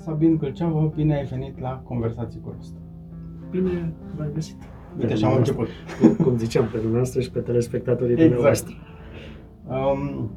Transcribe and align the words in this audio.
Sabin 0.00 0.38
Câlceavă, 0.38 0.92
bine 0.94 1.14
ai 1.16 1.24
venit 1.24 1.60
la 1.60 1.82
Conversații 1.84 2.40
cu 2.40 2.52
Rost. 2.56 2.74
Bine 3.50 3.92
v-am 4.16 4.30
găsit. 4.34 4.56
Uite 4.98 5.14
și 5.14 5.24
am 5.24 5.36
început. 5.36 5.68
Cum 6.22 6.36
ziceam, 6.36 6.64
pe 6.64 6.76
dumneavoastră 6.76 7.20
și 7.20 7.30
pe 7.30 7.40
telespectatorii 7.40 8.12
Exact. 8.12 8.30
dumneavoastră. 8.30 8.74
Um, 9.68 10.30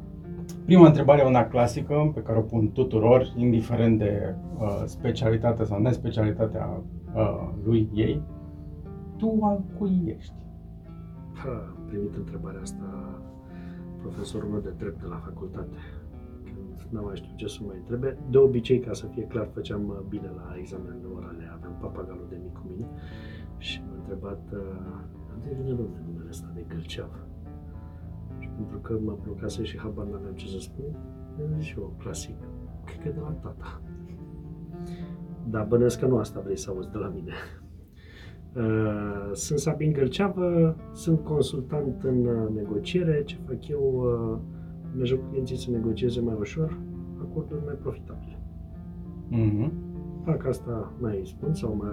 prima 0.64 0.86
întrebare 0.86 1.20
e 1.20 1.26
una 1.26 1.46
clasică 1.46 2.10
pe 2.14 2.20
care 2.22 2.38
o 2.38 2.42
pun 2.42 2.72
tuturor, 2.72 3.32
indiferent 3.36 3.98
de 3.98 4.34
uh, 4.58 4.82
specialitatea 4.84 5.64
sau 5.64 5.80
nespecialitatea 5.80 6.82
uh, 7.14 7.50
lui 7.64 7.88
ei. 7.94 8.22
Tu 9.16 9.38
al 9.42 9.62
cui 9.78 10.14
ești? 10.18 10.34
Ha, 11.32 11.74
am 11.76 11.84
primit 11.86 12.14
întrebarea 12.16 12.60
asta 12.60 12.84
profesorul 14.00 14.48
meu 14.48 14.60
de 14.60 14.72
drept 14.78 15.00
de 15.00 15.06
la 15.08 15.16
facultate. 15.24 15.76
Când 16.78 16.92
n-am 16.92 17.04
mai 17.04 17.16
știut 17.16 17.36
ce 17.36 17.46
să 17.46 17.60
mai 17.66 17.76
întrebe. 17.76 18.18
De 18.30 18.38
obicei, 18.38 18.78
ca 18.78 18.92
să 18.92 19.06
fie 19.06 19.22
clar, 19.22 19.48
făceam 19.52 19.88
uh, 19.88 19.98
bine 20.08 20.30
la 20.36 20.54
examenele 20.58 21.06
orale. 21.16 21.50
Aveam 21.56 21.76
papagalul 21.80 22.26
de 22.28 22.38
mic 22.42 22.52
cu 22.52 22.66
mine 22.68 22.88
și 23.58 23.82
m-a 23.86 23.94
întrebat 23.96 24.42
uh, 24.52 24.60
de 25.44 25.56
vine 25.60 25.74
domnule 25.74 26.02
numele 26.06 26.28
ăsta 26.28 26.50
de 26.54 26.64
Gâlceav. 26.68 27.26
Și 28.38 28.48
pentru 28.48 28.78
că 28.78 28.98
mă 29.04 29.18
blocase 29.22 29.62
și 29.64 29.78
habar 29.78 30.06
n-aveam 30.06 30.34
ce 30.34 30.48
să 30.48 30.58
spun, 30.58 30.84
am 31.40 31.54
zis 31.56 31.64
și 31.64 31.78
eu, 31.78 31.94
clasic, 31.98 32.36
cred 32.84 33.00
că 33.02 33.08
de 33.08 33.20
la 33.20 33.30
tata. 33.30 33.82
Dar 35.50 35.66
bănesc 35.66 35.98
că 35.98 36.06
nu 36.06 36.16
asta 36.16 36.40
vrei 36.40 36.58
să 36.58 36.70
auzi 36.70 36.90
de 36.90 36.98
la 36.98 37.08
mine. 37.08 37.32
Uh, 38.56 39.30
Sunt 39.32 39.58
Sabin 39.58 39.92
Gâlceavă, 39.92 40.76
sunt 40.92 41.24
consultant 41.24 42.02
în 42.02 42.26
uh, 42.26 42.48
negociere. 42.54 43.22
Ce 43.24 43.36
fac 43.46 43.68
eu? 43.68 44.04
Uh, 44.94 44.96
Mă 44.96 45.02
ajut 45.02 45.18
cu 45.20 45.24
clienții 45.30 45.56
să 45.56 45.70
negocieze 45.70 46.20
mai 46.20 46.36
ușor, 46.38 46.78
acorduri 47.20 47.60
mai 47.64 47.74
profitabile. 47.80 48.38
Mm-hmm. 49.32 49.70
Fac 50.24 50.46
asta, 50.46 50.92
mai 51.00 51.20
spun 51.24 51.54
sau 51.54 51.76
mai 51.80 51.90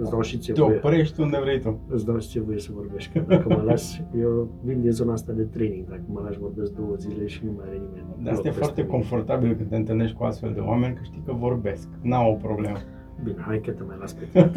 îți 0.00 0.10
dau 0.10 0.20
și 0.20 0.38
ție 0.38 0.52
Te 0.54 0.60
voie. 0.62 0.76
oprești 0.76 1.20
unde 1.20 1.38
vrei 1.42 1.60
tu. 1.60 1.78
Îți 1.88 2.04
dau 2.04 2.18
și 2.18 2.28
ție 2.28 2.40
voie 2.40 2.58
să 2.58 2.70
vorbești. 2.74 3.12
Că 3.12 3.24
dacă 3.28 3.48
mă 3.48 3.62
lași, 3.64 4.04
eu 4.20 4.48
vin 4.62 4.80
din 4.80 4.90
zona 4.90 5.12
asta 5.12 5.32
de 5.32 5.42
training. 5.42 5.88
Dacă 5.88 6.02
mă 6.06 6.20
lași 6.20 6.38
vorbesc 6.38 6.72
două 6.72 6.94
zile 6.94 7.26
și 7.26 7.44
nu 7.44 7.52
mai 7.56 7.64
are 7.68 7.76
nimeni. 7.76 8.04
De 8.22 8.30
asta 8.30 8.48
e 8.48 8.50
loc 8.50 8.56
foarte 8.58 8.58
peste 8.58 8.80
mine. 8.82 8.92
confortabil 8.94 9.54
când 9.56 9.68
te 9.68 9.76
întâlnești 9.76 10.16
cu 10.16 10.24
astfel 10.24 10.52
de 10.52 10.60
oameni, 10.60 10.94
că 10.94 11.00
știi 11.02 11.22
că 11.24 11.32
vorbesc. 11.32 11.88
N-au 12.02 12.30
o 12.30 12.34
problemă. 12.34 12.76
Bine, 13.24 13.36
hai 13.40 13.60
că 13.60 13.70
te 13.70 13.82
mai 13.82 13.96
las 14.00 14.12
pe 14.12 14.24
tine. 14.32 14.50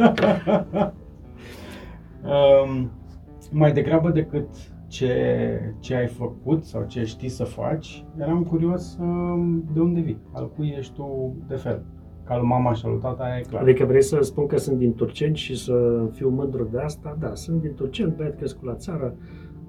um, 2.23 2.89
mai 3.51 3.71
degrabă 3.73 4.09
decât 4.09 4.47
ce, 4.87 5.59
ce 5.79 5.95
ai 5.95 6.07
făcut 6.07 6.63
sau 6.63 6.83
ce 6.87 7.03
știi 7.03 7.29
să 7.29 7.43
faci, 7.43 8.05
eram 8.19 8.43
curios 8.43 8.97
um, 9.01 9.63
de 9.73 9.79
unde 9.79 9.99
vii, 9.99 10.21
al 10.31 10.51
cui 10.55 10.75
ești 10.77 10.93
tu 10.93 11.35
de 11.47 11.55
fel. 11.55 11.85
Ca 12.23 12.33
al 12.33 12.41
mama 12.41 12.73
și 12.73 12.85
al 12.85 12.91
lui 12.91 12.99
tata, 12.99 13.23
aia 13.23 13.37
e 13.37 13.41
clar. 13.41 13.61
Adică 13.61 13.85
vrei 13.85 14.01
să 14.03 14.19
spun 14.21 14.45
că 14.45 14.57
sunt 14.57 14.77
din 14.77 14.93
Turceni 14.93 15.35
și 15.35 15.57
să 15.57 16.07
fiu 16.11 16.29
mândru 16.29 16.67
de 16.71 16.79
asta? 16.79 17.17
Da, 17.19 17.33
sunt 17.33 17.61
din 17.61 17.73
Turceni, 17.73 18.13
băiat 18.17 18.35
crescut 18.35 18.67
la 18.67 18.75
țară. 18.75 19.15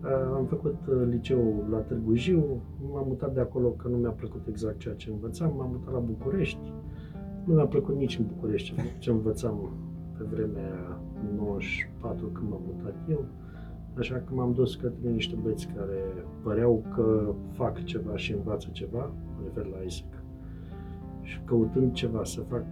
Uh, 0.02 0.34
Am 0.34 0.44
făcut 0.44 0.76
uh, 0.88 1.06
liceul 1.10 1.66
la 1.70 1.78
Târgu 1.78 2.14
Jiu, 2.14 2.62
m-am 2.92 3.04
mutat 3.06 3.34
de 3.34 3.40
acolo 3.40 3.68
că 3.68 3.88
nu 3.88 3.96
mi-a 3.96 4.10
plăcut 4.10 4.46
exact 4.48 4.78
ceea 4.78 4.94
ce 4.94 5.10
învățam, 5.10 5.52
m-am 5.56 5.68
mutat 5.70 5.92
la 5.92 5.98
București. 5.98 6.72
Nu 7.44 7.54
mi-a 7.54 7.66
plăcut 7.66 7.96
nici 7.96 8.18
în 8.18 8.24
București 8.34 8.74
ce 8.98 9.10
învățam 9.10 9.72
pe 10.18 10.24
vremea 10.30 10.62
aia, 10.62 11.00
în 11.30 11.36
94 11.36 12.26
când 12.26 12.50
m-am 12.50 12.62
mutat 12.66 12.94
eu. 13.10 13.24
Așa 13.94 14.14
că 14.14 14.34
m-am 14.34 14.52
dus 14.52 14.74
către 14.74 15.08
niște 15.10 15.34
băieți 15.42 15.68
care 15.76 16.24
păreau 16.42 16.84
că 16.94 17.34
fac 17.52 17.84
ceva 17.84 18.16
și 18.16 18.32
învață 18.32 18.68
ceva, 18.72 19.04
mă 19.36 19.42
refer 19.44 19.72
la 19.72 19.82
ISEC. 19.84 20.22
Și 21.22 21.40
căutând 21.44 21.92
ceva 21.92 22.24
să 22.24 22.40
fac 22.40 22.64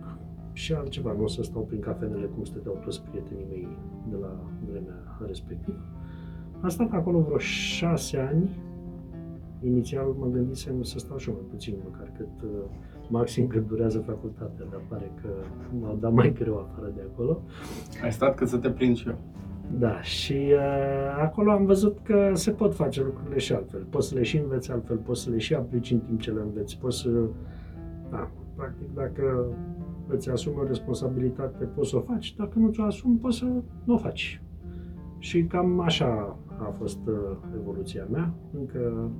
și 0.52 0.72
altceva, 0.72 1.12
nu 1.12 1.22
o 1.22 1.26
să 1.26 1.42
stau 1.42 1.62
prin 1.62 1.80
cafenele 1.80 2.26
cum 2.26 2.44
stăteau 2.44 2.80
toți 2.84 3.02
prietenii 3.02 3.46
mei 3.50 3.68
de 4.10 4.16
la 4.16 4.40
vremea 4.70 5.16
respectivă. 5.26 5.78
Am 6.60 6.68
stat 6.68 6.92
acolo 6.92 7.20
vreo 7.20 7.38
șase 7.38 8.18
ani. 8.18 8.48
Inițial 9.64 10.06
mă 10.18 10.26
gândisem 10.26 10.82
să 10.82 10.98
stau 10.98 11.16
și 11.16 11.28
eu 11.28 11.34
mai 11.34 11.44
puțin, 11.50 11.74
măcar 11.84 12.12
cât 12.16 12.42
uh, 12.42 12.50
maxim 13.08 13.46
cât 13.46 13.66
durează 13.66 13.98
facultatea, 13.98 14.64
dar 14.70 14.80
pare 14.88 15.12
că 15.22 15.28
m-au 15.80 15.96
dat 16.00 16.12
mai 16.12 16.32
greu 16.32 16.58
afară 16.58 16.92
de 16.94 17.02
acolo. 17.12 17.42
Ai 18.02 18.12
stat 18.12 18.34
cât 18.34 18.48
să 18.48 18.56
te 18.56 18.70
prind 18.70 18.96
și 18.96 19.08
eu. 19.08 19.18
Da, 19.70 20.02
și 20.02 20.32
uh, 20.32 21.22
acolo 21.22 21.50
am 21.50 21.64
văzut 21.64 21.98
că 22.02 22.30
se 22.32 22.50
pot 22.50 22.74
face 22.74 23.02
lucrurile 23.02 23.38
și 23.38 23.52
altfel. 23.52 23.86
Poți 23.90 24.08
să 24.08 24.14
le 24.14 24.22
și 24.22 24.38
înveți 24.38 24.72
altfel, 24.72 24.96
poți 24.96 25.22
să 25.22 25.30
le 25.30 25.38
și 25.38 25.54
aplici 25.54 25.90
în 25.90 25.98
timp 25.98 26.20
ce 26.20 26.30
le 26.30 26.40
înveți, 26.40 26.78
poți 26.78 26.98
să... 26.98 27.10
Da, 28.10 28.30
practic, 28.56 28.94
dacă 28.94 29.46
îți 30.08 30.30
asumi 30.30 30.56
o 30.58 30.66
responsabilitate, 30.66 31.64
poți 31.64 31.88
să 31.88 31.96
o 31.96 32.00
faci, 32.00 32.34
dacă 32.34 32.58
nu 32.58 32.70
ți-o 32.70 32.84
asumi, 32.84 33.16
poți 33.16 33.38
să 33.38 33.44
nu 33.84 33.94
o 33.94 33.98
faci. 33.98 34.42
Și 35.18 35.44
cam 35.44 35.80
așa 35.80 36.38
a 36.58 36.70
fost 36.78 36.98
uh, 37.06 37.14
evoluția 37.60 38.06
mea. 38.10 38.34
Încă, 38.58 39.10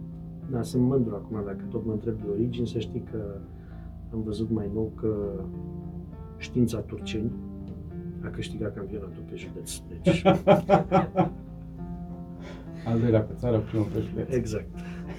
da, 0.51 0.63
sunt 0.63 0.83
mândru 0.83 1.15
acum, 1.15 1.43
dacă 1.45 1.65
tot 1.71 1.87
mă 1.87 1.93
întreb 1.93 2.17
de 2.17 2.29
origini, 2.33 2.67
să 2.67 2.79
știi 2.79 3.05
că 3.11 3.41
am 4.13 4.23
văzut 4.23 4.51
mai 4.51 4.71
nou 4.75 4.93
că 4.95 5.15
știința 6.37 6.79
turceni 6.79 7.31
a 8.25 8.29
câștigat 8.29 8.75
campionatul 8.75 9.23
pe 9.31 9.37
județ. 9.37 9.77
Deci, 10.03 10.23
Al 12.89 12.99
doilea 13.01 13.21
pe 13.21 13.33
țară, 13.37 13.59
primul 13.59 13.87
pe 13.95 14.01
județ. 14.09 14.35
exact. 14.35 14.67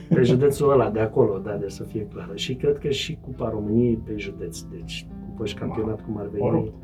Pe 0.10 0.22
județul 0.24 0.72
ăla, 0.72 0.90
de 0.90 1.00
acolo, 1.00 1.38
da, 1.38 1.52
de 1.54 1.68
să 1.70 1.84
fie 1.84 2.08
clară. 2.14 2.32
Și 2.36 2.56
cred 2.56 2.78
că 2.78 2.90
și 2.90 3.18
Cupa 3.22 3.50
României 3.50 3.96
pe 4.06 4.14
județ. 4.18 4.60
Deci, 4.62 5.08
cupă 5.30 5.46
și 5.46 5.56
campionat 5.56 6.02
cum 6.02 6.18
ar 6.18 6.26
O 6.26 6.30
veni. 6.32 6.50
rupt. 6.50 6.84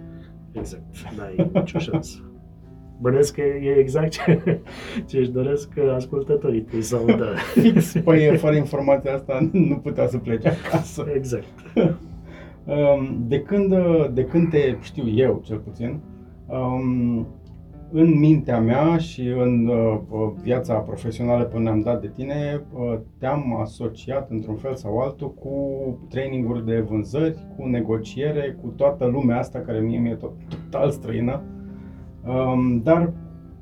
Exact, 0.52 0.84
n-ai 1.18 1.50
nicio 1.54 1.80
șansă. 1.80 2.18
Bănesc 3.02 3.34
că 3.34 3.42
e 3.42 3.76
exact 3.78 4.12
ce, 4.12 4.62
ce 5.06 5.18
își 5.18 5.30
doresc 5.32 5.70
ascultătorii 5.96 6.62
tăi 6.62 6.82
să 6.82 6.96
audă. 6.96 7.34
Fix, 7.62 7.94
păi 8.04 8.38
fără 8.38 8.56
informația 8.56 9.14
asta 9.14 9.50
nu 9.52 9.78
putea 9.78 10.08
să 10.08 10.18
plece 10.18 10.48
acasă. 10.50 11.06
Exact. 11.16 11.44
Um, 12.66 13.26
De 13.28 13.42
când, 13.42 13.74
de 14.14 14.24
când 14.24 14.50
te 14.50 14.76
știu 14.82 15.10
eu, 15.10 15.42
cel 15.44 15.58
puțin, 15.58 16.00
um, 16.48 17.28
în 17.92 18.20
mintea 18.20 18.60
mea 18.60 18.98
și 18.98 19.28
în 19.28 19.68
uh, 19.68 20.00
viața 20.42 20.74
profesională 20.74 21.44
până 21.44 21.70
am 21.70 21.80
dat 21.82 22.02
de 22.02 22.12
tine, 22.16 22.62
uh, 22.74 23.00
te-am 23.20 23.60
asociat 23.62 24.30
într-un 24.30 24.56
fel 24.56 24.76
sau 24.76 24.98
altul 25.00 25.34
cu 25.34 25.58
traininguri 26.10 26.66
de 26.66 26.80
vânzări, 26.80 27.48
cu 27.58 27.68
negociere, 27.68 28.58
cu 28.62 28.68
toată 28.68 29.06
lumea 29.06 29.38
asta 29.38 29.60
care 29.60 29.80
mie 29.80 30.00
mi-e 30.00 30.16
tot, 30.16 30.32
total 30.50 30.90
străină. 30.90 31.42
Um, 32.28 32.82
Dar 32.84 33.14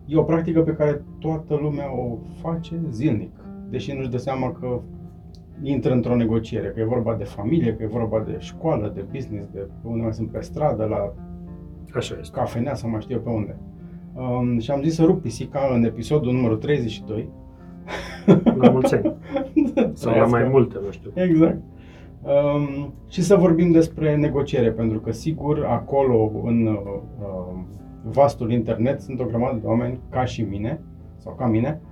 e 0.05 0.17
o 0.17 0.23
practică 0.23 0.61
pe 0.61 0.73
care 0.73 1.03
toată 1.19 1.59
lumea 1.61 1.95
o 1.97 2.17
face 2.41 2.79
zilnic, 2.89 3.31
deși 3.69 3.93
nu-și 3.93 4.09
dă 4.09 4.17
seama 4.17 4.51
că 4.51 4.81
intră 5.63 5.93
într-o 5.93 6.15
negociere, 6.15 6.67
că 6.67 6.79
e 6.79 6.83
vorba 6.83 7.15
de 7.15 7.23
familie, 7.23 7.75
că 7.75 7.83
e 7.83 7.87
vorba 7.87 8.19
de 8.19 8.35
școală, 8.39 8.91
de 8.95 9.05
business, 9.11 9.47
de 9.47 9.59
pe 9.59 9.87
unde 9.87 10.03
mai 10.03 10.13
sunt 10.13 10.31
pe 10.31 10.41
stradă, 10.41 10.85
la 10.85 11.13
Așa 11.95 12.15
este. 12.19 12.37
cafenea 12.37 12.73
sau 12.73 12.89
mai 12.89 13.01
știu 13.01 13.15
eu 13.15 13.21
pe 13.21 13.29
unde. 13.29 13.55
Um, 14.13 14.59
și 14.59 14.71
am 14.71 14.81
zis 14.81 14.95
să 14.95 15.03
rup 15.03 15.21
pisica 15.21 15.71
în 15.73 15.83
episodul 15.83 16.33
numărul 16.33 16.57
32. 16.57 17.29
La 18.57 18.69
mulți 18.69 18.95
ani. 18.95 19.15
Sau 19.93 20.17
la 20.17 20.25
mai 20.25 20.43
multe, 20.43 20.77
nu 20.83 20.91
știu. 20.91 21.11
Exact. 21.13 21.61
Um, 22.21 22.93
și 23.09 23.21
să 23.21 23.35
vorbim 23.35 23.71
despre 23.71 24.15
negociere, 24.15 24.71
pentru 24.71 24.99
că 24.99 25.11
sigur 25.11 25.65
acolo 25.65 26.31
în 26.43 26.65
uh, 26.65 27.59
vastul 28.03 28.51
internet 28.51 29.01
sunt 29.01 29.19
o 29.19 29.25
grămadă 29.25 29.57
de 29.61 29.67
oameni 29.67 29.99
ca 30.09 30.25
și 30.25 30.41
mine, 30.41 30.81
sau 31.17 31.33
ca 31.33 31.45
mine, 31.47 31.81
um, 31.81 31.90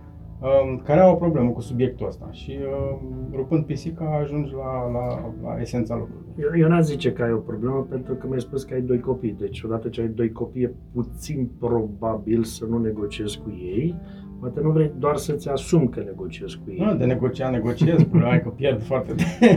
care 0.83 0.99
au 0.99 1.11
o 1.11 1.15
problemă 1.15 1.49
cu 1.49 1.61
subiectul 1.61 2.07
ăsta 2.07 2.27
și 2.31 2.57
uh, 2.61 2.99
rupând 3.35 3.65
pisica 3.65 4.17
ajungi 4.21 4.53
la, 4.53 4.91
la, 4.91 5.33
la 5.43 5.61
esența 5.61 5.95
lucrurilor. 5.95 6.53
Eu, 6.53 6.61
eu 6.61 6.69
n-aș 6.69 6.83
zice 6.83 7.13
că 7.13 7.23
ai 7.23 7.31
o 7.31 7.37
problemă 7.37 7.87
pentru 7.89 8.13
că 8.13 8.27
mi-ai 8.27 8.41
spus 8.41 8.63
că 8.63 8.73
ai 8.73 8.81
doi 8.81 8.99
copii. 8.99 9.35
Deci 9.39 9.61
odată 9.63 9.89
ce 9.89 10.01
ai 10.01 10.07
doi 10.07 10.31
copii 10.31 10.63
e 10.63 10.73
puțin 10.93 11.49
probabil 11.59 12.43
să 12.43 12.65
nu 12.65 12.77
negociezi 12.77 13.39
cu 13.39 13.49
ei. 13.49 13.95
Poate 14.39 14.61
nu 14.61 14.69
vrei 14.69 14.91
doar 14.97 15.15
să-ți 15.15 15.49
asumi 15.49 15.89
că 15.89 15.99
negociezi 15.99 16.57
cu 16.57 16.71
ei. 16.71 16.77
Nu, 16.77 16.95
de 16.95 17.05
negociat 17.05 17.51
negociez, 17.51 18.03
problema 18.03 18.35
e 18.35 18.39
că 18.39 18.49
pierd 18.49 18.81
foarte 18.81 19.13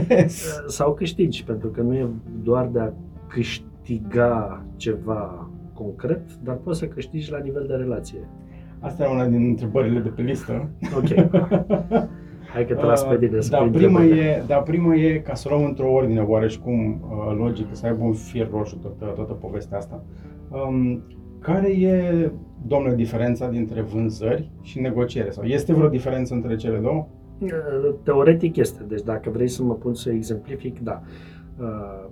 des. 0.07 0.59
Sau 0.77 0.93
câștigi, 0.93 1.43
pentru 1.43 1.67
că 1.67 1.81
nu 1.81 1.93
e 1.93 2.07
doar 2.43 2.67
de 2.67 2.79
a 2.79 2.91
câștiga 3.27 4.65
ceva 4.75 5.49
concret, 5.73 6.21
dar 6.43 6.55
poți 6.55 6.79
să 6.79 6.87
câștigi 6.87 7.31
la 7.31 7.37
nivel 7.37 7.65
de 7.67 7.73
relație. 7.73 8.29
Asta 8.83 9.03
e 9.03 9.07
una 9.07 9.25
din 9.25 9.45
întrebările 9.45 9.99
de 9.99 10.09
pe 10.09 10.21
listă. 10.21 10.69
Ok. 10.97 11.07
Hai 12.53 12.65
că 12.65 12.73
te 12.73 12.85
las 12.85 13.03
pe 13.03 13.17
tine 13.17 13.41
să 13.41 13.49
da, 13.49 13.57
pui 13.57 13.69
prima 13.69 13.99
întrebările. 13.99 14.29
e, 14.29 14.43
da, 14.47 14.55
prima 14.55 14.95
e, 14.95 15.17
ca 15.17 15.33
să 15.33 15.47
luăm 15.49 15.63
într-o 15.63 15.91
ordine 15.91 16.21
oareșcum 16.21 17.01
uh, 17.01 17.35
logică, 17.37 17.69
să 17.71 17.85
aibă 17.85 18.03
un 18.03 18.13
fir 18.13 18.49
roșu 18.51 18.77
toată, 18.77 19.13
toată 19.15 19.33
povestea 19.33 19.77
asta. 19.77 20.03
Um, 20.49 21.03
care 21.39 21.67
e, 21.67 22.31
domnule, 22.67 22.95
diferența 22.95 23.49
dintre 23.49 23.81
vânzări 23.81 24.51
și 24.61 24.79
negociere? 24.79 25.29
Sau 25.29 25.43
este 25.43 25.73
vreo 25.73 25.89
diferență 25.89 26.33
între 26.33 26.55
cele 26.55 26.77
două? 26.77 27.07
Teoretic 28.03 28.55
este, 28.55 28.83
deci 28.87 29.01
dacă 29.01 29.29
vrei 29.29 29.47
să 29.47 29.63
mă 29.63 29.73
pun 29.73 29.93
să 29.93 30.11
exemplific, 30.11 30.79
da. 30.79 31.01
Uh, 31.59 32.09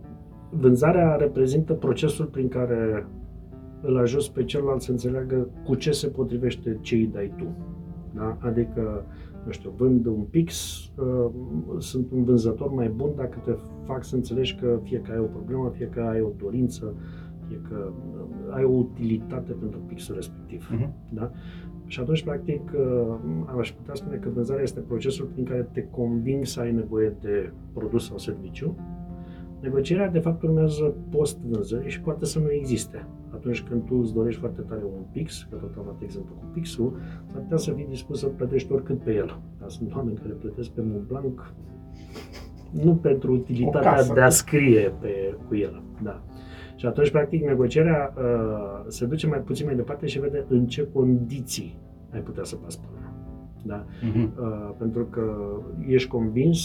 vânzarea 0.50 1.16
reprezintă 1.16 1.74
procesul 1.74 2.26
prin 2.26 2.48
care 2.48 3.06
îl 3.82 3.98
ajuți 3.98 4.34
pe 4.34 4.44
celălalt 4.44 4.82
să 4.82 4.92
înțeleagă 4.92 5.48
cu 5.66 5.76
ce 5.76 5.92
se 5.92 6.08
potrivește 6.08 6.78
ce 6.82 6.96
îi 6.96 7.08
dai 7.08 7.34
tu. 7.38 7.46
Da? 8.16 8.38
Adică, 8.40 9.06
nu 9.46 9.52
știu, 9.52 9.74
vând 9.78 10.06
un 10.06 10.22
pix, 10.30 10.78
uh, 10.96 11.32
sunt 11.78 12.12
un 12.12 12.24
vânzător 12.24 12.72
mai 12.72 12.90
bun 12.90 13.10
dacă 13.16 13.42
te 13.46 13.52
fac 13.86 14.04
să 14.04 14.16
înțelegi 14.16 14.56
că 14.56 14.80
fie 14.84 15.02
că 15.02 15.12
ai 15.12 15.20
o 15.20 15.24
problemă, 15.26 15.72
fie 15.76 15.88
că 15.88 16.02
ai 16.02 16.22
o 16.22 16.30
dorință, 16.38 16.94
fie 17.48 17.62
că 17.70 17.92
uh, 18.16 18.56
ai 18.56 18.64
o 18.64 18.72
utilitate 18.72 19.52
pentru 19.52 19.80
pixul 19.88 20.16
respectiv. 20.16 20.70
Uh-huh. 20.74 20.90
Da? 21.10 21.32
Și 21.86 22.00
atunci, 22.00 22.24
practic, 22.24 22.72
uh, 22.76 23.16
aș 23.60 23.72
putea 23.72 23.94
spune 23.94 24.16
că 24.16 24.30
vânzarea 24.34 24.64
este 24.64 24.80
procesul 24.80 25.26
prin 25.26 25.46
care 25.46 25.70
te 25.72 25.88
conving 25.88 26.46
să 26.46 26.60
ai 26.60 26.72
nevoie 26.72 27.16
de 27.22 27.52
produs 27.74 28.08
sau 28.08 28.18
serviciu. 28.18 28.76
Negocierea, 29.62 30.10
de 30.10 30.20
fapt, 30.20 30.42
urmează 30.42 30.96
post-vânzări 31.10 31.90
și 31.90 32.02
poate 32.02 32.26
să 32.26 32.40
nu 32.40 32.52
existe. 32.52 33.08
Atunci 33.34 33.62
când 33.62 33.86
tu 33.86 33.96
îți 34.02 34.14
dorești 34.14 34.40
foarte 34.40 34.62
tare 34.62 34.82
un 34.84 35.04
pix, 35.12 35.48
că 35.50 35.56
tot 35.56 35.76
am 35.78 35.84
dat 35.86 36.02
exemplu 36.02 36.34
cu 36.40 36.46
pixul, 36.54 36.96
s-ar 37.26 37.42
putea 37.42 37.58
să 37.58 37.72
fii 37.72 37.86
dispus 37.90 38.20
să 38.20 38.28
plătești 38.28 38.72
oricât 38.72 39.00
pe 39.04 39.14
el. 39.14 39.40
Dar 39.60 39.70
sunt 39.70 39.96
oameni 39.96 40.18
care 40.18 40.34
plătesc 40.34 40.70
pe 40.70 40.82
Mont 40.84 41.08
Blanc 41.08 41.54
nu 42.72 42.96
pentru 42.96 43.34
utilitatea 43.34 44.14
de 44.14 44.22
a 44.22 44.30
scrie 44.30 44.94
pe, 45.00 45.38
cu 45.48 45.56
el. 45.56 45.84
Da. 46.04 46.24
Și 46.76 46.86
atunci, 46.86 47.12
practic, 47.12 47.44
negocierea 47.44 48.14
uh, 48.18 48.86
se 48.88 49.06
duce 49.06 49.28
mai 49.28 49.40
puțin 49.40 49.66
mai 49.66 49.76
departe 49.76 50.06
și 50.06 50.20
vede 50.20 50.46
în 50.48 50.66
ce 50.66 50.88
condiții 50.94 51.80
ai 52.14 52.20
putea 52.20 52.44
să 52.44 52.56
pași 52.56 52.78
până. 52.80 53.14
Da? 53.64 53.86
Uh-huh. 53.86 54.40
Uh, 54.40 54.72
pentru 54.78 55.06
că 55.06 55.22
ești 55.88 56.10
convins 56.10 56.60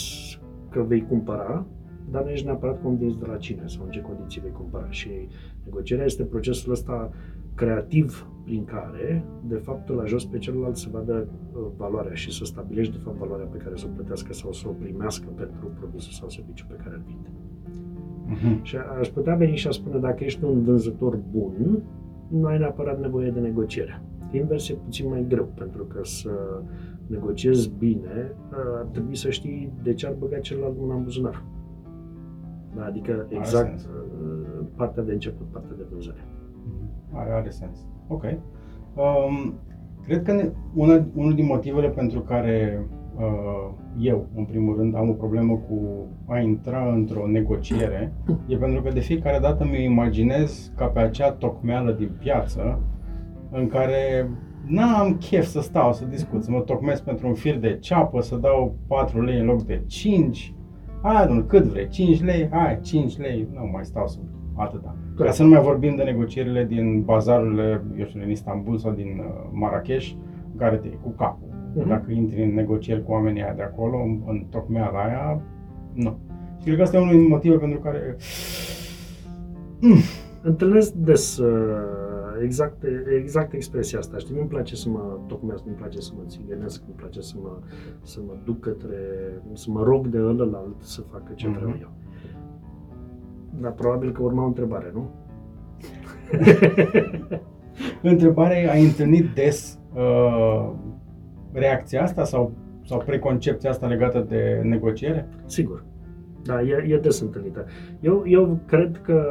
că 0.71 0.83
vei 0.83 1.07
cumpăra, 1.07 1.67
dar 2.11 2.25
nu 2.25 2.31
ești 2.31 2.47
neapărat 2.47 2.83
convins 2.83 3.17
de 3.17 3.27
la 3.27 3.37
cine 3.37 3.63
sau 3.67 3.85
în 3.85 3.91
ce 3.91 4.01
condiții 4.01 4.41
vei 4.41 4.53
cumpăra. 4.53 4.91
Și 4.91 5.09
negocierea 5.65 6.05
este 6.05 6.25
procesul 6.25 6.73
ăsta 6.73 7.11
creativ 7.55 8.29
prin 8.45 8.65
care, 8.65 9.25
de 9.49 9.55
fapt, 9.55 9.89
îl 9.89 10.01
ajuns 10.01 10.25
pe 10.25 10.39
celălalt 10.39 10.77
să 10.77 10.89
vadă 10.93 11.29
uh, 11.53 11.61
valoarea 11.77 12.15
și 12.15 12.33
să 12.33 12.45
stabilești, 12.45 12.93
de 12.93 12.99
fapt, 13.05 13.17
valoarea 13.17 13.47
pe 13.47 13.57
care 13.57 13.77
să 13.77 13.87
o 13.89 13.95
plătească 13.95 14.33
sau 14.33 14.53
să 14.53 14.69
o 14.69 14.71
primească 14.71 15.27
pentru 15.37 15.71
produsul 15.79 16.13
sau 16.13 16.29
serviciul 16.29 16.67
pe 16.71 16.83
care 16.83 16.95
îl 16.95 17.03
vinde. 17.07 17.29
Uh-huh. 18.27 18.63
Și 18.63 18.77
aș 19.01 19.09
putea 19.09 19.35
veni 19.35 19.57
și 19.57 19.67
a 19.67 19.71
spune, 19.71 19.99
dacă 19.99 20.25
ești 20.25 20.45
un 20.45 20.63
vânzător 20.63 21.19
bun, 21.31 21.83
nu 22.29 22.47
ai 22.47 22.59
neapărat 22.59 23.01
nevoie 23.01 23.31
de 23.31 23.41
negociere. 23.41 24.03
Invers 24.33 24.69
e 24.69 24.75
puțin 24.75 25.09
mai 25.09 25.25
greu, 25.29 25.53
pentru 25.55 25.85
că 25.85 26.01
să 26.03 26.31
negociezi 27.07 27.73
bine, 27.79 28.35
ar 28.79 28.87
trebui 28.93 29.17
să 29.17 29.31
știi 29.31 29.73
de 29.83 29.95
ce 29.95 30.07
ar 30.07 30.15
băga 30.19 30.39
celălalt 30.39 30.75
mâna 30.79 30.95
în 30.95 31.03
buzunar. 31.03 31.45
Da, 32.77 32.85
adică 32.85 33.27
exact 33.29 33.67
are 33.67 34.07
partea 34.77 35.03
de 35.03 35.13
început, 35.13 35.47
partea 35.53 35.77
de 35.77 35.85
vânzare. 35.91 36.25
Mhm. 36.65 37.17
Are, 37.19 37.31
are 37.31 37.51
sens. 37.51 37.87
Ok. 38.09 38.25
Um, 38.95 39.55
cred 40.05 40.23
că 40.23 40.33
ne, 40.33 40.51
una, 40.75 41.07
unul 41.15 41.35
din 41.35 41.47
motivele 41.47 41.89
pentru 41.89 42.21
care 42.21 42.87
uh, 43.17 43.75
eu, 43.99 44.27
în 44.35 44.45
primul 44.45 44.77
rând, 44.77 44.95
am 44.95 45.09
o 45.09 45.13
problemă 45.13 45.57
cu 45.57 46.07
a 46.27 46.39
intra 46.39 46.93
într-o 46.93 47.27
negociere, 47.27 48.13
e 48.47 48.57
pentru 48.57 48.83
că 48.83 48.91
de 48.91 49.01
fiecare 49.01 49.39
dată 49.39 49.65
mi 49.65 49.85
imaginez 49.85 50.73
ca 50.77 50.87
pe 50.87 50.99
acea 50.99 51.33
tocmeală 51.33 51.93
din 51.93 52.11
piață 52.19 52.81
în 53.51 53.67
care 53.67 54.31
n-am 54.67 55.17
chef 55.17 55.47
să 55.47 55.61
stau 55.61 55.93
să 55.93 56.05
discut, 56.05 56.45
să 56.45 56.51
mă 56.51 56.61
tocmesc 56.61 57.05
pentru 57.05 57.27
un 57.27 57.35
fir 57.35 57.59
de 57.59 57.79
ceapă, 57.81 58.21
să 58.21 58.37
dau 58.37 58.77
4 58.87 59.23
lei 59.23 59.39
în 59.39 59.47
loc 59.47 59.63
de 59.63 59.83
5. 59.87 60.55
Hai, 61.03 61.27
domnule, 61.27 61.47
cât 61.47 61.65
vrei? 61.65 61.89
5 61.89 62.23
lei? 62.23 62.49
Hai, 62.51 62.79
5 62.83 63.19
lei. 63.19 63.49
Nu 63.55 63.71
mai 63.73 63.85
stau 63.85 64.07
să 64.07 64.19
atâta. 64.57 64.97
Ca 65.17 65.31
să 65.31 65.43
nu 65.43 65.49
mai 65.49 65.61
vorbim 65.61 65.97
de 65.97 66.03
negocierile 66.03 66.65
din 66.65 67.03
bazarurile, 67.03 67.83
eu 67.99 68.05
știu, 68.05 68.21
din 68.21 68.31
Istanbul 68.31 68.79
sau 68.79 68.93
din 68.93 69.19
uh, 69.19 69.49
Marrakesh, 69.53 70.11
în 70.53 70.59
care 70.59 70.77
te 70.77 70.89
cu 70.89 71.09
capul. 71.09 71.49
Uh-huh. 71.49 71.89
Dacă 71.89 72.13
intri 72.13 72.43
în 72.43 72.55
negocieri 72.55 73.05
cu 73.05 73.13
oamenii 73.13 73.43
aia 73.43 73.55
de 73.55 73.63
acolo, 73.63 73.97
în, 73.97 74.21
în 74.27 74.45
tocmeala 74.51 75.05
aia, 75.05 75.43
nu. 75.93 76.19
Și 76.59 76.65
cred 76.65 76.77
că 76.77 76.83
asta 76.83 76.97
e 76.97 77.01
unul 77.01 77.13
din 77.13 77.29
motive 77.29 77.57
pentru 77.57 77.79
care... 77.79 78.17
Mm. 79.81 79.97
Întâlnesc 80.47 80.93
des 80.93 81.39
uh, 81.39 82.43
exact, 82.43 82.85
exact 83.21 83.53
expresia 83.53 83.99
asta. 83.99 84.17
Știi, 84.19 84.35
nu-mi 84.35 84.49
place 84.49 84.77
să 84.77 84.89
mă 84.89 85.19
tocmesc, 85.27 85.65
nu-mi 85.65 85.77
place 85.77 86.01
să 86.01 86.13
mă 86.17 86.23
țigănesc, 86.27 86.83
nu-mi 86.83 86.97
place 86.97 87.21
să 87.21 87.35
mă, 87.43 87.59
să 88.03 88.21
mă 88.27 88.33
duc 88.45 88.61
către, 88.61 88.99
să 89.53 89.71
mă 89.71 89.83
rog 89.83 90.07
de 90.07 90.19
ălălalt 90.19 90.83
să 90.83 91.01
facă 91.01 91.33
ce 91.35 91.49
uh-huh. 91.49 91.55
vreau 91.55 91.77
eu. 91.81 91.91
Dar 93.61 93.73
probabil 93.73 94.13
că 94.13 94.23
urma 94.23 94.43
o 94.43 94.47
întrebare, 94.47 94.91
nu? 94.95 95.11
Întrebarea 98.13 98.71
ai 98.71 98.85
întâlnit 98.85 99.35
des 99.35 99.79
uh, 99.95 100.73
reacția 101.53 102.03
asta 102.03 102.25
sau, 102.25 102.53
sau 102.85 102.99
preconcepția 102.99 103.71
asta 103.71 103.87
legată 103.87 104.27
de 104.29 104.61
negociere? 104.63 105.29
Sigur. 105.45 105.85
Da, 106.47 106.63
e, 106.63 106.85
e 106.89 106.99
des 106.99 107.21
întâlnită. 107.21 107.65
Eu, 108.01 108.23
eu 108.27 108.61
cred 108.67 109.01
că 109.03 109.23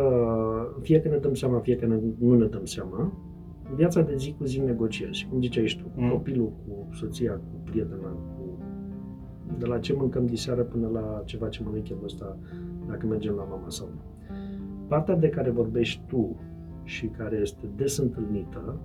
fie 0.81 1.01
că 1.01 1.07
ne 1.07 1.17
dăm 1.17 1.33
seama, 1.33 1.59
fie 1.59 1.75
că 1.75 1.85
ne, 1.85 1.99
nu 2.19 2.37
ne 2.37 2.45
dăm 2.45 2.65
seama, 2.65 3.13
viața 3.75 4.01
de 4.01 4.15
zi 4.15 4.35
cu 4.37 4.43
zi 4.43 4.59
negociezi. 4.59 5.27
Cum 5.29 5.41
ziceai 5.41 5.77
tu, 5.77 6.01
mm. 6.01 6.09
copilul 6.09 6.47
cu 6.47 6.87
soția, 6.95 7.31
cu 7.31 7.59
prietena, 7.63 8.09
cu... 8.09 8.57
de 9.57 9.65
la 9.65 9.79
ce 9.79 9.93
mâncăm 9.93 10.25
diseară 10.25 10.61
până 10.61 10.87
la 10.87 11.21
ceva 11.25 11.47
ce 11.47 11.63
mănânc 11.63 11.89
eu 11.89 12.01
ăsta, 12.03 12.37
dacă 12.87 13.05
mergem 13.05 13.33
la 13.33 13.43
mama 13.43 13.69
sau 13.69 13.87
nu. 13.87 14.01
Partea 14.87 15.15
de 15.15 15.29
care 15.29 15.49
vorbești 15.49 16.01
tu 16.07 16.35
și 16.83 17.07
care 17.07 17.37
este 17.41 17.69
des 17.75 17.97
întâlnită, 17.97 18.79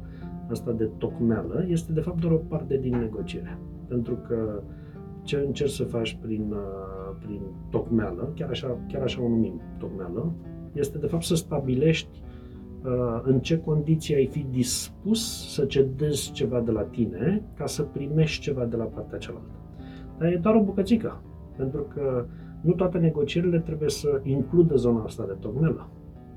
asta 0.51 0.73
de 0.73 0.91
tocmeală, 0.99 1.65
este 1.69 1.93
de 1.93 2.01
fapt 2.01 2.21
doar 2.21 2.33
o 2.33 2.37
parte 2.37 2.77
din 2.77 2.99
negociere. 2.99 3.59
Pentru 3.89 4.15
că 4.15 4.63
ce 5.31 5.45
încerci 5.47 5.71
să 5.71 5.85
faci 5.85 6.19
prin, 6.21 6.53
uh, 6.53 7.17
prin 7.21 7.41
tocmeală, 7.71 8.33
chiar 8.35 8.49
așa, 8.49 8.79
chiar 8.89 9.03
așa 9.03 9.23
o 9.23 9.29
numim 9.29 9.61
tocmeală, 9.79 10.33
este 10.73 10.99
de 10.99 11.07
fapt 11.07 11.23
să 11.23 11.35
stabilești 11.35 12.23
uh, 12.85 13.21
în 13.23 13.41
ce 13.41 13.59
condiții 13.59 14.15
ai 14.15 14.27
fi 14.27 14.47
dispus 14.51 15.53
să 15.55 15.65
cedezi 15.65 16.33
ceva 16.33 16.61
de 16.61 16.71
la 16.71 16.83
tine 16.83 17.43
ca 17.57 17.67
să 17.67 17.83
primești 17.83 18.43
ceva 18.43 18.65
de 18.65 18.77
la 18.77 18.85
partea 18.85 19.19
cealaltă. 19.19 19.59
Dar 20.19 20.33
e 20.33 20.37
doar 20.37 20.55
o 20.55 20.63
bucățică, 20.63 21.23
pentru 21.57 21.87
că 21.95 22.27
nu 22.61 22.73
toate 22.73 22.99
negocierile 22.99 23.59
trebuie 23.59 23.89
să 23.89 24.21
includă 24.23 24.75
zona 24.75 25.03
asta 25.03 25.25
de 25.27 25.37
tocmelă. 25.41 25.89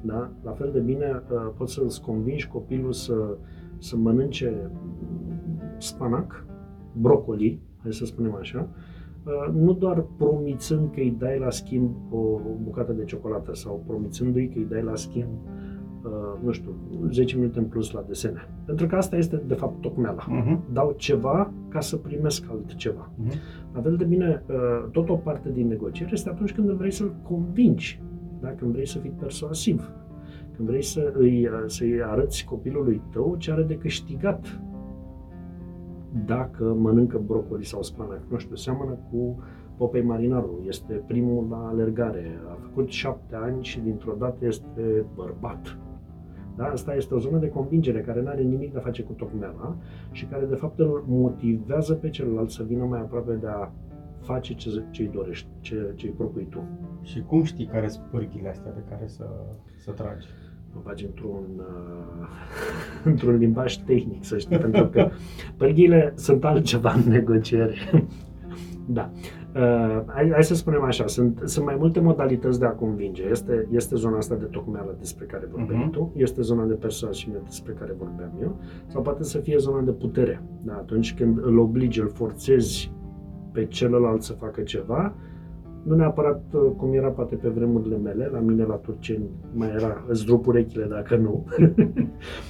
Da? 0.01 0.32
La 0.44 0.51
fel 0.51 0.70
de 0.74 0.79
bine 0.79 1.24
uh, 1.32 1.51
poți 1.58 1.74
să-ți 1.74 2.01
convingi 2.01 2.48
copilul 2.48 2.91
să, 2.91 3.38
să 3.77 3.98
mănânce 3.98 4.72
spanac, 5.77 6.46
brocoli, 6.94 7.60
hai 7.82 7.94
să 7.94 8.06
spunem 8.06 8.36
așa, 8.36 8.67
uh, 8.70 8.91
nu 9.53 9.74
doar 9.74 10.06
promițând 10.18 10.92
că 10.94 11.00
îi 11.00 11.15
dai 11.20 11.39
la 11.39 11.50
schimb 11.50 11.92
o 12.12 12.39
bucată 12.63 12.92
de 12.92 13.03
ciocolată 13.03 13.56
sau 13.56 13.84
promițându-i 13.88 14.48
că 14.48 14.58
îi 14.58 14.68
dai 14.70 14.82
la 14.82 14.96
schimb 14.96 15.30
uh, 16.03 16.39
nu 16.44 16.51
știu, 16.51 16.75
10 17.12 17.36
minute 17.36 17.60
în 17.60 17.65
plus 17.65 17.92
la 17.92 18.03
desene. 18.08 18.50
Pentru 18.65 18.88
că 18.88 18.96
asta 18.96 19.15
este, 19.15 19.42
de 19.48 19.53
fapt, 19.53 19.82
tocmeala. 19.82 20.24
Uh-huh. 20.24 20.72
Dau 20.74 20.94
ceva 20.98 21.51
ca 21.70 21.80
să 21.80 21.96
primesc 21.96 22.46
altceva. 22.50 23.10
Uh-huh. 23.10 23.36
La 23.74 23.82
fel 23.82 23.96
de 23.96 24.03
bine, 24.03 24.44
uh, 24.48 24.89
tot 24.92 25.10
o 25.10 25.15
parte 25.15 25.51
din 25.51 25.68
negociere 25.68 26.12
este 26.13 26.30
atunci 26.30 26.53
când 26.53 26.70
vrei 26.70 26.92
să-l 26.92 27.15
convingi, 27.24 28.01
da? 28.42 28.48
când 28.48 28.72
vrei 28.72 28.88
să 28.88 28.98
fii 28.98 29.13
persuasiv, 29.20 29.92
când 30.56 30.68
vrei 30.68 30.84
să 30.84 31.13
îi, 31.18 31.50
să-i 31.65 32.03
arăți 32.03 32.46
copilului 32.46 33.01
tău 33.12 33.36
ce 33.38 33.51
are 33.51 33.63
de 33.63 33.77
câștigat 33.77 34.62
dacă 36.25 36.63
mănâncă 36.63 37.22
brocoli 37.25 37.65
sau 37.65 37.82
spanac. 37.82 38.22
Nu 38.29 38.38
știu, 38.38 38.55
seamănă 38.55 38.98
cu 39.12 39.38
Popei 39.77 40.03
Marinaru. 40.03 40.63
Este 40.67 40.93
primul 41.08 41.48
la 41.50 41.67
alergare. 41.67 42.39
A 42.50 42.58
făcut 42.60 42.89
șapte 42.89 43.36
ani 43.36 43.63
și 43.63 43.79
dintr-o 43.79 44.15
dată 44.20 44.46
este 44.46 45.05
bărbat. 45.15 45.77
Da? 46.55 46.65
Asta 46.65 46.96
este 46.96 47.13
o 47.13 47.20
zonă 47.20 47.38
de 47.38 47.50
convingere 47.50 48.01
care 48.01 48.22
nu 48.22 48.27
are 48.27 48.41
nimic 48.41 48.72
de 48.72 48.77
a 48.77 48.82
face 48.82 49.03
cu 49.03 49.13
tocmeala 49.13 49.75
și 50.12 50.25
care 50.25 50.46
de 50.46 50.55
fapt 50.55 50.79
îl 50.79 51.03
motivează 51.08 51.93
pe 51.93 52.10
celălalt 52.10 52.50
să 52.50 52.63
vină 52.63 52.84
mai 52.84 53.00
aproape 53.00 53.34
de 53.34 53.48
a 53.48 53.72
face 54.20 54.53
ce, 54.53 54.84
ce-i 54.89 55.08
dorești, 55.08 55.48
ce, 55.60 55.93
ce-i 55.96 56.10
propui 56.10 56.48
tu. 56.50 56.63
Și 57.01 57.22
cum 57.22 57.43
știi 57.43 57.65
care 57.65 57.88
sunt 57.88 58.05
pârghile 58.05 58.50
astea 58.50 58.72
de 58.72 58.84
care 58.89 59.08
să, 59.08 59.25
să 59.77 59.91
tragi? 59.91 60.27
O 60.77 60.80
faci 60.84 61.03
într-un, 61.03 61.46
uh, 61.58 62.27
într-un 63.12 63.36
limbaj 63.36 63.75
tehnic, 63.77 64.24
să 64.24 64.38
știi, 64.38 64.58
pentru 64.58 64.88
că 64.88 65.10
pârghile 65.58 66.13
sunt 66.15 66.44
altceva 66.44 66.94
în 66.94 67.12
negociere. 67.12 67.75
da. 68.86 69.12
Uh, 69.56 70.03
hai, 70.08 70.30
hai 70.32 70.44
să 70.44 70.56
spunem 70.56 70.84
așa, 70.84 71.08
sunt, 71.08 71.42
sunt 71.46 71.65
mai 71.65 71.75
multe 71.80 72.00
modalități 72.00 72.60
de 72.60 72.65
a 72.65 72.70
convinge. 72.70 73.24
Este, 73.30 73.68
este 73.72 73.96
zona 73.96 74.18
asta 74.18 74.36
de 74.36 74.46
tocmeală 74.46 74.96
despre 75.00 75.25
care 75.25 75.48
vorbeai 75.51 75.88
uh-huh. 75.88 75.92
tu, 75.92 76.12
este 76.15 76.42
zona 76.42 76.65
de 76.65 76.74
persoasiune 76.74 77.38
despre 77.44 77.74
care 77.74 77.96
vorbeam 77.98 78.32
eu, 78.42 78.60
sau 78.88 79.01
poate 79.01 79.24
să 79.24 79.38
fie 79.38 79.58
zona 79.58 79.82
de 79.82 79.92
putere. 79.92 80.42
Da? 80.62 80.74
Atunci 80.74 81.13
când 81.13 81.38
îl 81.42 81.60
obligi, 81.60 82.00
îl 82.00 82.10
forțezi 82.10 82.92
pe 83.51 83.65
celălalt 83.65 84.22
să 84.22 84.34
facă 84.34 84.62
ceva, 84.62 85.15
nu 85.84 85.96
neapărat 85.96 86.44
uh, 86.54 86.72
cum 86.78 86.94
era 86.94 87.08
poate 87.08 87.36
pe 87.36 87.50
vremurile 87.50 87.98
mele, 87.98 88.30
la 88.32 88.40
mine 88.40 88.63
la 88.63 88.74
Turceni 88.74 89.30
mai 89.54 89.70
era, 89.75 90.04
îți 90.08 90.25
rup 90.28 90.48
urechile 90.48 90.86
dacă 90.86 91.16
nu. 91.16 91.46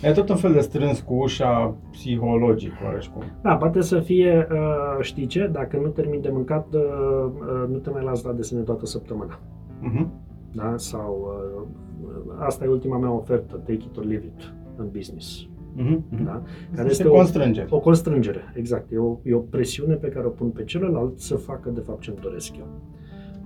E 0.04 0.12
tot 0.12 0.30
un 0.30 0.36
fel 0.36 0.52
de 0.54 0.60
strâns 0.60 1.00
cu 1.00 1.14
ușa 1.14 1.76
psihologic, 1.92 2.72
oareșcum. 2.86 3.24
Da, 3.42 3.56
poate 3.56 3.82
să 3.82 4.00
fie, 4.00 4.48
uh, 4.52 4.98
știi 5.02 5.26
ce, 5.26 5.50
dacă 5.52 5.78
nu 5.78 5.88
termin 5.88 6.22
de 6.22 6.30
mâncat, 6.32 6.74
uh, 6.74 6.82
uh, 6.82 7.70
nu 7.70 7.78
te 7.78 7.90
mai 7.90 8.04
las 8.04 8.24
la 8.24 8.32
desene 8.32 8.62
toată 8.62 8.86
săptămâna. 8.86 9.40
Mhm. 9.80 10.12
Da? 10.52 10.74
Sau 10.76 11.38
uh, 11.58 12.36
asta 12.40 12.66
e 12.66 12.68
ultima 12.68 12.98
mea 12.98 13.12
ofertă, 13.12 13.56
take 13.56 13.74
it 13.74 13.98
or 13.98 14.06
leave 14.06 14.26
it 14.26 14.54
în 14.76 14.90
business. 14.92 15.48
Mhm. 15.76 16.06
Mhm. 16.10 16.24
Da? 16.24 16.42
Care 16.76 16.90
este 16.90 17.04
constrângere. 17.04 17.68
O 17.70 17.80
constrângere, 17.80 18.54
exact. 18.56 18.92
E 18.92 18.98
o, 18.98 19.18
e 19.24 19.34
o 19.34 19.40
presiune 19.40 19.94
pe 19.94 20.08
care 20.08 20.26
o 20.26 20.30
pun 20.30 20.50
pe 20.50 20.64
celălalt 20.64 21.20
să 21.20 21.36
facă 21.36 21.70
de 21.70 21.80
fapt 21.80 22.02
ce-mi 22.02 22.18
doresc 22.22 22.58
eu. 22.58 22.68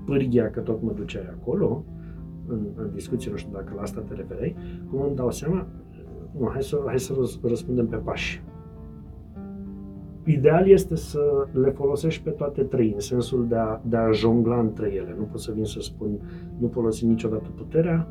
Pârghia, 0.07 0.49
că 0.49 0.59
tot 0.59 0.81
mă 0.81 0.91
duceai 0.91 1.35
acolo, 1.39 1.83
în, 2.47 2.59
în 2.75 2.89
discuție, 2.93 3.31
nu 3.31 3.37
știu 3.37 3.51
dacă 3.53 3.73
la 3.75 3.81
asta 3.81 4.01
te 4.01 4.13
referai, 4.13 4.55
cum 4.89 5.01
îmi 5.01 5.15
dau 5.15 5.31
seama, 5.31 5.67
nu, 6.39 6.49
hai 6.51 6.63
să, 6.63 6.81
hai 6.85 6.99
să 6.99 7.13
răs- 7.17 7.39
răspundem 7.43 7.87
pe 7.87 7.95
pași. 7.95 8.43
Ideal 10.25 10.67
este 10.67 10.95
să 10.95 11.47
le 11.51 11.69
folosești 11.69 12.23
pe 12.23 12.29
toate 12.29 12.63
trei, 12.63 12.91
în 12.93 12.99
sensul 12.99 13.47
de 13.47 13.55
a, 13.55 13.81
de 13.85 13.95
a 13.95 14.11
jongla 14.11 14.59
între 14.59 14.93
ele. 14.93 15.15
Nu 15.17 15.23
pot 15.23 15.39
să 15.39 15.51
vin 15.51 15.63
să 15.63 15.79
spun, 15.79 16.19
nu 16.57 16.67
folosi 16.67 17.05
niciodată 17.05 17.49
puterea, 17.55 18.07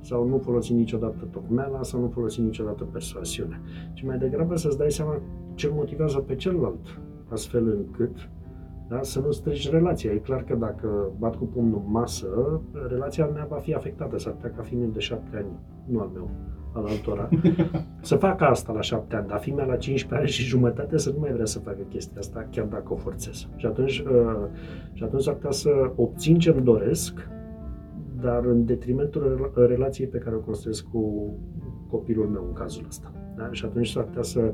sau 0.00 0.28
nu 0.28 0.38
folosi 0.38 0.72
niciodată 0.72 1.28
tocmeala, 1.30 1.82
sau 1.82 2.00
nu 2.00 2.08
folosi 2.08 2.40
niciodată 2.40 2.84
persoasiunea. 2.84 3.60
Ci 3.92 4.02
mai 4.02 4.18
degrabă 4.18 4.56
să-ți 4.56 4.78
dai 4.78 4.90
seama 4.90 5.20
ce 5.54 5.66
îl 5.66 5.72
motivează 5.72 6.18
pe 6.18 6.34
celălalt, 6.34 7.00
astfel 7.28 7.68
încât 7.68 8.30
da, 8.88 9.02
să 9.02 9.20
nu 9.20 9.30
strici 9.30 9.70
relația. 9.70 10.12
E 10.12 10.16
clar 10.16 10.44
că 10.44 10.54
dacă 10.54 11.10
bat 11.18 11.36
cu 11.36 11.44
pumnul 11.44 11.82
în 11.84 11.90
masă, 11.90 12.60
relația 12.88 13.26
mea 13.26 13.46
va 13.48 13.56
fi 13.56 13.74
afectată. 13.74 14.18
S-ar 14.18 14.32
putea 14.32 14.50
ca 14.50 14.62
fiind 14.62 14.92
de 14.92 14.98
șapte 14.98 15.36
ani, 15.36 15.46
nu 15.84 16.00
al 16.00 16.10
meu, 16.14 16.30
al 16.72 16.84
altora, 16.84 17.28
să 18.00 18.16
facă 18.16 18.44
asta 18.44 18.72
la 18.72 18.80
șapte 18.80 19.16
ani, 19.16 19.28
dar 19.28 19.38
fiul 19.38 19.56
la 19.56 19.76
15 19.76 20.14
ani 20.14 20.28
și 20.28 20.42
jumătate 20.42 20.98
să 20.98 21.10
nu 21.10 21.18
mai 21.18 21.32
vrea 21.32 21.44
să 21.44 21.58
facă 21.58 21.80
chestia 21.88 22.18
asta, 22.18 22.46
chiar 22.50 22.64
dacă 22.64 22.92
o 22.92 22.96
forțez. 22.96 23.48
Și 23.56 23.66
atunci, 23.66 23.98
uh, 23.98 24.46
și 24.92 25.02
atunci 25.02 25.22
s-ar 25.22 25.34
putea 25.34 25.50
să 25.50 25.92
obțin 25.96 26.38
ce-mi 26.38 26.62
doresc, 26.62 27.28
dar 28.20 28.44
în 28.44 28.64
detrimentul 28.64 29.22
rela- 29.22 29.66
relației 29.66 30.06
pe 30.06 30.18
care 30.18 30.36
o 30.36 30.40
construiesc 30.40 30.84
cu 30.84 31.32
copilul 31.90 32.26
meu 32.26 32.44
în 32.46 32.52
cazul 32.52 32.84
ăsta. 32.88 33.12
Da? 33.36 33.48
Și 33.50 33.64
atunci 33.64 33.88
s-ar 33.88 34.04
putea 34.04 34.22
să 34.22 34.52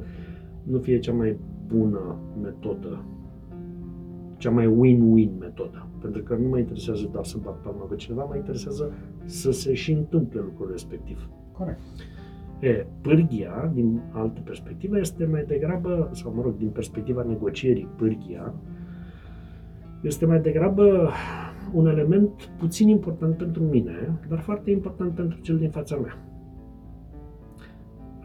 nu 0.63 0.79
fie 0.79 0.99
cea 0.99 1.13
mai 1.13 1.39
bună 1.67 2.19
metodă, 2.43 3.05
cea 4.45 4.51
mai 4.51 4.67
win-win 4.67 5.39
metodă. 5.39 5.87
Pentru 6.01 6.23
că 6.23 6.35
nu 6.35 6.49
mă 6.49 6.59
interesează 6.59 7.09
doar 7.13 7.25
să 7.25 7.39
bat 7.43 7.61
palma 7.61 7.85
cu 7.85 7.95
cineva, 7.95 8.25
mă 8.25 8.37
interesează 8.37 8.93
să 9.25 9.51
se 9.53 9.75
și 9.75 9.93
întâmple 9.93 10.41
lucrul 10.41 10.71
respectiv. 10.71 11.29
Corect. 11.53 11.81
E, 12.61 12.87
pârghia, 13.01 13.71
din 13.75 14.01
altă 14.13 14.41
perspectivă, 14.45 14.99
este 14.99 15.27
mai 15.27 15.45
degrabă, 15.47 16.11
sau 16.13 16.33
mă 16.35 16.43
rog, 16.43 16.57
din 16.57 16.69
perspectiva 16.69 17.23
negocierii, 17.23 17.89
pârghia, 17.97 18.55
este 20.03 20.27
mai 20.27 20.41
degrabă 20.41 21.11
un 21.73 21.87
element 21.87 22.51
puțin 22.59 22.89
important 22.89 23.37
pentru 23.37 23.63
mine, 23.63 24.19
dar 24.29 24.39
foarte 24.39 24.71
important 24.71 25.15
pentru 25.15 25.41
cel 25.41 25.59
din 25.59 25.71
fața 25.71 25.97
mea. 25.97 26.34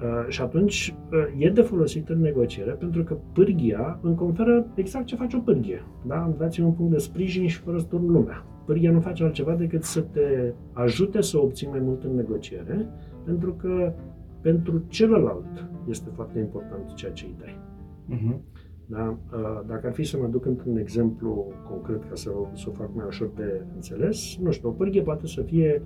Uh, 0.04 0.26
și 0.28 0.42
atunci 0.42 0.96
uh, 1.12 1.46
e 1.46 1.50
de 1.50 1.62
folosit 1.62 2.10
în 2.10 2.20
negociere 2.20 2.72
pentru 2.72 3.04
că 3.04 3.18
pârghia 3.34 4.00
îmi 4.02 4.16
conferă 4.16 4.66
exact 4.76 5.06
ce 5.06 5.16
face 5.16 5.36
o 5.38 5.40
pârghie. 5.40 5.82
Da? 6.08 6.24
Îmi 6.26 6.36
dați 6.38 6.62
un 6.62 6.72
punct 6.72 6.92
de 6.92 6.98
sprijin 6.98 7.48
și 7.48 7.60
fără 7.60 7.82
turn 7.82 8.06
lumea. 8.12 8.46
Pârghia 8.66 8.92
nu 8.92 9.00
face 9.00 9.24
altceva 9.24 9.54
decât 9.56 9.84
să 9.84 10.02
te 10.02 10.54
ajute 10.74 11.22
să 11.22 11.38
obții 11.38 11.68
mai 11.68 11.80
mult 11.80 12.04
în 12.04 12.16
negociere, 12.16 12.88
pentru 13.26 13.54
că 13.54 13.94
pentru 14.42 14.84
celălalt 14.88 15.70
este 15.90 16.10
foarte 16.14 16.40
important 16.40 16.94
ceea 16.94 17.12
ce 17.12 17.26
îi 17.26 17.36
dai. 17.40 17.60
Mhm. 18.06 18.42
Da? 18.86 19.18
Uh, 19.34 19.62
Dacă 19.68 19.88
ar 19.88 19.94
fi 19.94 20.04
să 20.04 20.18
mă 20.22 20.28
duc 20.28 20.46
într-un 20.46 20.78
exemplu 20.78 21.52
concret 21.70 22.04
ca 22.04 22.16
să, 22.16 22.30
o- 22.30 22.48
să 22.56 22.66
o 22.70 22.72
fac 22.72 22.90
mai 22.96 23.06
ușor 23.08 23.30
de 23.36 23.62
înțeles, 23.76 24.38
nu 24.42 24.52
știu, 24.52 24.70
o 24.70 24.72
pârghie 24.72 25.02
poate 25.02 25.28
să 25.28 25.42
fie, 25.42 25.82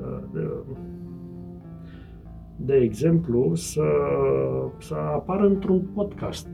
uh, 0.00 0.52
de, 2.64 2.72
de 2.72 2.84
exemplu, 2.84 3.54
să, 3.54 3.82
să 4.78 4.94
apară 4.94 5.46
într-un 5.46 5.80
podcast. 5.94 6.48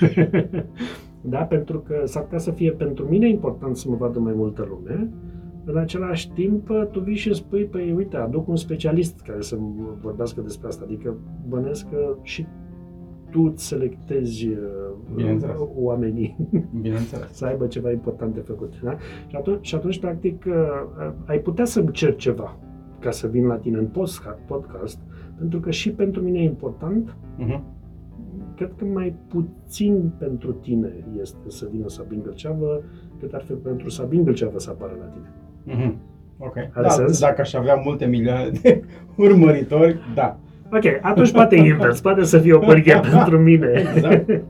da? 1.20 1.38
Pentru 1.42 1.78
că 1.80 2.00
s-ar 2.04 2.22
putea 2.22 2.38
să 2.38 2.50
fie 2.50 2.70
pentru 2.70 3.04
mine 3.08 3.28
important 3.28 3.76
să 3.76 3.88
mă 3.88 3.96
vadă 3.96 4.18
mai 4.18 4.32
multă 4.36 4.66
lume, 4.68 5.08
în 5.64 5.76
același 5.76 6.30
timp, 6.30 6.70
tu 6.90 7.00
vii 7.00 7.16
și 7.16 7.34
spui, 7.34 7.64
păi 7.64 7.92
uite, 7.96 8.16
aduc 8.16 8.48
un 8.48 8.56
specialist 8.56 9.20
care 9.20 9.40
să 9.40 9.56
vorbească 10.00 10.40
despre 10.40 10.66
asta. 10.68 10.84
Adică 10.86 11.14
bănesc 11.48 11.88
că 11.90 12.16
și 12.22 12.46
tu 13.30 13.42
îți 13.42 13.66
selectezi 13.66 14.48
uh, 14.48 14.56
Bineînțeles. 15.14 15.56
oamenii 15.76 16.36
Bineînțeles. 16.82 17.28
să 17.32 17.44
aibă 17.44 17.66
ceva 17.66 17.90
important 17.90 18.34
de 18.34 18.40
făcut. 18.40 18.80
Da? 18.82 18.96
Și, 19.26 19.36
atunci, 19.36 19.66
și 19.66 19.74
atunci, 19.74 20.00
practic, 20.00 20.44
uh, 20.46 21.12
ai 21.26 21.38
putea 21.38 21.64
să-mi 21.64 21.90
cer 21.90 22.14
ceva 22.16 22.58
ca 22.98 23.10
să 23.10 23.26
vin 23.26 23.46
la 23.46 23.56
tine 23.56 23.78
în 23.78 23.86
postca- 23.88 24.46
podcast, 24.46 24.98
pentru 25.42 25.60
că 25.60 25.70
și 25.70 25.90
pentru 25.90 26.22
mine 26.22 26.38
e 26.38 26.42
important, 26.44 27.16
Mhm. 27.36 27.62
cred 28.56 28.70
că 28.78 28.84
mai 28.84 29.14
puțin 29.28 30.10
pentru 30.18 30.52
tine 30.52 30.92
este 31.20 31.36
să 31.48 31.68
vină 31.72 31.88
Sabin 31.88 32.20
Gâlceavă, 32.24 32.82
cât 33.20 33.32
ar 33.32 33.42
fi 33.42 33.52
pentru 33.52 33.88
Sabin 33.88 34.24
Gâlceavă 34.24 34.58
să 34.58 34.70
apară 34.70 34.92
la 34.98 35.04
tine. 35.04 35.30
Mhm. 35.76 35.96
Ok. 36.38 36.56
Are 36.56 36.70
Da, 36.82 36.88
sens? 36.88 37.20
dacă 37.20 37.40
aș 37.40 37.54
avea 37.54 37.74
multe 37.84 38.04
milioane 38.06 38.50
de 38.62 38.82
urmăritori, 39.26 39.96
da. 40.14 40.38
Ok, 40.72 40.84
atunci 41.00 41.32
poate 41.32 41.56
invers, 41.56 42.00
poate 42.00 42.24
să 42.24 42.38
fie 42.38 42.52
o 42.52 42.58
pârghie 42.58 43.00
pentru 43.12 43.38
mine. 43.38 43.70
Exact. 43.94 44.30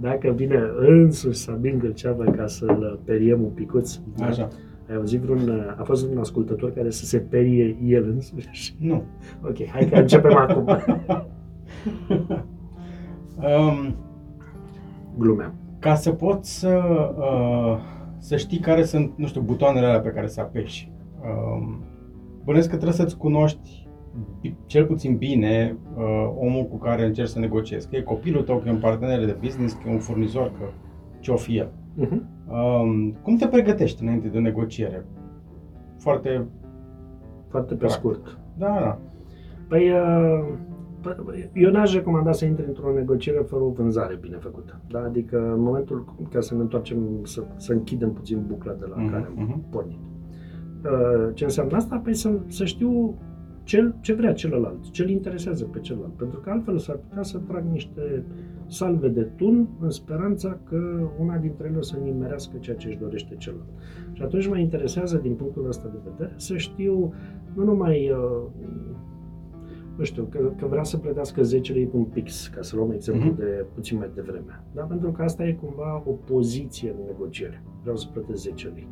Dacă 0.00 0.30
vine 0.30 0.58
însuși 0.78 1.38
Sabin 1.38 1.78
Gâlceavă 1.78 2.24
ca 2.24 2.46
să-l 2.46 3.00
periem 3.04 3.42
un 3.42 3.50
picuț. 3.50 3.96
da? 4.16 4.48
Așa. 4.90 4.92
Ai 4.92 4.96
auzit 4.96 5.20
vreun, 5.20 5.74
a 5.78 5.82
fost 5.82 6.04
vreun 6.04 6.18
ascultător 6.20 6.72
care 6.72 6.90
să 6.90 7.04
se 7.04 7.18
perie 7.18 7.76
el 7.84 8.04
însuși? 8.08 8.76
Nu. 8.80 9.02
Ok, 9.48 9.66
hai 9.66 9.88
că 9.88 9.94
începem 9.98 10.36
acum. 10.48 10.66
Um, 13.36 13.94
Glumeam. 15.18 15.54
ca 15.78 15.94
să 15.94 16.10
poți 16.12 16.58
să, 16.58 16.78
uh, 17.18 17.78
să 18.18 18.36
știi 18.36 18.58
care 18.58 18.82
sunt, 18.84 19.12
nu 19.16 19.26
știu, 19.26 19.40
butoanele 19.40 19.86
alea 19.86 20.00
pe 20.00 20.08
care 20.08 20.26
să 20.26 20.40
apeși. 20.40 20.92
Um, 21.22 21.84
bănesc 22.44 22.68
că 22.68 22.74
trebuie 22.74 22.96
să-ți 22.96 23.16
cunoști 23.16 23.88
bi- 24.40 24.54
cel 24.66 24.84
puțin 24.84 25.16
bine 25.16 25.76
uh, 25.96 26.32
omul 26.38 26.64
cu 26.66 26.76
care 26.78 27.04
încerci 27.06 27.28
să 27.28 27.38
negociezi. 27.38 27.88
Că 27.88 27.96
e 27.96 28.00
copilul 28.02 28.42
tău, 28.42 28.56
că 28.58 28.68
e 28.68 28.72
un 28.72 28.78
partener 28.78 29.24
de 29.24 29.36
business, 29.40 29.72
că 29.74 29.88
e 29.88 29.92
un 29.92 29.98
furnizor, 29.98 30.52
că 30.58 30.64
ce-o 31.20 31.36
fi 31.36 31.56
el. 31.56 31.68
Uh-huh. 32.00 32.18
Um, 32.50 33.12
cum 33.22 33.36
te 33.36 33.46
pregătești 33.46 34.02
înainte 34.02 34.28
de 34.28 34.38
o 34.38 34.40
negociere? 34.40 35.04
Foarte... 35.98 36.46
Foarte 37.48 37.74
pe 37.74 37.78
Practic. 37.78 37.98
scurt. 38.00 38.38
Da, 38.58 38.66
da. 38.80 38.98
Păi, 39.68 39.90
uh, 39.90 40.44
p- 41.02 41.50
eu 41.52 41.70
n-aș 41.70 41.94
recomanda 41.94 42.32
să 42.32 42.44
intri 42.44 42.66
într-o 42.66 42.92
negociere 42.92 43.38
fără 43.38 43.62
o 43.62 43.68
vânzare 43.70 44.18
bine 44.20 44.36
făcută. 44.36 44.80
Da? 44.88 45.02
Adică 45.02 45.52
în 45.54 45.60
momentul, 45.60 46.04
ca 46.32 46.40
să 46.40 46.54
ne 46.54 46.60
întoarcem, 46.60 46.98
să, 47.22 47.42
să 47.56 47.72
închidem 47.72 48.12
puțin 48.12 48.44
bucla 48.46 48.72
de 48.72 48.86
la 48.88 48.96
Mhm, 49.02 49.10
care 49.10 49.24
am 49.36 49.44
mhm. 49.44 49.70
pornit. 49.70 49.98
Uh, 50.84 51.34
Ce 51.34 51.44
înseamnă 51.44 51.76
asta? 51.76 52.00
Păi 52.04 52.14
să, 52.14 52.30
să 52.46 52.64
știu 52.64 53.14
ce, 53.70 53.92
ce 54.00 54.14
vrea 54.14 54.32
celălalt, 54.32 54.90
ce 54.90 55.02
îl 55.02 55.08
interesează 55.08 55.64
pe 55.64 55.80
celălalt. 55.80 56.12
Pentru 56.12 56.40
că 56.40 56.50
altfel 56.50 56.78
s-ar 56.78 56.96
putea 56.96 57.22
să 57.22 57.38
trag 57.38 57.64
niște 57.70 58.24
salve 58.66 59.08
de 59.08 59.22
tun 59.22 59.68
în 59.80 59.90
speranța 59.90 60.58
că 60.68 61.08
una 61.20 61.36
dintre 61.36 61.66
ele 61.68 61.76
o 61.76 61.82
să 61.82 61.96
nimerească 62.02 62.56
ceea 62.60 62.76
ce 62.76 62.88
își 62.88 62.98
dorește 62.98 63.34
celălalt. 63.38 63.68
Și 64.12 64.22
atunci 64.22 64.48
mă 64.48 64.58
interesează 64.58 65.16
din 65.16 65.34
punctul 65.34 65.66
ăsta 65.68 65.88
de 65.88 65.98
vedere 66.10 66.32
să 66.36 66.56
știu 66.56 67.12
nu 67.54 67.64
numai 67.64 68.10
uh, 68.10 68.46
nu 69.96 70.04
știu, 70.04 70.24
că, 70.24 70.52
că 70.56 70.66
vrea 70.66 70.82
să 70.82 70.96
plătească 70.96 71.42
10 71.42 71.72
lei 71.72 71.86
pe 71.86 71.96
un 71.96 72.04
pix, 72.04 72.48
ca 72.48 72.62
să 72.62 72.76
luăm 72.76 72.90
exemplu 72.90 73.26
Mhm. 73.28 73.36
de 73.38 73.66
puțin 73.74 73.98
mai 73.98 74.10
devreme. 74.14 74.64
Da? 74.74 74.82
Pentru 74.82 75.10
că 75.10 75.22
asta 75.22 75.44
e 75.46 75.52
cumva 75.52 76.02
o 76.06 76.10
poziție 76.10 76.90
în 76.90 77.04
negociere. 77.06 77.62
Vreau 77.80 77.96
să 77.96 78.08
plătesc 78.12 78.42
10 78.42 78.68
lei. 78.68 78.88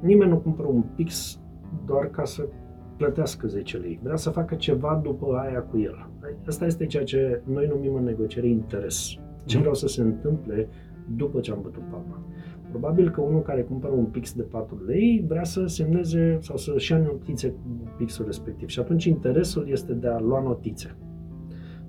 Nimeni 0.00 0.30
nu 0.30 0.38
cumpără 0.38 0.68
un 0.68 0.82
pix 0.94 1.40
doar 1.86 2.10
ca 2.10 2.24
să 2.24 2.48
plătească 3.04 3.46
10 3.46 3.76
lei. 3.76 4.00
Vrea 4.02 4.16
să 4.16 4.30
facă 4.30 4.54
ceva 4.54 5.00
după 5.02 5.26
aia 5.36 5.60
cu 5.62 5.78
el. 5.78 6.08
Asta 6.46 6.64
este 6.66 6.86
ceea 6.86 7.04
ce 7.04 7.42
noi 7.44 7.66
numim 7.66 7.94
în 7.94 8.04
negociere 8.04 8.48
interes. 8.48 9.08
Ce 9.44 9.54
Mhm. 9.54 9.58
vreau 9.58 9.74
să 9.74 9.86
se 9.88 10.00
întâmple 10.02 10.68
după 11.16 11.40
ce 11.40 11.52
am 11.52 11.58
bătut 11.62 11.82
palma. 11.90 12.22
Probabil 12.70 13.10
că 13.10 13.20
unul 13.20 13.42
care 13.42 13.62
cumpără 13.62 13.92
un 13.92 14.04
pix 14.04 14.32
de 14.34 14.42
4 14.42 14.82
lei 14.86 15.24
vrea 15.28 15.44
să 15.44 15.66
semneze 15.66 16.38
sau 16.40 16.56
să-și 16.56 16.92
ia 16.92 16.98
notițe 16.98 17.48
cu 17.48 17.58
pixul 17.96 18.24
respectiv. 18.24 18.68
Și 18.68 18.80
atunci 18.80 19.04
interesul 19.04 19.68
este 19.68 19.92
de 19.92 20.06
a 20.08 20.20
lua 20.20 20.42
notițe. 20.42 20.96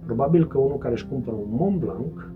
Probabil 0.05 0.47
că 0.47 0.57
unul 0.57 0.77
care 0.77 0.93
își 0.93 1.07
cumpără 1.07 1.35
un 1.35 1.47
Mont 1.49 1.79
Blanc 1.79 2.31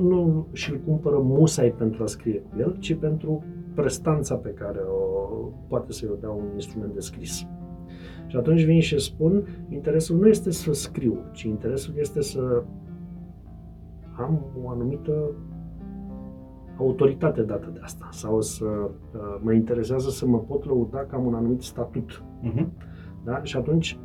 nu 0.00 0.46
și-l 0.52 0.80
cumpără 0.86 1.18
musai 1.18 1.74
pentru 1.78 2.02
a 2.02 2.06
scrie 2.06 2.38
cu 2.38 2.58
el, 2.58 2.76
ci 2.78 2.94
pentru 2.94 3.44
prestanța 3.74 4.34
pe 4.34 4.50
care 4.50 4.78
o 4.78 5.32
poate 5.68 5.92
să-i 5.92 6.08
o 6.12 6.16
dea 6.20 6.30
un 6.30 6.44
instrument 6.54 6.94
de 6.94 7.00
scris. 7.00 7.46
Și 8.26 8.36
atunci 8.36 8.64
vin 8.64 8.80
și 8.80 8.98
spun, 8.98 9.46
interesul 9.68 10.18
nu 10.18 10.28
este 10.28 10.50
să 10.50 10.72
scriu, 10.72 11.18
ci 11.32 11.42
interesul 11.42 11.94
este 11.96 12.22
să 12.22 12.62
am 14.16 14.44
o 14.62 14.68
anumită 14.68 15.30
autoritate 16.78 17.42
dată 17.42 17.70
de 17.72 17.80
asta 17.82 18.08
sau 18.10 18.40
să 18.40 18.64
uh, 18.64 18.90
mă 19.40 19.52
interesează 19.52 20.10
să 20.10 20.26
mă 20.26 20.38
pot 20.38 20.64
lăuda 20.64 20.98
că 20.98 21.14
am 21.14 21.26
un 21.26 21.34
anumit 21.34 21.62
statut. 21.62 22.22
Uh-huh. 22.42 22.66
Da? 23.24 23.42
Și 23.42 23.56
atunci 23.56 23.98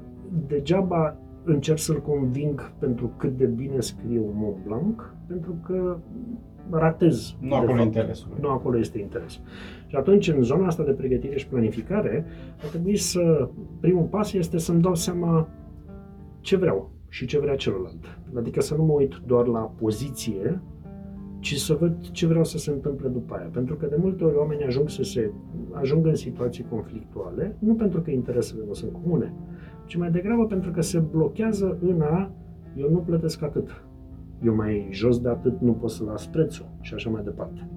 degeaba 0.47 1.17
încerc 1.43 1.79
să-l 1.79 2.01
conving 2.01 2.71
pentru 2.79 3.11
cât 3.17 3.37
de 3.37 3.45
bine 3.45 3.79
scriu 3.79 4.31
Mont 4.33 4.55
Blanc, 4.65 5.13
pentru 5.27 5.55
că 5.65 5.97
ratez. 6.71 7.35
Nu 7.39 7.49
de 7.49 7.55
acolo 7.55 7.75
fapt. 7.75 7.85
interesul. 7.85 8.37
Nu 8.41 8.49
acolo 8.49 8.77
este 8.77 8.99
interesul. 8.99 9.43
Și 9.87 9.95
atunci, 9.95 10.27
în 10.27 10.41
zona 10.41 10.67
asta 10.67 10.83
de 10.83 10.91
pregătire 10.91 11.37
și 11.37 11.47
planificare, 11.47 12.25
ar 12.63 12.69
trebui 12.69 12.95
să, 12.95 13.49
primul 13.79 14.03
pas 14.03 14.33
este 14.33 14.57
să-mi 14.57 14.81
dau 14.81 14.95
seama 14.95 15.47
ce 16.39 16.55
vreau 16.55 16.91
și 17.09 17.25
ce 17.25 17.39
vrea 17.39 17.55
celălalt. 17.55 18.19
Adică 18.35 18.61
să 18.61 18.75
nu 18.75 18.83
mă 18.83 18.93
uit 18.93 19.21
doar 19.25 19.47
la 19.47 19.59
poziție, 19.59 20.61
ci 21.39 21.55
să 21.55 21.73
văd 21.73 22.09
ce 22.11 22.27
vreau 22.27 22.43
să 22.43 22.57
se 22.57 22.71
întâmple 22.71 23.07
după 23.07 23.35
aia. 23.35 23.49
Pentru 23.51 23.75
că 23.75 23.85
de 23.85 23.95
multe 23.99 24.23
ori 24.23 24.35
oamenii 24.35 24.65
ajung 24.65 24.89
să 24.89 25.03
se 25.03 25.31
ajung 25.71 26.05
în 26.05 26.15
situații 26.15 26.65
conflictuale, 26.69 27.55
nu 27.59 27.73
pentru 27.73 28.01
că 28.01 28.11
interesele 28.11 28.63
nu 28.67 28.73
sunt 28.73 28.91
comune, 28.91 29.33
ci 29.85 29.95
mai 29.95 30.11
degrabă 30.11 30.45
pentru 30.45 30.71
că 30.71 30.81
se 30.81 30.99
blochează 30.99 31.77
în 31.81 32.01
a 32.01 32.31
eu 32.75 32.89
nu 32.89 32.97
plătesc 32.97 33.41
atât. 33.41 33.83
Eu 34.43 34.55
mai 34.55 34.87
jos 34.91 35.19
de 35.19 35.29
atât 35.29 35.61
nu 35.61 35.71
pot 35.71 35.89
să 35.89 36.03
las 36.03 36.27
prețul 36.27 36.65
și 36.81 36.93
așa 36.93 37.09
mai 37.09 37.23
departe. 37.23 37.69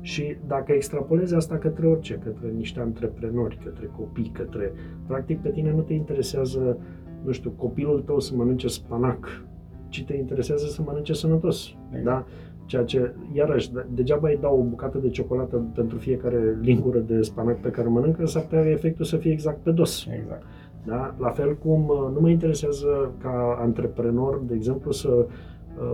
Și 0.00 0.36
dacă 0.46 0.72
extrapolezi 0.72 1.34
asta 1.34 1.56
către 1.56 1.86
orice, 1.86 2.14
către 2.24 2.48
niște 2.56 2.80
antreprenori, 2.80 3.58
către 3.64 3.90
copii, 3.96 4.30
către... 4.34 4.72
Practic 5.06 5.40
pe 5.40 5.48
tine 5.48 5.72
nu 5.72 5.80
te 5.80 5.92
interesează, 5.92 6.78
nu 7.24 7.32
știu, 7.32 7.50
copilul 7.50 8.00
tău 8.00 8.20
să 8.20 8.34
mănânce 8.36 8.68
spanac, 8.68 9.44
ci 9.88 10.04
te 10.04 10.16
interesează 10.16 10.66
să 10.66 10.82
mănânce 10.86 11.12
sănătos. 11.12 11.74
Exact. 11.88 12.04
Da? 12.04 12.26
Ceea 12.66 12.84
ce, 12.84 13.14
iarăși, 13.32 13.72
degeaba 13.94 14.28
îi 14.28 14.38
dau 14.40 14.58
o 14.58 14.62
bucată 14.62 14.98
de 14.98 15.08
ciocolată 15.08 15.56
pentru 15.74 15.98
fiecare 15.98 16.58
lingură 16.60 16.98
de 16.98 17.22
spanac 17.22 17.60
pe 17.60 17.70
care 17.70 17.88
o 17.88 17.90
mănâncă, 17.90 18.26
s-ar 18.26 18.42
putea 18.42 18.70
efectul 18.70 19.04
să 19.04 19.16
fie 19.16 19.32
exact 19.32 19.58
pe 19.62 19.70
dos. 19.70 20.06
Exact. 20.20 20.42
Da? 20.84 21.14
La 21.18 21.28
fel 21.28 21.56
cum 21.56 21.88
uh, 21.88 22.10
nu 22.14 22.20
mă 22.20 22.28
interesează 22.28 23.14
ca 23.22 23.58
antreprenor, 23.60 24.42
de 24.46 24.54
exemplu, 24.54 24.90
să 24.90 25.08
uh, 25.08 25.24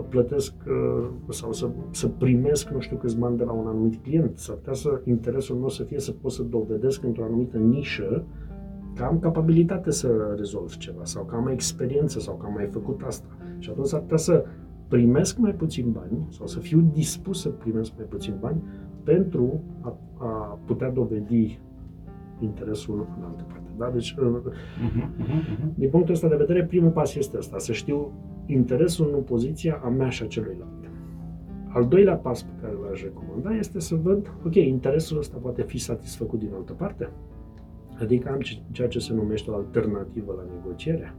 plătesc 0.09 0.53
uh, 0.67 1.09
sau 1.29 1.53
să, 1.53 1.71
să 1.91 2.09
primesc 2.09 2.69
nu 2.69 2.81
știu 2.81 2.97
câți 2.97 3.19
bani 3.19 3.37
de 3.37 3.45
la 3.45 3.53
un 3.53 3.67
anumit 3.67 4.03
client. 4.03 4.39
S-ar 4.39 4.57
putea 4.57 4.73
să 4.73 5.01
interesul 5.05 5.57
meu 5.57 5.69
să 5.69 5.83
fie 5.83 5.99
să 5.99 6.13
pot 6.13 6.31
să 6.31 6.43
dovedesc 6.43 7.05
într-o 7.05 7.25
anumită 7.25 7.57
nișă 7.57 8.25
că 8.95 9.05
am 9.05 9.19
capabilitate 9.19 9.91
să 9.91 10.35
rezolv 10.37 10.77
ceva 10.77 11.05
sau 11.05 11.25
că 11.25 11.37
am 11.37 11.49
experiență 11.49 12.21
sau 12.21 12.35
că 12.35 12.47
am 12.47 12.53
mai 12.53 12.67
făcut 12.67 13.03
asta. 13.07 13.27
Și 13.59 13.71
atunci 13.71 13.87
s-ar 13.87 14.01
putea 14.01 14.17
să 14.17 14.45
primesc 14.89 15.39
mai 15.39 15.53
puțin 15.53 15.91
bani 15.91 16.27
sau 16.31 16.47
să 16.47 16.59
fiu 16.59 16.91
dispus 16.93 17.41
să 17.41 17.49
primesc 17.49 17.93
mai 17.97 18.07
puțin 18.09 18.35
bani 18.41 18.63
pentru 19.03 19.63
a, 19.81 19.99
a 20.19 20.59
putea 20.65 20.91
dovedi 20.91 21.61
interesul 22.41 23.07
în 23.19 23.25
altă 23.25 23.45
parte. 23.49 23.71
Da? 23.79 23.91
Deci, 23.91 24.15
Uh-huh, 24.15 24.23
uh-huh, 24.23 25.23
uh-huh. 25.23 25.75
din 25.75 25.91
punctul 25.91 26.15
ăsta 26.15 26.29
de 26.29 26.37
vedere, 26.37 26.65
primul 26.65 26.91
pas 26.91 27.15
este 27.15 27.37
ăsta, 27.37 27.59
să 27.59 27.73
știu 27.73 28.13
interesul 28.47 29.11
în 29.15 29.23
poziția 29.23 29.81
a 29.85 29.89
mea 29.89 30.09
și 30.09 30.23
a 30.23 30.27
celuilalt. 30.27 30.73
Al 31.69 31.87
doilea 31.89 32.15
pas 32.17 32.43
pe 32.43 32.53
care 32.61 32.73
l-aș 32.89 33.03
recomanda 33.03 33.51
este 33.57 33.81
să 33.81 33.95
văd, 33.95 34.33
ok, 34.47 34.55
interesul 34.55 35.19
ăsta 35.19 35.37
poate 35.43 35.63
fi 35.63 35.79
satisfăcut 35.79 36.39
din 36.39 36.51
altă 36.55 36.73
parte, 36.73 37.09
adică 38.01 38.31
am 38.31 38.41
ce- 38.41 38.63
ceea 38.71 38.89
ce 38.89 38.99
se 38.99 39.15
numește 39.15 39.51
o 39.51 39.55
alternativă 39.55 40.35
la 40.37 40.43
negociere. 40.57 41.15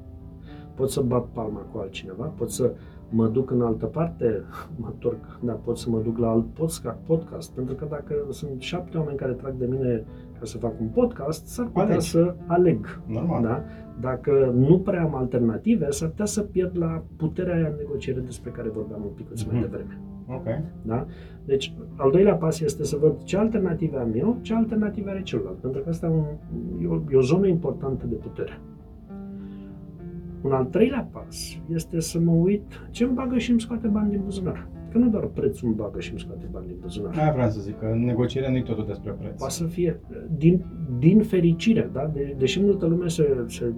Pot 0.76 0.90
să 0.90 1.02
bat 1.02 1.26
palma 1.26 1.60
cu 1.60 1.78
altcineva, 1.78 2.24
pot 2.26 2.50
să 2.52 2.74
mă 3.10 3.28
duc 3.28 3.52
în 3.52 3.62
altă 3.62 3.86
parte, 3.86 4.42
mă 4.80 4.88
întorc, 4.92 5.40
da, 5.44 5.54
pot 5.54 5.78
să 5.78 5.90
mă 5.90 6.00
duc 6.00 6.18
la 6.18 6.30
alt 6.30 6.46
podcast, 6.54 6.98
podcast, 7.06 7.52
pentru 7.52 7.76
că 7.76 7.86
dacă 7.90 8.16
sunt 8.30 8.62
șapte 8.62 8.98
oameni 8.98 9.18
care 9.18 9.32
trag 9.34 9.54
de 9.58 9.66
mine 9.66 10.04
ca 10.40 10.46
să 10.46 10.58
fac 10.58 10.80
un 10.80 10.88
podcast, 10.88 11.48
s-ar 11.48 11.66
putea 11.66 11.84
Alegi. 11.84 12.10
să 12.10 12.36
aleg. 12.46 13.02
Normal. 13.08 13.42
Da? 13.42 13.64
Dacă 14.02 14.52
nu 14.56 14.80
prea 14.80 15.04
am 15.04 15.16
alternative, 15.16 15.90
s-ar 15.90 16.10
putea 16.10 16.26
să 16.26 16.42
pierd 16.42 16.78
la 16.78 17.04
puterea 17.16 17.56
aia 17.56 17.68
în 17.68 17.74
negociere 17.78 18.20
despre 18.20 18.50
care 18.52 18.70
vorbeam 18.70 19.02
un 19.04 19.12
pic 19.16 19.28
mai 19.28 19.60
Mhm. 19.60 19.62
devreme. 19.62 20.00
Ok. 20.28 20.46
Da? 20.82 21.06
Deci, 21.46 21.74
al 21.96 22.12
doilea 22.12 22.36
pas 22.36 22.60
este 22.60 22.84
să 22.84 22.98
văd 23.02 23.24
ce 23.24 23.38
alternative 23.38 23.98
am 23.98 24.12
eu, 24.16 24.38
ce 24.42 24.54
alternative 24.54 25.10
are 25.10 25.22
celălalt. 25.22 25.58
Pentru 25.58 25.82
că 25.82 25.90
asta 25.90 26.06
e, 26.06 26.10
un, 26.10 26.24
e, 26.84 26.88
o, 26.88 27.02
e 27.12 27.16
o 27.16 27.22
zonă 27.22 27.48
importantă 27.48 28.06
de 28.08 28.16
putere. 28.16 28.60
Un 30.42 30.52
al 30.52 30.66
treilea 30.66 31.10
pas 31.12 31.60
este 31.74 32.00
să 32.00 32.20
mă 32.20 32.32
uit 32.32 32.64
ce 32.90 33.04
îmi 33.04 33.14
bagă 33.14 33.38
și 33.38 33.52
îmi 33.52 33.62
scoate 33.62 33.88
bani 33.88 34.10
din 34.10 34.22
buzunar. 34.24 34.68
Că 34.96 35.02
nu 35.02 35.10
doar 35.10 35.26
prețul 35.26 35.68
îmi 35.68 35.76
bagă 35.76 36.00
și 36.00 36.10
îmi 36.10 36.20
scoate 36.20 36.48
bani 36.52 36.68
din 36.68 36.76
buzunar. 36.82 37.18
Aia 37.18 37.32
vreau 37.32 37.50
să 37.50 37.60
zic, 37.60 37.80
că 37.80 37.86
în 37.86 38.06
negocierea 38.06 38.50
nu 38.50 38.58
e 38.58 38.62
totul 38.62 38.86
despre 38.86 39.12
preț. 39.12 39.38
Poate 39.38 39.54
să 39.54 39.64
fie 39.64 40.00
din, 40.38 40.66
din 41.00 41.22
fericire, 41.22 41.90
da? 41.94 42.12
De, 42.14 42.36
deși 42.38 42.62
multă 42.62 42.86
lume 42.86 43.08
se, 43.08 43.46
se 43.48 43.74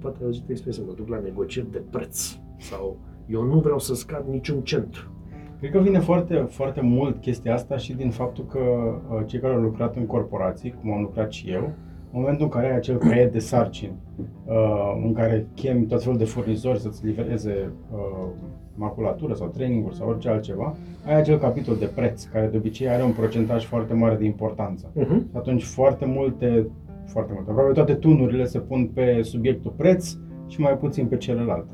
poate 0.00 0.24
auzit 0.24 0.48
expresia, 0.48 0.82
mă 0.86 0.92
duc 0.96 1.08
la 1.08 1.20
negocieri 1.20 1.70
de 1.70 1.82
preț 1.90 2.38
sau 2.58 2.98
eu 3.26 3.42
nu 3.42 3.58
vreau 3.58 3.78
să 3.78 3.94
scad 3.94 4.24
niciun 4.28 4.60
cent. 4.60 5.10
Cred 5.58 5.70
că 5.70 5.78
vine 5.78 5.98
foarte, 5.98 6.34
foarte 6.34 6.80
mult 6.80 7.20
chestia 7.20 7.54
asta 7.54 7.76
și 7.76 7.94
din 7.94 8.10
faptul 8.10 8.46
că 8.46 8.58
uh, 8.58 9.22
cei 9.26 9.40
care 9.40 9.54
au 9.54 9.60
lucrat 9.60 9.96
în 9.96 10.06
corporații, 10.06 10.74
cum 10.80 10.92
am 10.92 11.00
lucrat 11.00 11.32
și 11.32 11.50
eu, 11.50 11.64
în 12.12 12.20
momentul 12.20 12.44
în 12.44 12.50
care 12.50 12.66
ai 12.66 12.76
acel 12.76 12.96
caiet 12.96 13.32
de 13.32 13.38
sarcini, 13.38 13.96
uh, 14.44 15.02
în 15.04 15.12
care 15.12 15.46
chemi 15.54 15.86
tot 15.86 16.02
felul 16.02 16.18
de 16.18 16.24
furnizori 16.24 16.80
să-ți 16.80 17.06
livreze 17.06 17.72
uh, 17.92 18.28
maculatură 18.76 19.34
sau 19.34 19.48
traininguri 19.48 19.94
sau 19.94 20.08
orice 20.08 20.28
altceva, 20.28 20.76
ai 21.06 21.16
acel 21.16 21.38
capitol 21.38 21.76
de 21.76 21.90
preț, 21.94 22.24
care 22.24 22.46
de 22.46 22.56
obicei 22.56 22.88
are 22.88 23.02
un 23.02 23.12
procentaj 23.12 23.64
foarte 23.64 23.94
mare 23.94 24.14
de 24.14 24.24
importanță. 24.24 24.90
Uh-huh. 24.90 25.30
Și 25.30 25.36
atunci 25.36 25.64
foarte 25.64 26.04
multe, 26.04 26.66
foarte 27.04 27.32
multe, 27.34 27.50
aproape 27.50 27.72
toate 27.72 27.94
tunurile 27.94 28.44
se 28.44 28.58
pun 28.58 28.90
pe 28.94 29.22
subiectul 29.22 29.72
preț 29.76 30.14
și 30.46 30.60
mai 30.60 30.78
puțin 30.78 31.06
pe 31.06 31.16
celălalt. 31.16 31.66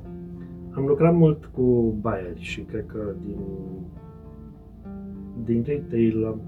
Am 0.70 0.84
lucrat 0.86 1.14
mult 1.14 1.44
cu 1.44 1.94
buyeri 2.00 2.40
și 2.40 2.60
cred 2.60 2.84
că 2.86 2.98
din, 3.26 3.38
din 5.44 5.62
retail 5.66 6.26
am, 6.26 6.40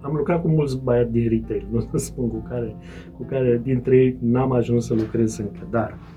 am 0.00 0.14
lucrat 0.16 0.42
cu 0.42 0.48
mulți 0.48 0.80
buyeri 0.82 1.12
din 1.12 1.28
retail, 1.28 1.66
nu 1.72 1.80
să 1.80 1.96
spun 1.96 2.28
cu 2.28 2.44
care, 2.48 2.76
cu 3.16 3.22
care 3.22 3.60
dintre 3.62 3.96
ei 3.96 4.16
n-am 4.20 4.52
ajuns 4.52 4.86
să 4.86 4.94
lucrez 4.94 5.38
încă, 5.38 5.66
dar 5.70 5.90
uh, 5.90 6.13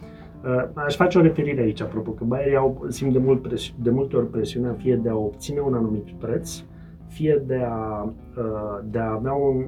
aș 0.74 0.96
face 0.96 1.18
o 1.18 1.22
referire 1.22 1.62
aici, 1.62 1.82
apropo, 1.82 2.12
că 2.12 2.24
baierii 2.24 2.56
au, 2.56 2.86
simt 2.88 3.14
de, 3.14 3.20
mult 3.20 3.42
presi, 3.42 3.76
de 3.82 3.90
multe 3.90 4.16
ori 4.16 4.30
presiunea 4.30 4.74
fie 4.74 4.96
de 4.96 5.10
a 5.10 5.16
obține 5.16 5.60
un 5.60 5.74
anumit 5.74 6.12
preț, 6.12 6.64
fie 7.08 7.44
de 7.46 7.62
a, 7.66 8.14
uh, 8.38 8.80
de 8.90 9.00
a 9.00 9.12
avea 9.12 9.34
un, 9.34 9.66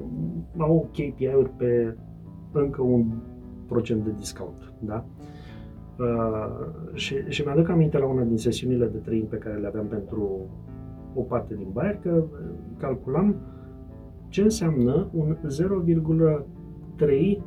au 0.58 0.90
KPI-uri 0.92 1.50
pe 1.58 1.96
încă 2.52 2.82
un 2.82 3.06
procent 3.68 4.04
de 4.04 4.12
discount, 4.18 4.74
da? 4.80 5.06
Uh, 5.98 6.94
și, 6.94 7.16
și 7.28 7.42
mi-aduc 7.42 7.70
aminte 7.70 7.98
la 7.98 8.06
una 8.06 8.24
din 8.24 8.38
sesiunile 8.38 8.86
de 8.86 8.98
training 8.98 9.28
pe 9.28 9.38
care 9.38 9.56
le 9.56 9.68
aveam 9.68 9.86
pentru 9.86 10.40
o 11.14 11.22
parte 11.22 11.56
din 11.56 11.68
Bayer, 11.74 12.00
că 12.02 12.10
uh, 12.10 12.28
calculam 12.78 13.36
ce 14.28 14.42
înseamnă 14.42 15.10
un 15.14 15.38
0,3 16.96 17.38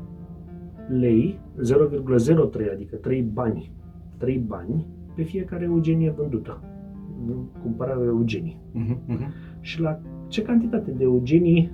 lei, 0.89 1.41
0,03, 1.59 2.73
adică 2.73 2.97
3 2.97 3.23
bani, 3.23 3.71
3 4.19 4.39
bani 4.39 4.87
pe 5.15 5.23
fiecare 5.23 5.65
eugenie 5.65 6.11
vândută, 6.17 6.63
cumpărarea 7.63 8.05
eugenii. 8.05 8.59
Uh-huh, 8.75 9.17
uh-huh. 9.17 9.61
Și 9.61 9.81
la 9.81 10.01
ce 10.29 10.43
cantitate 10.43 10.91
de 10.91 11.03
eugenii 11.03 11.71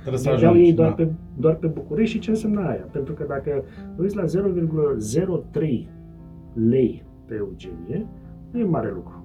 Trebuie 0.00 0.18
să 0.20 0.30
Vedeau 0.30 0.50
ajungi, 0.50 0.68
ei 0.68 0.74
doar, 0.74 0.88
da. 0.88 0.94
pe, 0.94 1.12
doar 1.38 1.54
pe 1.54 1.66
București 1.66 2.14
și 2.14 2.20
ce 2.20 2.30
însemna 2.30 2.68
aia. 2.68 2.88
Pentru 2.90 3.14
că 3.14 3.24
dacă 3.28 3.64
te 3.96 4.02
uiți 4.02 4.16
la 4.16 4.24
0,03 4.24 5.60
lei 6.52 7.02
pe 7.26 7.34
Eugenie, 7.34 8.06
nu 8.50 8.58
e 8.58 8.64
mare 8.64 8.90
lucru. 8.94 9.24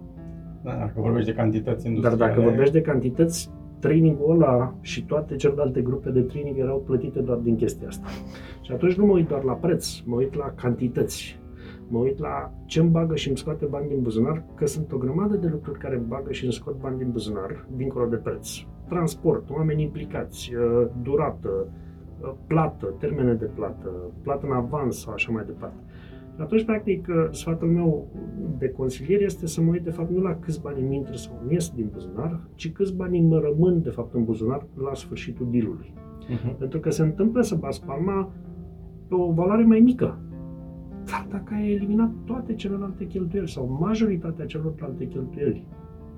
Da, 0.64 0.72
dacă 0.72 1.02
vorbești 1.02 1.30
de 1.30 1.36
cantități 1.36 1.84
Dar 1.84 1.94
industriale. 1.94 2.34
dacă 2.34 2.42
vorbești 2.42 2.74
de 2.74 2.82
cantități, 2.82 3.52
trainingul 3.82 4.32
ăla 4.32 4.74
și 4.82 5.06
toate 5.06 5.36
celelalte 5.36 5.82
grupe 5.82 6.10
de 6.10 6.22
training 6.22 6.58
erau 6.58 6.84
plătite 6.86 7.20
doar 7.20 7.38
din 7.38 7.56
chestia 7.56 7.88
asta. 7.88 8.08
Și 8.62 8.72
atunci 8.72 8.94
nu 8.94 9.06
mă 9.06 9.14
uit 9.14 9.28
doar 9.28 9.44
la 9.44 9.54
preț, 9.54 10.00
mă 10.06 10.16
uit 10.16 10.36
la 10.36 10.54
cantități. 10.56 11.40
Mă 11.88 12.00
uit 12.00 12.20
la 12.20 12.54
ce 12.66 12.80
îmi 12.80 12.90
bagă 12.90 13.16
și 13.16 13.28
îmi 13.28 13.38
scoate 13.38 13.66
bani 13.66 13.88
din 13.88 14.02
buzunar, 14.02 14.44
că 14.56 14.66
sunt 14.66 14.92
o 14.92 14.98
grămadă 14.98 15.36
de 15.36 15.48
lucruri 15.48 15.80
care 15.80 15.96
îmi 15.96 16.06
bagă 16.08 16.32
și 16.32 16.44
îmi 16.44 16.54
scot 16.54 16.80
bani 16.80 16.98
din 16.98 17.12
buzunar, 17.12 17.66
dincolo 17.76 18.06
de 18.06 18.16
preț. 18.16 18.50
Transport, 18.88 19.50
oameni 19.50 19.82
implicați, 19.82 20.56
uh, 20.56 20.88
durată, 21.02 21.68
uh, 22.22 22.34
plată, 22.48 22.96
termene 23.00 23.34
de 23.34 23.46
plată, 23.46 23.90
plată 24.24 24.46
în 24.46 24.52
avans 24.52 25.00
sau 25.00 25.14
așa 25.14 25.32
mai 25.32 25.44
departe. 25.46 25.84
Și 26.42 26.48
Atunci, 26.48 26.66
practic, 26.66 27.08
uh, 27.10 27.28
sfatul 27.32 27.68
meu 27.68 28.08
de 28.58 28.70
consiliere 28.70 29.24
este 29.24 29.48
să 29.48 29.62
mă 29.62 29.72
uit, 29.72 29.84
de 29.84 29.90
fapt, 29.90 30.12
nu 30.12 30.22
la 30.22 30.36
câți 30.36 30.62
bani 30.62 30.82
îmi 30.82 30.96
intră 30.96 31.16
sau 31.16 31.40
îmi 31.44 31.54
ies 31.54 31.70
din 31.70 31.90
buzunar, 31.94 32.40
ci 32.56 32.72
câți 32.72 32.96
bani 32.96 33.20
îmi 33.20 33.40
rămân, 33.40 33.82
de 33.82 33.90
fapt, 33.90 34.14
în 34.14 34.24
buzunar 34.24 34.66
la 34.84 34.94
sfârșitul 34.94 35.48
dealului. 35.52 35.94
Uh-huh. 35.94 36.58
Pentru 36.58 36.80
că 36.80 36.90
se 36.90 37.02
întâmplă 37.02 37.42
să 37.42 37.56
bați 37.56 37.86
palma 37.86 38.32
pe 39.08 39.16
o 39.16 39.32
valoare 39.32 39.64
mai 39.64 39.80
mică. 39.80 40.20
Dar 41.06 41.28
dacă 41.30 41.54
ai 41.54 41.72
eliminat 41.72 42.12
toate 42.26 42.54
celelalte 42.54 43.06
cheltuieli 43.06 43.50
sau 43.50 43.78
majoritatea 43.80 44.46
celorlalte 44.46 45.08
cheltuieli 45.08 45.68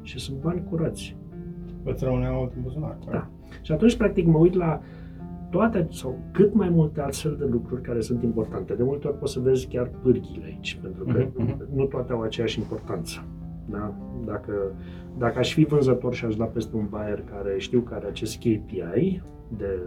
și 0.01 0.19
sunt 0.19 0.41
bani 0.41 0.63
curați, 0.69 1.17
Îți 1.83 2.03
rămâne 2.03 2.29
mult 2.31 2.53
în 2.55 2.61
buzunar. 2.61 2.97
Da. 3.11 3.29
Și 3.61 3.71
atunci, 3.71 3.97
practic, 3.97 4.25
mă 4.25 4.37
uit 4.37 4.53
la 4.53 4.81
toate 5.53 5.87
sau 5.91 6.19
cât 6.31 6.53
mai 6.53 6.69
multe 6.69 7.01
astfel 7.01 7.35
de 7.39 7.45
lucruri 7.51 7.81
care 7.81 8.01
sunt 8.01 8.23
importante. 8.23 8.73
De 8.73 8.83
multe 8.83 9.07
ori 9.07 9.17
poți 9.17 9.33
să 9.33 9.39
vezi 9.39 9.67
chiar 9.67 9.91
pârghile 10.01 10.43
aici, 10.45 10.79
pentru 10.81 11.03
că 11.03 11.25
Mhm, 11.37 11.67
nu 11.75 11.85
toate 11.85 12.13
au 12.13 12.21
aceeași 12.21 12.59
importanță. 12.59 13.23
Da? 13.69 13.93
Dacă, 14.25 14.53
dacă 15.17 15.39
aș 15.39 15.53
fi 15.53 15.63
vânzător 15.63 16.13
și 16.13 16.25
aș 16.25 16.35
da 16.35 16.45
peste 16.45 16.75
un 16.75 16.87
buyer 16.89 17.23
care 17.31 17.55
știu 17.57 17.79
că 17.79 17.93
are 17.93 18.07
acest 18.07 18.37
KPI 18.37 19.21
de, 19.57 19.79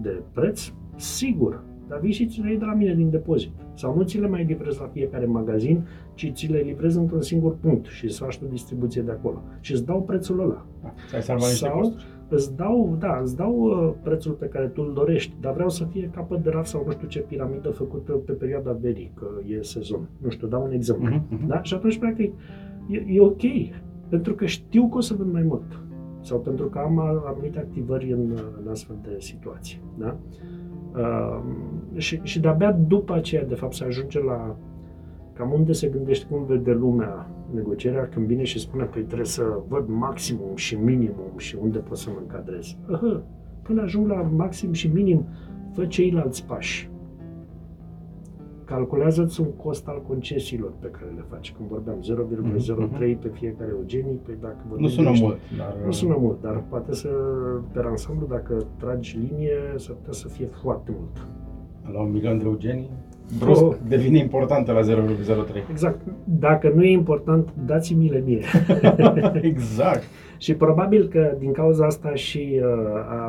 de 0.00 0.22
preț, 0.32 0.72
sigur, 0.96 1.62
dar 1.88 2.00
vii 2.00 2.12
și 2.12 2.26
ți 2.26 2.40
le 2.40 2.48
iei 2.48 2.58
de 2.58 2.64
la 2.64 2.74
mine 2.74 2.94
din 2.94 3.10
depozit. 3.10 3.52
Sau 3.74 3.96
nu 3.96 4.02
ți 4.02 4.18
le 4.20 4.28
mai 4.28 4.44
livrez 4.44 4.78
la 4.78 4.86
fiecare 4.92 5.26
magazin, 5.26 5.86
ci 6.14 6.30
ți 6.34 6.46
le 6.50 6.58
livrez 6.58 6.94
într-un 6.96 7.20
singur 7.20 7.56
punct 7.56 7.86
și 7.86 8.08
să 8.08 8.24
faci 8.24 8.38
tu 8.38 8.44
distribuție 8.44 9.02
de 9.02 9.10
acolo. 9.10 9.42
Și 9.60 9.72
îți 9.72 9.84
dau 9.86 10.02
prețul 10.02 10.40
ăla 10.40 10.66
Da. 10.82 10.92
Ți-ai 11.08 11.22
salvat 11.22 11.48
niște 11.48 11.66
Sau- 11.66 11.78
costuri. 11.78 12.04
Îți 12.34 12.56
dau, 12.56 12.96
da, 12.98 13.18
îți 13.22 13.36
dau 13.36 13.54
uh, 13.60 13.92
prețul 14.02 14.32
pe 14.32 14.46
care 14.46 14.66
tu 14.66 14.84
îl 14.86 14.92
dorești, 14.94 15.34
dar 15.40 15.52
vreau 15.52 15.68
să 15.68 15.84
fie 15.84 16.10
capăt 16.14 16.42
de 16.42 16.50
raf 16.50 16.66
sau 16.66 16.82
nu 16.86 16.90
știu 16.92 17.08
ce 17.08 17.20
piramidă 17.20 17.70
făcută 17.70 18.12
pe 18.12 18.32
perioada 18.32 18.72
verii, 18.80 19.12
că 19.14 19.26
e 19.46 19.62
sezon. 19.62 20.08
Nu 20.18 20.30
știu, 20.30 20.46
dau 20.46 20.62
un 20.64 20.72
exemplu. 20.72 21.08
Mhm, 21.14 21.24
mhm. 21.30 21.46
Da? 21.46 21.62
Și 21.62 21.74
atunci, 21.74 21.98
practic, 21.98 22.32
e, 22.88 23.04
e 23.08 23.20
ok, 23.20 23.42
pentru 24.08 24.34
că 24.34 24.46
știu 24.46 24.88
că 24.88 24.96
o 24.96 25.00
să 25.00 25.14
vând 25.14 25.32
mai 25.32 25.42
mult. 25.42 25.80
Sau 26.20 26.38
pentru 26.40 26.66
că 26.66 26.78
am 26.78 26.98
a- 26.98 27.22
anumite 27.26 27.58
activări 27.58 28.12
în, 28.12 28.38
în 28.62 28.70
astfel 28.70 28.96
de 29.02 29.16
situații. 29.18 29.80
Da? 29.98 30.16
Uh, 30.96 31.42
și, 31.96 32.20
și 32.22 32.40
de-abia 32.40 32.72
după 32.72 33.14
aceea, 33.14 33.44
de 33.44 33.54
fapt, 33.54 33.72
se 33.72 33.84
ajunge 33.84 34.22
la 34.22 34.56
cam 35.32 35.52
unde 35.52 35.72
se 35.72 35.88
gândește, 35.88 36.26
cum 36.30 36.44
vede 36.44 36.72
lumea 36.72 37.30
negocierea, 37.54 38.08
când 38.08 38.26
vine 38.26 38.42
și 38.42 38.58
spune, 38.58 38.84
păi 38.84 39.02
trebuie 39.02 39.26
să 39.26 39.42
văd 39.68 39.88
maximum 39.88 40.54
și 40.54 40.74
minimum 40.76 41.32
și 41.36 41.56
unde 41.62 41.78
pot 41.78 41.96
să 41.96 42.10
mă 42.10 42.16
încadrez. 42.20 42.76
Aha, 42.92 43.22
până 43.62 43.82
ajung 43.82 44.06
la 44.08 44.22
maxim 44.22 44.72
și 44.72 44.88
minim, 44.92 45.24
fă 45.72 45.86
ceilalți 45.86 46.46
pași. 46.46 46.90
Calculează-ți 48.64 49.40
un 49.40 49.52
cost 49.52 49.88
al 49.88 50.02
concesiilor 50.08 50.72
pe 50.78 50.86
care 50.86 51.10
le 51.16 51.24
faci. 51.28 51.54
Când 51.56 51.68
vorbeam 51.68 51.96
0,03 52.98 53.18
pe 53.20 53.28
fiecare 53.28 53.70
eugenic, 53.78 54.18
pe 54.20 54.32
dacă 54.40 54.56
vorbim 54.68 54.84
Nu 54.86 54.90
sună 54.92 55.10
de- 55.12 55.18
mult, 55.20 55.36
dar... 55.58 55.76
Nu 55.84 55.90
sună 55.90 56.16
mult, 56.20 56.40
dar 56.40 56.64
poate 56.68 56.94
să, 56.94 57.08
pe 57.72 57.80
ansamblu, 57.84 58.26
dacă 58.26 58.66
tragi 58.78 59.18
linie, 59.18 59.56
s-ar 59.76 59.94
putea 59.94 60.12
să 60.12 60.28
fie 60.28 60.46
foarte 60.46 60.92
mult. 60.98 61.26
La 61.92 62.00
un 62.02 62.10
milion 62.10 62.38
de 62.38 62.44
eugenii, 62.44 62.90
brusc 63.38 63.62
Oh. 63.62 63.74
devine 63.88 64.18
importantă 64.18 64.72
la 64.72 64.80
0,03. 64.80 65.70
Exact. 65.70 66.00
Dacă 66.24 66.72
nu 66.74 66.82
e 66.84 66.90
important, 66.90 67.48
dați-mi-le 67.66 68.22
mie. 68.26 68.42
exact. 69.52 70.02
Și 70.38 70.54
probabil 70.54 71.08
că 71.08 71.34
din 71.38 71.52
cauza 71.52 71.86
asta 71.86 72.14
și 72.14 72.60
uh, 72.60 72.66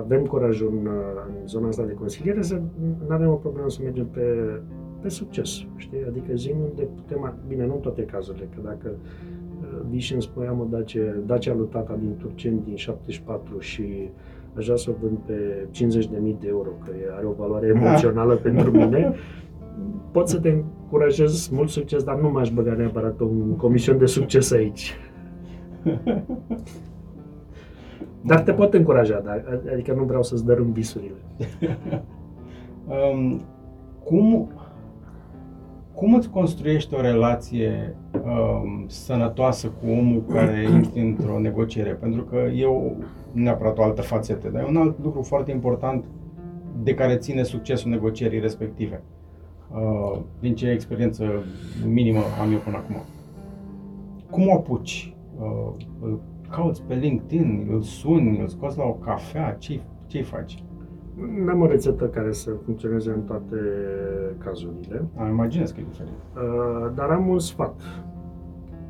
avem 0.03 0.25
curajul 0.25 0.73
în, 0.79 0.85
uh, 0.85 0.93
în 1.41 1.47
zona 1.47 1.67
asta 1.67 1.83
de 1.83 1.93
consiliere 1.93 2.41
să 2.41 2.61
nu 3.07 3.13
avem 3.13 3.29
o 3.29 3.33
problemă 3.35 3.69
să 3.69 3.79
mergem 3.83 4.05
pe, 4.05 4.21
pe 5.01 5.09
succes. 5.09 5.49
Știi? 5.75 5.97
Adică 6.07 6.33
zi 6.35 6.53
unde 6.69 6.87
putem, 6.95 7.23
a- 7.23 7.35
bine, 7.47 7.65
nu 7.65 7.73
în 7.73 7.79
toate 7.79 8.01
cazurile, 8.01 8.47
că 8.55 8.61
dacă 8.63 8.91
uh, 8.91 9.79
vii 9.89 9.99
și 9.99 10.13
îmi 10.13 10.21
spui 10.21 10.45
am 10.47 10.59
o 10.59 10.65
Dacia, 10.69 10.99
Dacia 11.25 11.53
lui 11.53 11.67
tata 11.71 11.97
din 11.99 12.15
Turceni 12.17 12.61
din 12.65 12.75
74 12.75 13.59
și 13.59 14.09
aș 14.57 14.63
vrea 14.65 14.77
să 14.77 14.89
o 14.89 14.93
vând 15.01 15.17
pe 15.25 15.67
50.000 15.71 16.39
de 16.39 16.47
euro, 16.47 16.69
că 16.83 16.91
e- 17.01 17.13
are 17.17 17.25
o 17.25 17.31
valoare 17.37 17.67
emoțională 17.75 18.35
pentru 18.35 18.71
mine, 18.71 19.13
pot 20.12 20.29
să 20.29 20.39
te 20.39 20.49
încurajez 20.49 21.47
mult 21.47 21.69
succes, 21.69 22.03
dar 22.03 22.15
nu 22.19 22.31
m-aș 22.31 22.49
băga 22.49 22.73
neapărat 22.73 23.13
pe 23.13 23.23
un 23.23 23.55
comision 23.55 23.97
de 23.97 24.05
succes 24.05 24.51
aici. 24.51 24.93
Dar 28.25 28.41
te 28.41 28.51
pot 28.51 28.73
încuraja, 28.73 29.21
dar, 29.23 29.62
adică 29.73 29.93
nu 29.93 30.03
vreau 30.03 30.23
să-ți 30.23 30.45
dărâm 30.45 30.71
visurile. 30.71 31.17
Um, 32.88 33.41
cum, 34.03 34.51
cum 35.93 36.13
îți 36.13 36.29
construiești 36.29 36.93
o 36.93 37.01
relație 37.01 37.95
um, 38.13 38.86
sănătoasă 38.88 39.67
cu 39.67 39.89
omul 39.89 40.21
cu 40.21 40.31
care 40.31 40.67
intri 40.73 40.99
într-o 40.99 41.39
negociere? 41.39 41.89
Pentru 41.89 42.23
că 42.23 42.36
e 42.36 42.65
o, 42.65 42.81
nu 43.31 43.41
neapărat 43.41 43.77
o 43.77 43.83
altă 43.83 44.01
fațetă, 44.01 44.49
dar 44.49 44.62
e 44.62 44.67
un 44.67 44.77
alt 44.77 45.03
lucru 45.03 45.21
foarte 45.21 45.51
important 45.51 46.05
de 46.83 46.93
care 46.93 47.15
ține 47.15 47.43
succesul 47.43 47.91
negocierii 47.91 48.39
respective. 48.39 49.01
Uh, 49.03 49.22
din 50.39 50.55
ce 50.55 50.69
experiență 50.69 51.23
minimă 51.88 52.19
am 52.41 52.51
eu 52.51 52.57
până 52.57 52.77
acum. 52.77 52.95
Cum 54.29 54.47
o 54.47 54.53
apuci? 54.53 55.15
Uh, 55.39 55.71
îl 56.01 56.19
cauți 56.49 56.83
pe 56.83 56.93
LinkedIn, 56.93 57.67
îl 57.71 57.81
suni, 57.81 58.39
îl 58.39 58.47
scoți 58.47 58.77
la 58.77 58.83
o 58.83 58.93
cafea, 58.93 59.55
ce 59.59 59.79
ce 60.07 60.21
faci? 60.21 60.63
N-am 61.45 61.62
o 61.62 61.65
rețetă 61.67 62.05
care 62.07 62.31
să 62.31 62.51
funcționeze 62.65 63.09
în 63.12 63.21
toate 63.21 63.57
cazurile, 64.38 65.05
Am 65.17 65.29
imaginez 65.29 65.71
că 65.71 65.79
e 65.79 65.86
diferit. 65.89 66.13
uh, 66.36 66.91
dar 66.95 67.09
am 67.09 67.27
un 67.27 67.39
sfat. 67.39 67.81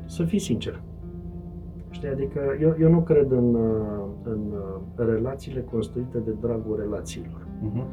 Să 0.04 0.24
fii 0.24 0.38
sincer. 0.38 0.82
Știi, 1.90 2.08
adică 2.08 2.40
eu, 2.60 2.74
eu 2.80 2.90
nu 2.90 3.00
cred 3.00 3.30
în, 3.30 3.54
uh, 3.54 4.04
în 4.22 4.40
uh, 4.52 5.06
relațiile 5.06 5.60
construite 5.60 6.18
de 6.18 6.30
dragul 6.40 6.76
relațiilor. 6.78 7.46
Uh-huh. 7.46 7.84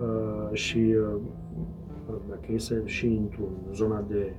Uh, 0.00 0.52
și 0.52 0.78
uh, 0.78 1.20
dacă 2.28 2.52
e 2.52 2.58
să 2.58 2.82
și 2.84 3.14
intru 3.14 3.48
în 3.66 3.74
zona 3.74 4.04
de 4.08 4.34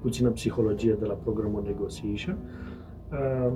puțină 0.00 0.30
psihologie 0.30 0.96
de 1.00 1.06
la 1.06 1.14
programul 1.14 1.62
Negotiation, 1.62 2.38
uh, 3.12 3.52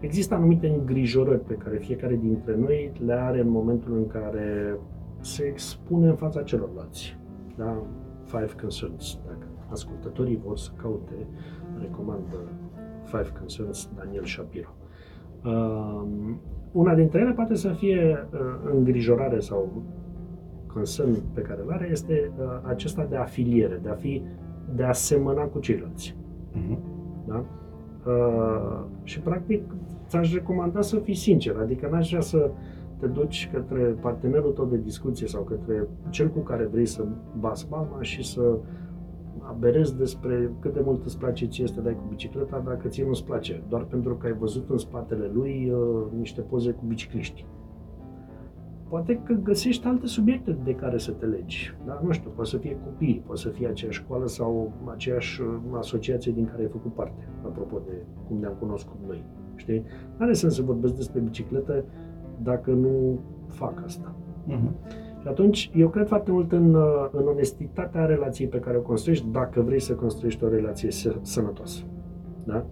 există 0.00 0.34
anumite 0.34 0.68
îngrijorări 0.68 1.40
pe 1.40 1.54
care 1.54 1.76
fiecare 1.76 2.16
dintre 2.16 2.56
noi 2.56 2.92
le 3.04 3.12
are 3.12 3.40
în 3.40 3.48
momentul 3.48 3.96
în 3.96 4.06
care 4.06 4.78
se 5.20 5.44
expune 5.44 6.08
în 6.08 6.16
fața 6.16 6.42
celorlalți. 6.42 7.18
Da? 7.56 7.82
Five 8.24 8.54
Concerns. 8.60 9.18
Dacă 9.26 9.46
ascultătorii 9.70 10.40
vor 10.44 10.56
să 10.56 10.70
caute, 10.76 11.26
recomand 11.80 12.32
uh, 12.32 12.38
Five 13.04 13.32
Concerns 13.38 13.90
Daniel 13.96 14.24
Shapiro. 14.24 14.68
Uh, 15.44 16.02
una 16.72 16.94
dintre 16.94 17.20
ele 17.20 17.32
poate 17.32 17.54
să 17.54 17.68
fie 17.68 18.28
uh, 18.32 18.38
îngrijorare 18.72 19.38
sau 19.38 19.82
concern 20.74 21.22
pe 21.32 21.40
care 21.40 21.60
îl 21.64 21.70
are 21.70 21.88
este 21.90 22.30
uh, 22.38 22.44
acesta 22.62 23.04
de 23.04 23.16
afiliere, 23.16 23.80
de 23.82 23.88
a 23.88 23.94
fi, 23.94 24.22
de 24.74 24.82
a 24.82 24.92
semăna 24.92 25.42
cu 25.42 25.58
ceilalți. 25.58 26.16
Uh-huh. 26.52 26.78
Da? 27.26 27.44
Uh, 28.06 28.84
și 29.02 29.20
practic 29.20 29.62
ți-aș 30.06 30.32
recomanda 30.32 30.80
să 30.80 30.96
fii 30.96 31.14
sincer, 31.14 31.56
adică 31.56 31.88
n-aș 31.90 32.08
vrea 32.08 32.20
să 32.20 32.50
te 32.98 33.06
duci 33.06 33.50
către 33.52 33.82
partenerul 33.82 34.52
tău 34.52 34.64
de 34.64 34.76
discuție 34.76 35.26
sau 35.26 35.42
către 35.42 35.88
cel 36.08 36.28
cu 36.28 36.38
care 36.38 36.68
vrei 36.72 36.86
să 36.86 37.06
bați 37.38 37.68
palma 37.68 37.98
și 38.00 38.24
să 38.24 38.58
aberezi 39.42 39.96
despre 39.96 40.52
cât 40.60 40.74
de 40.74 40.80
mult 40.84 41.04
îți 41.04 41.18
place 41.18 41.46
ție 41.46 41.66
să 41.66 41.74
te 41.74 41.80
dai 41.80 41.94
cu 41.94 42.04
bicicleta 42.08 42.62
dacă 42.66 42.88
ție 42.88 43.04
nu-ți 43.04 43.24
place, 43.24 43.62
doar 43.68 43.82
pentru 43.82 44.16
că 44.16 44.26
ai 44.26 44.32
văzut 44.32 44.70
în 44.70 44.78
spatele 44.78 45.30
lui 45.32 45.72
uh, 45.74 46.02
niște 46.18 46.40
poze 46.40 46.70
cu 46.70 46.84
bicicliști. 46.86 47.46
Poate 48.90 49.20
că 49.24 49.32
găsești 49.32 49.86
alte 49.86 50.06
subiecte 50.06 50.56
de 50.64 50.74
care 50.74 50.98
să 50.98 51.10
te 51.12 51.26
legi. 51.26 51.74
Da? 51.86 52.00
Nu 52.04 52.10
știu, 52.10 52.30
poate 52.34 52.50
să 52.50 52.56
fie 52.56 52.78
copii, 52.84 53.22
poate 53.26 53.40
să 53.40 53.48
fie 53.48 53.68
aceeași 53.68 53.98
școală 53.98 54.26
sau 54.26 54.72
aceeași 54.84 55.40
uh, 55.40 55.48
asociație 55.78 56.32
din 56.32 56.44
care 56.44 56.62
ai 56.62 56.68
făcut 56.68 56.94
parte, 56.94 57.28
apropo 57.44 57.80
de 57.86 57.92
cum 58.28 58.38
ne-am 58.40 58.56
cunoscut 58.58 58.96
noi. 59.06 59.24
Știi? 59.54 59.82
Nu 60.16 60.24
are 60.24 60.32
sens 60.32 60.54
să 60.54 60.62
vorbesc 60.62 60.94
despre 60.94 61.20
bicicletă 61.20 61.84
dacă 62.42 62.70
nu 62.70 63.20
fac 63.48 63.82
asta. 63.84 64.14
Uh-huh. 64.48 64.98
Și 65.20 65.28
atunci, 65.28 65.70
eu 65.74 65.88
cred 65.88 66.06
foarte 66.06 66.30
mult 66.30 66.52
în, 66.52 66.74
uh, 66.74 67.08
în 67.12 67.26
onestitatea 67.26 68.04
relației 68.04 68.48
pe 68.48 68.58
care 68.58 68.76
o 68.76 68.80
construiești 68.80 69.26
dacă 69.32 69.60
vrei 69.60 69.80
să 69.80 69.94
construiești 69.94 70.44
o 70.44 70.48
relație 70.48 70.90
să- 70.90 71.18
sănătoasă. 71.22 71.82
Da? 72.44 72.66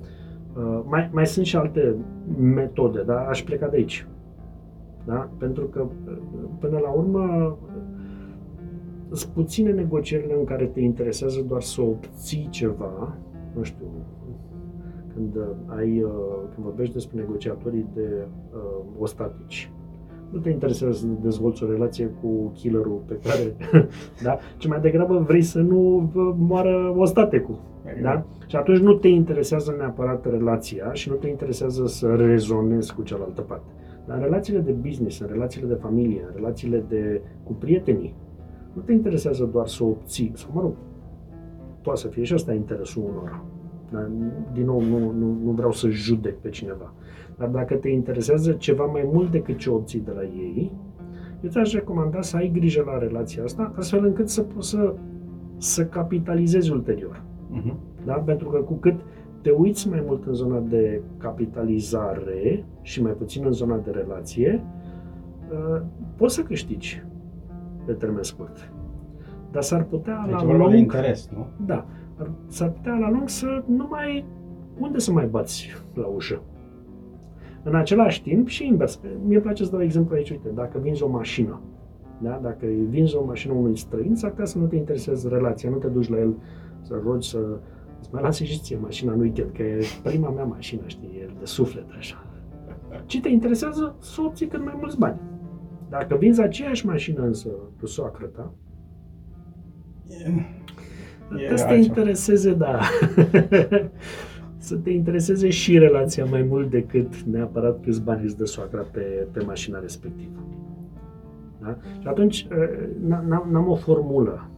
Uh, 0.56 0.80
mai, 0.84 1.10
mai 1.12 1.26
sunt 1.26 1.46
și 1.46 1.56
alte 1.56 1.96
metode, 2.38 3.02
da? 3.02 3.20
aș 3.20 3.42
pleca 3.42 3.68
de 3.68 3.76
aici. 3.76 4.06
Da? 5.08 5.30
Pentru 5.38 5.64
că, 5.64 5.80
uh, 6.06 6.18
până 6.58 6.78
la 6.78 6.90
urmă, 6.90 7.56
uh, 7.62 9.16
sunt 9.16 9.32
puține 9.32 9.70
negocierile 9.70 10.34
în 10.38 10.44
care 10.44 10.66
te 10.66 10.80
interesează 10.80 11.44
doar 11.48 11.62
să 11.62 11.80
obții 11.80 12.48
ceva, 12.50 13.16
nu 13.54 13.62
știu, 13.62 13.86
când 15.14 15.36
uh, 15.36 15.76
ai, 15.76 16.02
uh, 16.02 16.10
când 16.54 16.66
vorbești 16.66 16.92
despre 16.92 17.20
negociatorii 17.20 17.86
de 17.94 18.26
uh, 18.54 18.60
ostatici, 18.98 19.70
nu 20.30 20.38
te 20.38 20.50
interesează 20.50 20.98
să 20.98 21.06
dezvolți 21.22 21.64
o 21.64 21.70
relație 21.70 22.10
cu 22.20 22.52
killerul 22.54 23.02
pe 23.06 23.18
care, 23.22 23.56
da? 24.24 24.38
ci 24.56 24.66
mai 24.66 24.80
degrabă 24.80 25.18
vrei 25.18 25.42
să 25.42 25.60
nu 25.60 26.10
moară 26.38 26.94
ostatecul. 26.96 27.58
Da? 28.02 28.24
Și 28.46 28.56
atunci 28.56 28.78
nu 28.78 28.94
te 28.94 29.08
interesează 29.08 29.74
neapărat 29.78 30.30
relația 30.30 30.92
și 30.92 31.08
nu 31.08 31.14
te 31.14 31.28
interesează 31.28 31.86
să 31.86 32.14
rezonezi 32.14 32.94
cu 32.94 33.02
cealaltă 33.02 33.40
parte. 33.40 33.72
Dar 34.08 34.16
în 34.16 34.22
relațiile 34.22 34.58
de 34.60 34.72
business, 34.72 35.20
în 35.20 35.26
relațiile 35.30 35.66
de 35.66 35.74
familie, 35.74 36.24
în 36.26 36.32
relațiile 36.34 36.84
de, 36.88 37.20
cu 37.42 37.52
prietenii, 37.52 38.14
nu 38.72 38.82
te 38.82 38.92
interesează 38.92 39.48
doar 39.52 39.66
să 39.66 39.84
obții, 39.84 40.32
sau 40.34 40.50
mă 40.52 40.60
rog, 40.60 40.72
poate 41.82 42.00
să 42.00 42.08
fie 42.08 42.24
și 42.24 42.32
asta 42.32 42.52
interesul 42.52 43.02
unor. 43.02 43.42
Dar, 43.90 44.10
din 44.52 44.64
nou, 44.64 44.80
nu, 44.80 44.98
nu, 44.98 45.38
nu 45.44 45.50
vreau 45.50 45.72
să 45.72 45.88
judec 45.88 46.36
pe 46.36 46.48
cineva. 46.48 46.92
Dar 47.36 47.48
dacă 47.48 47.74
te 47.74 47.88
interesează 47.88 48.52
ceva 48.52 48.84
mai 48.84 49.08
mult 49.12 49.30
decât 49.30 49.56
ce 49.56 49.70
obții 49.70 50.00
de 50.00 50.10
la 50.10 50.22
ei, 50.22 50.72
eu 51.40 51.50
ți-aș 51.50 51.72
recomanda 51.72 52.20
să 52.20 52.36
ai 52.36 52.50
grijă 52.54 52.82
la 52.86 52.98
relația 52.98 53.42
asta, 53.42 53.72
astfel 53.76 54.04
încât 54.04 54.28
să 54.28 54.42
poți 54.42 54.68
să, 54.68 54.94
să 55.56 55.84
capitalizezi 55.84 56.70
ulterior. 56.70 57.22
Uh-huh. 57.22 57.74
Da? 58.04 58.12
Pentru 58.14 58.48
că 58.48 58.58
cu 58.58 58.74
cât 58.74 59.00
te 59.42 59.50
uiți 59.50 59.88
mai 59.88 60.02
mult 60.06 60.26
în 60.26 60.32
zona 60.32 60.58
de 60.58 61.02
capitalizare 61.18 62.64
și 62.82 63.02
mai 63.02 63.12
puțin 63.12 63.44
în 63.44 63.52
zona 63.52 63.76
de 63.76 63.90
relație, 63.90 64.64
uh, 65.50 65.82
poți 66.16 66.34
să 66.34 66.42
câștigi 66.42 67.02
pe 67.84 67.92
termen 67.92 68.22
scurt. 68.22 68.72
Dar 69.50 69.62
s-ar 69.62 69.84
putea 69.84 70.24
deci 70.26 70.34
la 70.34 70.56
lung... 70.56 70.70
de 70.70 70.76
interes, 70.76 71.28
nu? 71.32 71.46
Da. 71.66 71.86
S-ar 72.46 72.70
putea 72.70 72.94
la 72.94 73.10
lung 73.10 73.28
să 73.28 73.62
nu 73.66 73.86
mai... 73.90 74.24
Unde 74.78 74.98
să 74.98 75.12
mai 75.12 75.26
bați 75.26 75.68
la 75.94 76.06
ușă? 76.06 76.42
În 77.62 77.74
același 77.74 78.22
timp 78.22 78.48
și 78.48 78.66
invers. 78.66 79.00
Mie 79.26 79.40
place 79.40 79.64
să 79.64 79.70
dau 79.70 79.82
exemplu 79.82 80.14
aici, 80.14 80.30
uite, 80.30 80.48
dacă 80.54 80.78
vinzi 80.78 81.02
o 81.02 81.08
mașină, 81.08 81.60
da? 82.22 82.40
dacă 82.42 82.66
vinzi 82.88 83.16
o 83.16 83.24
mașină 83.24 83.52
unui 83.52 83.76
străin, 83.76 84.14
s-ar 84.14 84.30
putea 84.30 84.44
să 84.44 84.58
nu 84.58 84.66
te 84.66 84.76
intereseze 84.76 85.28
relația, 85.28 85.70
nu 85.70 85.76
te 85.76 85.86
duci 85.86 86.08
la 86.08 86.18
el 86.18 86.34
să 86.80 87.00
rogi 87.04 87.28
să 87.28 87.38
îți 88.00 88.08
mai 88.12 88.22
lase 88.22 88.44
și 88.44 88.60
ție 88.60 88.78
mașina 88.80 89.12
în 89.12 89.20
weekend, 89.20 89.50
că 89.52 89.62
e 89.62 89.84
prima 90.02 90.30
mea 90.30 90.44
mașină, 90.44 90.82
știi, 90.86 91.08
e 91.20 91.30
de 91.38 91.44
suflet 91.44 91.86
așa. 91.98 92.24
Ce 93.06 93.20
te 93.20 93.28
interesează? 93.28 93.96
Să 94.00 94.20
obții 94.20 94.46
cât 94.46 94.64
mai 94.64 94.74
mulți 94.80 94.98
bani. 94.98 95.20
Dacă 95.88 96.16
vinzi 96.16 96.40
aceeași 96.40 96.86
mașină 96.86 97.22
însă 97.22 97.48
cu 97.80 97.86
soacră 97.86 98.26
ta, 98.26 98.52
e, 101.38 101.52
e 101.52 101.56
să 101.56 101.66
te 101.66 101.74
intereseze, 101.74 102.54
da. 102.54 102.80
să 104.68 104.76
te 104.76 104.90
intereseze 104.90 105.48
și 105.48 105.78
relația 105.78 106.24
mai 106.24 106.42
mult 106.42 106.70
decât 106.70 107.22
neapărat 107.22 107.80
câți 107.82 108.02
bani 108.02 108.24
îți 108.24 108.36
dă 108.36 108.44
soacra 108.44 108.80
pe, 108.92 109.26
pe 109.32 109.42
mașina 109.44 109.78
respectivă. 109.80 110.46
Da? 111.60 111.76
Și 112.00 112.06
atunci 112.06 112.48
n-am 113.26 113.66
o 113.68 113.74
formulă. 113.74 114.50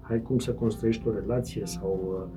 Hai 0.00 0.22
cum 0.22 0.38
să 0.38 0.50
construiești 0.50 1.08
o 1.08 1.12
relație 1.12 1.62
sau 1.64 2.28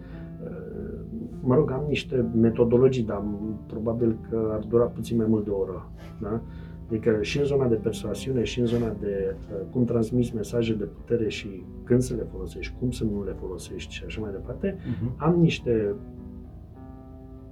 mă 1.42 1.56
rog, 1.56 1.72
am 1.72 1.86
niște 1.88 2.26
metodologii, 2.36 3.04
dar 3.04 3.24
probabil 3.68 4.18
că 4.30 4.50
ar 4.52 4.60
dura 4.60 4.86
puțin 4.86 5.18
mai 5.18 5.26
mult 5.30 5.44
de 5.44 5.50
o 5.50 5.58
oră. 5.58 5.92
Da? 6.22 6.42
Adică 6.88 7.18
și 7.22 7.40
în 7.40 7.46
zona 7.46 7.68
de 7.68 7.76
persoasiune, 7.76 8.44
și 8.44 8.60
în 8.60 8.66
zona 8.66 8.96
de 9.00 9.36
uh, 9.36 9.66
cum 9.72 9.86
transmiți 9.86 10.36
mesaje 10.36 10.74
de 10.74 10.84
putere 10.84 11.30
și 11.30 11.66
când 11.84 12.02
să 12.02 12.16
le 12.16 12.28
folosești, 12.32 12.76
cum 12.80 12.92
să 12.92 13.04
nu 13.04 13.24
le 13.24 13.36
folosești 13.40 13.94
și 13.94 14.04
așa 14.06 14.22
mai 14.22 14.32
departe, 14.32 14.76
uh-huh. 14.76 15.18
am 15.18 15.40
niște 15.40 15.96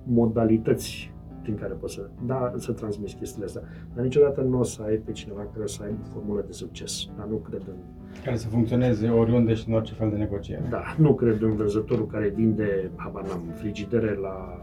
modalități 0.04 1.14
prin 1.42 1.56
care 1.56 1.74
poți 1.74 1.94
să, 1.94 2.10
da, 2.26 2.54
să 2.56 2.72
transmiți 2.72 3.16
chestiile 3.16 3.46
astea. 3.46 3.62
Dar 3.96 4.04
niciodată 4.04 4.42
nu 4.42 4.60
o 4.60 4.64
să 4.64 4.82
ai 4.82 4.96
pe 4.96 5.12
cineva 5.12 5.48
care 5.54 5.66
să 5.68 5.84
aibă 5.84 6.04
formulă 6.04 6.44
de 6.46 6.52
succes. 6.52 7.10
Dar 7.18 7.28
nu 7.28 7.36
cred 7.36 7.62
în... 7.68 7.76
Care 8.24 8.36
să 8.36 8.48
funcționeze 8.48 9.10
oriunde 9.10 9.54
și 9.54 9.70
în 9.70 9.76
orice 9.76 9.94
fel 9.94 10.10
de 10.10 10.16
negociere. 10.16 10.64
Da, 10.70 10.82
nu 10.98 11.14
cred 11.14 11.42
în 11.42 11.56
vânzătorul 11.56 12.08
care 12.08 12.34
vinde, 12.36 12.92
habar 12.96 13.24
n-am, 13.24 13.42
frigidere 13.54 14.14
la 14.22 14.62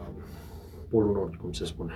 Polul 0.91 1.13
Nord, 1.13 1.35
cum 1.35 1.53
se 1.53 1.65
spune. 1.65 1.93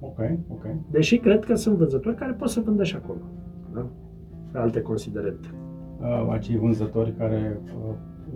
Ok, 0.00 0.18
ok. 0.48 0.64
Deși 0.90 1.18
cred 1.18 1.44
că 1.44 1.54
sunt 1.54 1.76
vânzători 1.76 2.16
care 2.16 2.32
pot 2.32 2.48
să 2.48 2.60
vândă 2.60 2.84
și 2.84 2.96
acolo. 2.96 3.20
Da? 3.74 3.86
Pe 4.52 4.58
alte 4.58 4.80
considerente. 4.80 5.48
Uh, 6.00 6.28
acei 6.30 6.56
vânzători 6.56 7.14
care, 7.18 7.60
uh, 7.64 7.94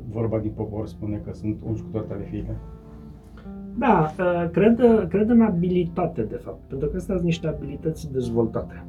vorba 0.09 0.39
din 0.39 0.51
popor, 0.51 0.87
spune 0.87 1.23
că 1.25 1.33
sunt 1.33 1.57
unși 1.67 1.83
cu 1.83 1.89
toate 1.93 2.13
ale 2.13 2.25
fiile. 2.25 2.57
Da, 3.79 4.11
uh, 4.19 4.51
cred, 4.51 5.07
cred 5.09 5.29
în 5.29 5.41
abilitate, 5.41 6.23
de 6.23 6.37
fapt, 6.37 6.69
pentru 6.69 6.89
că 6.89 6.97
astea 6.97 7.15
sunt 7.15 7.27
niște 7.27 7.47
abilități 7.47 8.13
dezvoltate. 8.13 8.85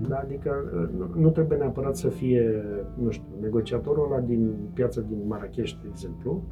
Mhm. 0.00 0.08
Da? 0.08 0.16
Adică 0.16 0.50
uh, 0.74 1.14
nu 1.16 1.30
trebuie 1.30 1.58
neapărat 1.58 1.96
să 1.96 2.08
fie, 2.08 2.64
nu 3.02 3.10
știu, 3.10 3.26
negociatorul 3.40 4.12
ăla 4.12 4.20
din 4.20 4.54
piața 4.72 5.00
din 5.00 5.18
Marrakesh, 5.26 5.72
de 5.82 5.88
exemplu, 5.90 6.42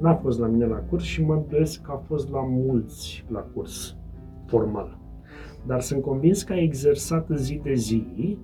n-a 0.00 0.14
fost 0.14 0.38
la 0.38 0.46
mine 0.46 0.66
la 0.66 0.76
curs 0.76 1.04
și 1.04 1.24
mă 1.24 1.34
îndoiesc 1.34 1.82
că 1.82 1.92
a 1.92 1.96
fost 1.96 2.30
la 2.30 2.40
mulți 2.40 3.24
la 3.28 3.40
curs 3.54 3.96
formal. 4.46 4.98
Dar 5.66 5.80
sunt 5.80 6.02
convins 6.02 6.42
că 6.42 6.52
a 6.52 6.60
exersat 6.60 7.28
zi 7.34 7.60
de 7.62 7.74
zi 7.74 8.38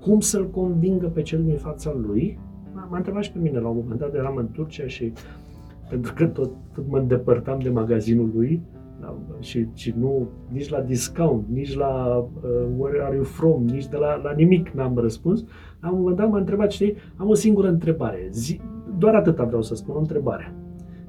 cum 0.00 0.20
să-l 0.20 0.50
convingă 0.50 1.06
pe 1.06 1.22
cel 1.22 1.42
din 1.42 1.56
fața 1.56 1.92
lui. 2.06 2.38
M-a 2.72 2.96
întrebat 2.96 3.22
și 3.22 3.32
pe 3.32 3.38
mine, 3.38 3.58
la 3.58 3.68
un 3.68 3.76
moment 3.76 4.00
dat 4.00 4.14
eram 4.14 4.36
în 4.36 4.50
Turcia 4.52 4.86
și 4.86 5.12
pentru 5.90 6.14
că 6.14 6.26
tot, 6.26 6.50
tot 6.74 6.88
mă 6.88 6.98
îndepărtam 6.98 7.58
de 7.58 7.68
magazinul 7.68 8.30
lui 8.34 8.62
da, 9.00 9.16
și, 9.40 9.66
și 9.74 9.94
nu, 9.98 10.28
nici 10.48 10.68
la 10.68 10.80
discount, 10.80 11.44
nici 11.52 11.74
la 11.74 12.16
uh, 12.16 12.50
where 12.78 13.02
are 13.02 13.14
you 13.14 13.24
from, 13.24 13.64
nici 13.64 13.86
de 13.86 13.96
la, 13.96 14.20
la 14.22 14.32
nimic 14.32 14.68
n-am 14.68 14.98
răspuns. 14.98 15.44
La 15.80 15.90
un 15.90 15.98
moment 15.98 16.16
dat 16.16 16.30
m-a 16.30 16.38
întrebat, 16.38 16.70
știi, 16.70 16.94
am 17.16 17.28
o 17.28 17.34
singură 17.34 17.68
întrebare, 17.68 18.28
Zi, 18.30 18.60
doar 18.98 19.14
atâta 19.14 19.44
vreau 19.44 19.62
să 19.62 19.74
spun, 19.74 19.94
o 19.94 19.98
întrebare. 19.98 20.54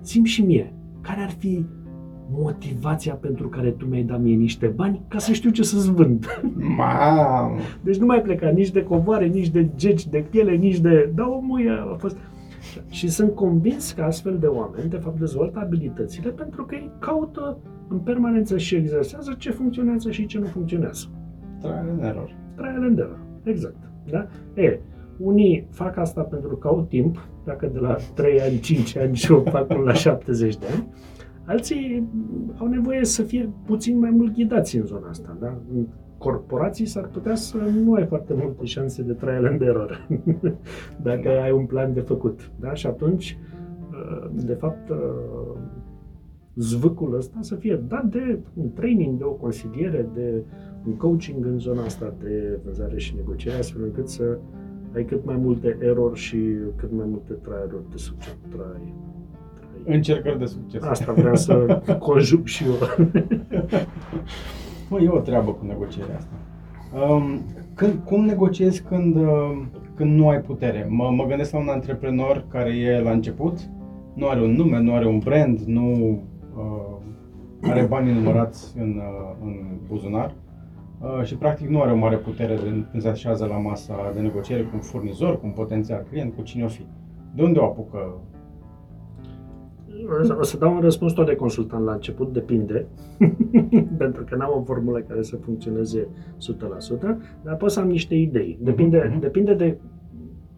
Sim 0.02 0.24
și 0.24 0.42
mie, 0.46 0.74
care 1.02 1.22
ar 1.22 1.30
fi 1.30 1.66
motivația 2.32 3.14
pentru 3.14 3.48
care 3.48 3.70
tu 3.70 3.86
mi-ai 3.86 4.04
dat 4.04 4.22
mie 4.22 4.36
niște 4.36 4.68
bani 4.68 5.02
ca 5.08 5.18
să 5.18 5.32
știu 5.32 5.50
ce 5.50 5.64
să-ți 5.64 5.92
vând. 5.92 6.42
Mamă! 6.78 7.60
Deci 7.82 7.98
nu 7.98 8.06
mai 8.06 8.22
pleca 8.22 8.50
nici 8.50 8.72
de 8.72 8.84
covoare, 8.84 9.26
nici 9.26 9.50
de 9.50 9.70
geci, 9.76 10.08
de 10.08 10.26
piele, 10.30 10.56
nici 10.56 10.80
de... 10.80 11.12
Da, 11.16 11.28
omul 11.28 11.88
a 11.92 11.96
fost... 11.96 12.18
Și 12.90 13.10
sunt 13.10 13.36
convins 13.36 13.92
că 13.92 14.02
astfel 14.02 14.38
de 14.38 14.48
oameni, 14.48 14.90
de 14.90 14.98
fapt, 14.98 15.20
dezvoltă 15.20 15.60
abilitățile 15.60 16.30
pentru 16.30 16.66
că 16.66 16.76
ei 16.76 16.92
caută 17.00 17.58
în 17.88 18.00
permanență 18.00 18.58
și 18.58 18.76
exersează 18.76 19.36
ce 19.38 19.52
funcționează 19.52 20.12
și 20.12 20.26
ce 20.26 20.40
nu 20.40 20.46
funcționează. 20.46 21.06
Trial 21.60 21.90
and 21.90 22.04
error. 22.04 22.36
Trial 22.56 22.84
and 22.84 23.00
error, 23.00 23.20
exact. 23.44 23.76
Da? 24.10 24.28
E, 24.54 24.80
unii 25.18 25.68
fac 25.70 25.98
asta 25.98 26.22
pentru 26.22 26.56
că 26.58 26.68
au 26.68 26.86
timp, 26.90 27.28
dacă 27.46 27.70
de 27.74 27.80
la 27.80 27.96
3 28.14 28.42
ani, 28.42 28.60
5 28.60 28.98
ani 28.98 29.16
și 29.16 29.32
o 29.32 29.42
fac 29.42 29.68
până 29.68 29.80
la 29.80 29.94
70 29.94 30.58
de 30.58 30.66
ani, 30.74 30.88
alții 31.46 32.08
au 32.58 32.68
nevoie 32.68 33.06
să 33.06 33.24
fie 33.24 33.50
puțin 33.66 34.00
mai 34.00 34.10
mult 34.10 34.34
ghidați 34.34 34.78
în 34.78 34.86
zona 34.86 35.10
asta. 35.10 35.38
Da? 35.40 35.58
În 36.24 36.32
corporații 36.32 36.86
s-ar 36.86 37.08
putea 37.08 37.36
să 37.36 37.58
nu 37.58 37.94
ai 37.94 38.06
foarte 38.06 38.34
multe 38.34 38.66
șanse 38.66 39.02
de 39.02 39.14
trial 39.14 39.46
and 39.46 39.62
error 39.62 40.08
dacă 41.10 41.22
da. 41.24 41.42
ai 41.42 41.52
un 41.52 41.66
plan 41.66 41.94
de 41.94 42.00
făcut. 42.00 42.52
Da? 42.60 42.74
Și 42.74 42.88
atunci, 42.88 43.38
uh, 43.92 44.30
de 44.34 44.54
fapt, 44.54 44.90
uh, 44.90 44.98
zvâcul 46.56 47.16
ăsta 47.16 47.38
să 47.40 47.56
fie 47.56 47.76
dat 47.88 48.06
de 48.06 48.40
un 48.54 48.72
training, 48.74 49.18
de 49.18 49.24
o 49.24 49.32
consiliere, 49.32 50.10
de 50.14 50.44
un 50.86 50.96
coaching 50.96 51.46
în 51.46 51.60
zona 51.60 51.84
asta 51.84 52.14
de 52.20 52.60
vânzare 52.64 52.98
și 52.98 53.16
negociere, 53.16 53.58
astfel 53.58 53.84
încât 53.84 54.10
să 54.10 54.38
ai 54.96 55.06
cât 55.06 55.26
mai 55.26 55.36
multe 55.36 55.78
erori 55.82 56.20
și 56.20 56.38
cât 56.76 56.92
mai 56.92 57.06
multe 57.10 57.34
trial 57.34 57.84
de 57.90 57.98
succes. 57.98 58.38
Try, 58.50 58.94
try. 59.84 59.96
Încercări 59.96 60.40
de 60.40 60.46
succes. 60.46 60.84
Asta 60.84 61.14
vreau 61.14 61.36
să 61.36 61.82
conjug 62.00 62.46
și 62.46 62.64
eu. 62.64 62.74
Mă, 64.92 65.00
e 65.00 65.10
o 65.10 65.20
treabă 65.20 65.52
cu 65.52 65.66
negocierea 65.66 66.16
asta. 66.16 66.34
Um, 67.10 67.42
când, 67.74 67.94
cum 68.06 68.26
negociezi 68.26 68.84
când, 68.84 69.16
uh, 69.16 69.62
când 69.96 70.16
nu 70.16 70.30
ai 70.30 70.42
putere? 70.42 70.88
Mă, 70.90 71.10
mă 71.10 71.26
gândesc 71.26 71.52
la 71.52 71.60
un 71.60 71.68
antreprenor 71.68 72.46
care 72.48 72.70
e 72.70 73.02
la 73.02 73.12
început, 73.12 73.60
nu 74.14 74.28
are 74.28 74.42
un 74.42 74.52
nume, 74.52 74.80
nu 74.80 74.94
are 74.94 75.08
un 75.08 75.20
brand, 75.20 75.60
nu 75.60 76.20
uh, 76.58 77.70
are 77.70 77.82
bani 77.82 78.14
numărați 78.14 78.78
în, 78.78 78.90
uh, 78.98 79.36
în 79.44 79.56
buzunar 79.88 80.34
uh, 81.02 81.24
și 81.24 81.36
practic 81.36 81.68
nu 81.68 81.82
are 81.82 81.92
o 81.92 81.98
mare 81.98 82.16
putere 82.16 82.56
de, 82.56 82.86
când 82.92 83.02
se 83.02 83.10
așează 83.10 83.46
la 83.46 83.58
masa 83.58 84.12
de 84.14 84.20
negociere 84.20 84.62
cu 84.62 84.70
un 84.74 84.80
furnizor, 84.80 85.40
cu 85.40 85.46
un 85.46 85.52
potențial 85.52 86.06
client, 86.10 86.36
cu 86.36 86.42
cine 86.42 86.64
o 86.64 86.68
fi. 86.68 86.86
De 87.36 87.44
unde 87.44 87.60
o 87.60 87.64
apucă 87.64 88.14
o 90.40 90.44
să 90.44 90.58
dau 90.58 90.74
un 90.74 90.80
răspuns 90.80 91.14
tot 91.14 91.26
de 91.26 91.36
consultant 91.36 91.86
la 91.86 91.94
început, 91.94 92.34
depinde, 92.34 92.88
pentru 93.98 94.24
că 94.24 94.36
n-am 94.36 94.54
o 94.56 94.64
formulă 94.64 95.00
care 95.00 95.22
să 95.22 95.36
funcționeze 95.36 96.08
100%, 96.08 97.00
dar 97.44 97.56
pot 97.56 97.72
să 97.72 97.80
am 97.80 97.88
niște 97.88 98.16
idei. 98.16 98.58
Depinde, 98.62 99.00
uh-huh. 99.00 99.20
depinde 99.20 99.54
de 99.54 99.78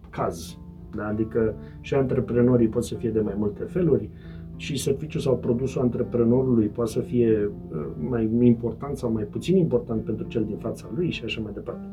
caz. 0.10 0.58
Da? 0.96 1.08
Adică 1.08 1.56
și 1.82 1.94
antreprenorii 1.94 2.68
pot 2.68 2.84
să 2.84 2.96
fie 2.96 3.10
de 3.10 3.20
mai 3.20 3.34
multe 3.38 3.64
feluri. 3.64 4.10
și 4.56 4.78
serviciul 4.78 5.22
sau 5.22 5.38
produsul 5.38 5.82
antreprenorului 5.82 6.68
poate 6.68 6.92
să 6.92 7.00
fie 7.00 7.52
uh, 7.72 7.86
mai 8.10 8.30
important 8.42 8.98
sau 8.98 9.12
mai 9.12 9.24
puțin 9.24 9.58
important 9.58 10.04
pentru 10.04 10.28
cel 10.28 10.44
din 10.44 10.58
fața 10.58 10.90
lui 10.96 11.10
și 11.10 11.24
așa 11.24 11.42
mai 11.42 11.52
departe. 11.54 11.88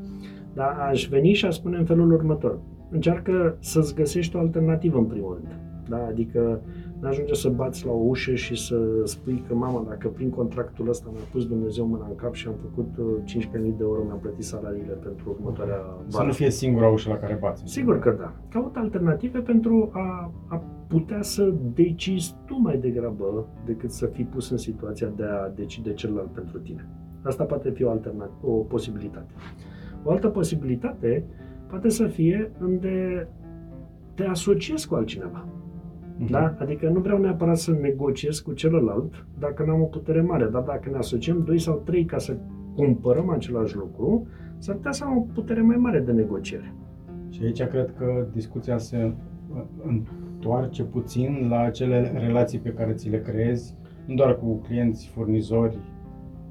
Dar 0.54 0.76
aș 0.90 1.08
veni 1.08 1.32
și 1.32 1.46
aș 1.46 1.54
spune 1.54 1.76
în 1.76 1.84
felul 1.84 2.12
următor. 2.12 2.58
Încearcă 2.90 3.56
să-ți 3.60 3.94
găsești 3.94 4.36
o 4.36 4.38
alternativă 4.38 4.98
în 4.98 5.04
primul 5.04 5.34
rând. 5.34 5.58
Da? 5.88 6.06
Adică 6.06 6.60
nu 7.00 7.08
ajunge 7.08 7.34
să 7.34 7.48
bați 7.48 7.86
la 7.86 7.92
o 7.92 8.02
ușă 8.06 8.34
și 8.34 8.56
să 8.66 8.76
spui 9.04 9.44
că 9.48 9.54
mama, 9.54 9.84
dacă 9.88 10.08
prin 10.08 10.30
contractul 10.30 10.88
ăsta 10.88 11.10
mi-a 11.12 11.22
pus 11.32 11.46
Dumnezeu 11.46 11.86
mâna 11.86 12.06
în 12.08 12.14
cap 12.14 12.34
și 12.34 12.48
am 12.48 12.54
făcut 12.54 12.88
15.000 13.24 13.42
uh, 13.42 13.50
de 13.52 13.74
euro, 13.80 14.02
mi-am 14.02 14.18
plătit 14.18 14.44
salariile 14.44 14.92
pentru 14.92 15.36
următoarea 15.38 15.76
vară. 15.76 16.04
Să 16.08 16.22
nu 16.22 16.32
fie 16.32 16.50
singura 16.50 16.88
ușă 16.88 17.08
la 17.08 17.16
care 17.16 17.38
bați. 17.40 17.62
Sigur 17.66 17.98
că 17.98 18.16
da. 18.18 18.34
Caută 18.48 18.78
alternative 18.78 19.38
pentru 19.38 19.90
a, 19.92 20.32
a 20.46 20.62
putea 20.88 21.22
să 21.22 21.52
decizi 21.74 22.34
tu 22.46 22.58
mai 22.58 22.78
degrabă 22.78 23.48
decât 23.64 23.90
să 23.90 24.06
fii 24.06 24.24
pus 24.24 24.50
în 24.50 24.56
situația 24.56 25.12
de 25.16 25.24
a 25.24 25.48
decide 25.48 25.92
celălalt 25.92 26.30
pentru 26.32 26.58
tine. 26.58 26.88
Asta 27.22 27.44
poate 27.44 27.70
fi 27.70 27.84
o, 27.84 27.90
alternativă, 27.90 28.38
o 28.42 28.50
posibilitate. 28.50 29.32
O 30.04 30.10
altă 30.10 30.28
posibilitate 30.28 31.24
poate 31.66 31.88
să 31.88 32.06
fie 32.06 32.52
unde 32.60 33.28
te 34.14 34.24
asociezi 34.24 34.88
cu 34.88 34.94
altcineva. 34.94 35.46
Uh-huh. 36.20 36.30
Da? 36.30 36.54
Adică 36.58 36.88
nu 36.88 37.00
vreau 37.00 37.18
neapărat 37.18 37.56
să 37.56 37.72
negociez 37.80 38.38
cu 38.38 38.52
celălalt 38.52 39.26
dacă 39.38 39.64
nu 39.64 39.72
am 39.72 39.80
o 39.80 39.84
putere 39.84 40.20
mare, 40.20 40.46
dar 40.46 40.62
dacă 40.62 40.90
ne 40.90 40.96
asociem 40.96 41.42
doi 41.44 41.58
sau 41.58 41.82
trei 41.84 42.04
ca 42.04 42.18
să 42.18 42.36
cumpărăm 42.74 43.30
același 43.30 43.76
lucru, 43.76 44.26
s-ar 44.58 44.74
putea 44.74 44.92
să 44.92 45.04
am 45.04 45.16
o 45.16 45.26
putere 45.34 45.60
mai 45.60 45.76
mare 45.76 46.00
de 46.00 46.12
negociere. 46.12 46.74
Și 47.28 47.42
aici 47.42 47.62
cred 47.62 47.94
că 47.98 48.26
discuția 48.32 48.78
se 48.78 49.12
întoarce 49.86 50.82
puțin 50.82 51.46
la 51.48 51.60
acele 51.60 52.12
relații 52.18 52.58
pe 52.58 52.72
care 52.72 52.92
ți 52.92 53.08
le 53.08 53.20
creezi, 53.20 53.76
nu 54.06 54.14
doar 54.14 54.38
cu 54.38 54.54
clienți, 54.54 55.08
furnizori 55.08 55.78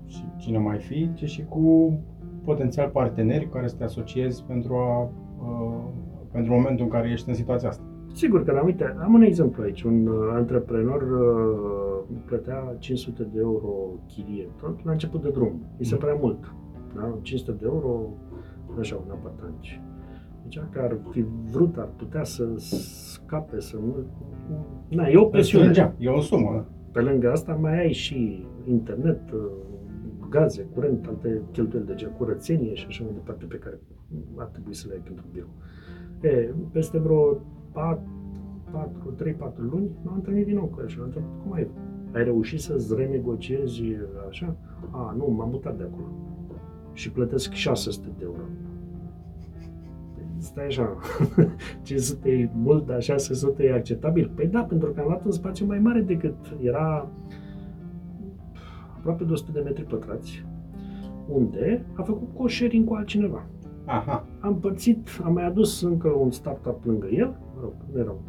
și 0.06 0.24
cine 0.38 0.58
mai 0.58 0.78
fi, 0.78 1.10
ci 1.14 1.24
și 1.24 1.46
cu 1.46 2.00
potențial 2.44 2.90
parteneri 2.90 3.46
cu 3.46 3.52
care 3.52 3.68
să 3.68 3.76
te 3.76 3.84
asociezi 3.84 4.44
pentru, 4.44 4.74
a, 4.74 5.02
uh, 5.02 5.84
pentru 6.32 6.54
momentul 6.54 6.86
în 6.86 6.92
care 6.92 7.10
ești 7.10 7.30
în 7.30 7.36
situația 7.36 7.70
asta. 7.70 7.84
Sigur 8.14 8.44
că, 8.44 8.52
da, 8.52 8.62
uite, 8.62 8.96
am 9.02 9.14
un 9.14 9.22
exemplu 9.22 9.64
aici. 9.64 9.84
Un 9.84 10.08
uh, 10.08 10.16
antreprenor 10.32 11.02
uh, 11.02 12.18
plătea 12.26 12.76
500 12.80 13.24
de 13.24 13.40
euro 13.40 13.70
chirie 14.08 14.50
tot 14.62 14.86
la 14.86 14.92
început 14.92 15.22
de 15.22 15.30
drum. 15.30 15.62
Îi 15.78 15.86
se 15.86 15.94
mm. 15.94 16.00
părea 16.00 16.18
mult. 16.22 16.54
Da? 16.96 17.18
500 17.22 17.52
de 17.52 17.66
euro, 17.66 18.14
așa, 18.80 18.96
un 19.06 19.12
apartament. 19.12 19.58
Deci 20.44 20.62
că 20.72 20.80
ar 20.80 20.98
fi 21.10 21.26
vrut, 21.52 21.78
ar 21.78 21.90
putea 21.96 22.24
să 22.24 22.54
scape, 22.58 23.60
să 23.60 23.78
nu... 23.78 23.96
Na, 24.88 25.08
e 25.08 25.18
o 25.18 25.26
presiune. 25.26 25.96
e 25.98 26.10
o 26.10 26.22
sumă, 26.22 26.52
da? 26.54 26.66
Pe 26.92 27.00
lângă 27.00 27.32
asta 27.32 27.54
mai 27.54 27.80
ai 27.80 27.92
și 27.92 28.48
internet, 28.66 29.32
uh, 29.32 29.40
gaze, 30.30 30.68
curent, 30.74 31.06
alte 31.08 31.42
cheltuieli 31.52 31.88
de 31.88 31.94
gen, 31.96 32.12
curățenie 32.18 32.74
și 32.74 32.86
așa 32.88 33.04
mai 33.04 33.14
departe 33.14 33.46
pe 33.46 33.56
care 33.56 33.80
ar 34.36 34.46
trebui 34.46 34.74
să 34.74 34.86
le 34.88 34.94
ai 34.94 35.02
pentru 35.04 35.26
birou. 35.32 35.50
E, 36.22 36.54
peste 36.72 36.98
vreo 36.98 37.42
4, 37.72 38.02
4, 38.72 39.16
3-4 39.24 39.36
luni 39.58 39.90
m-am 40.04 40.16
întâlnit 40.16 40.46
din 40.46 40.56
nou 40.56 40.66
cu 40.66 40.80
el 40.82 40.88
și 40.88 40.98
am 41.00 41.06
întrebat 41.06 41.30
cum 41.44 41.54
ai 41.54 41.68
ai 42.14 42.24
reușit 42.24 42.60
să-ți 42.60 42.96
renegociezi 42.96 43.82
așa? 44.28 44.56
A, 44.92 45.14
nu, 45.18 45.34
m-am 45.38 45.50
mutat 45.50 45.78
de 45.78 45.84
acolo. 45.84 46.08
Și 46.94 47.12
plătesc 47.12 47.52
600 47.52 48.08
de 48.18 48.24
euro. 48.24 48.42
Păi, 50.14 50.24
stai 50.38 50.66
așa, 50.66 50.98
500 51.84 52.30
e 52.30 52.50
mult, 52.54 52.86
dar 52.86 53.02
600 53.02 53.64
e 53.64 53.74
acceptabil? 53.74 54.32
Păi 54.36 54.48
da, 54.48 54.62
pentru 54.62 54.92
că 54.92 55.00
am 55.00 55.06
luat 55.08 55.26
un 55.26 55.32
spațiu 55.32 55.66
mai 55.66 55.80
mare 55.80 56.02
decât 56.02 56.36
era 56.62 57.10
aproape 58.98 59.24
de 59.24 59.32
100 59.32 59.52
de 59.52 59.60
metri 59.60 59.84
pătrați, 59.84 60.46
unde 61.28 61.86
a 61.94 62.02
făcut 62.02 62.28
co-sharing 62.34 62.86
cu 62.88 62.94
altcineva. 62.94 63.46
Aha. 63.86 64.26
Am 64.40 64.60
părțit, 64.60 65.08
am 65.24 65.34
mai 65.34 65.46
adus 65.46 65.82
încă 65.82 66.08
un 66.08 66.32
startup 66.32 66.86
lângă 66.86 67.08
el, 67.08 67.38
mă 67.60 67.66
rog, 67.66 67.74
nu 67.94 68.00
erau, 68.00 68.22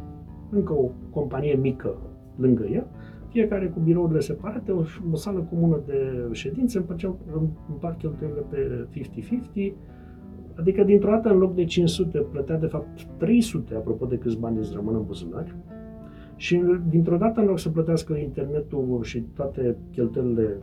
încă 0.49 0.73
o 0.73 0.89
companie 1.09 1.53
mică 1.53 1.97
lângă 2.35 2.65
el, 2.71 2.87
fiecare 3.27 3.67
cu 3.67 3.79
birourile 3.79 4.19
separate, 4.19 4.71
o, 4.71 4.81
o 5.11 5.15
sală 5.15 5.47
comună 5.49 5.81
de 5.85 6.27
ședințe, 6.31 6.77
împărceau, 6.77 7.19
împart 7.69 7.97
cheltuielile 7.97 8.43
pe 8.49 8.87
50-50, 9.69 9.73
adică 10.55 10.83
dintr-o 10.83 11.09
dată 11.09 11.29
în 11.29 11.37
loc 11.37 11.55
de 11.55 11.63
500 11.63 12.17
plătea 12.17 12.57
de 12.57 12.65
fapt 12.65 13.05
300, 13.17 13.75
apropo 13.75 14.05
de 14.05 14.17
câți 14.17 14.39
bani 14.39 14.57
îți 14.57 14.73
rămân 14.73 14.95
în 14.95 15.03
buzunar, 15.05 15.55
și 16.35 16.61
dintr-o 16.89 17.17
dată 17.17 17.39
în 17.39 17.45
loc 17.45 17.59
să 17.59 17.69
plătească 17.69 18.13
internetul 18.13 18.99
și 19.03 19.21
toate 19.21 19.77
cheltuielile 19.91 20.57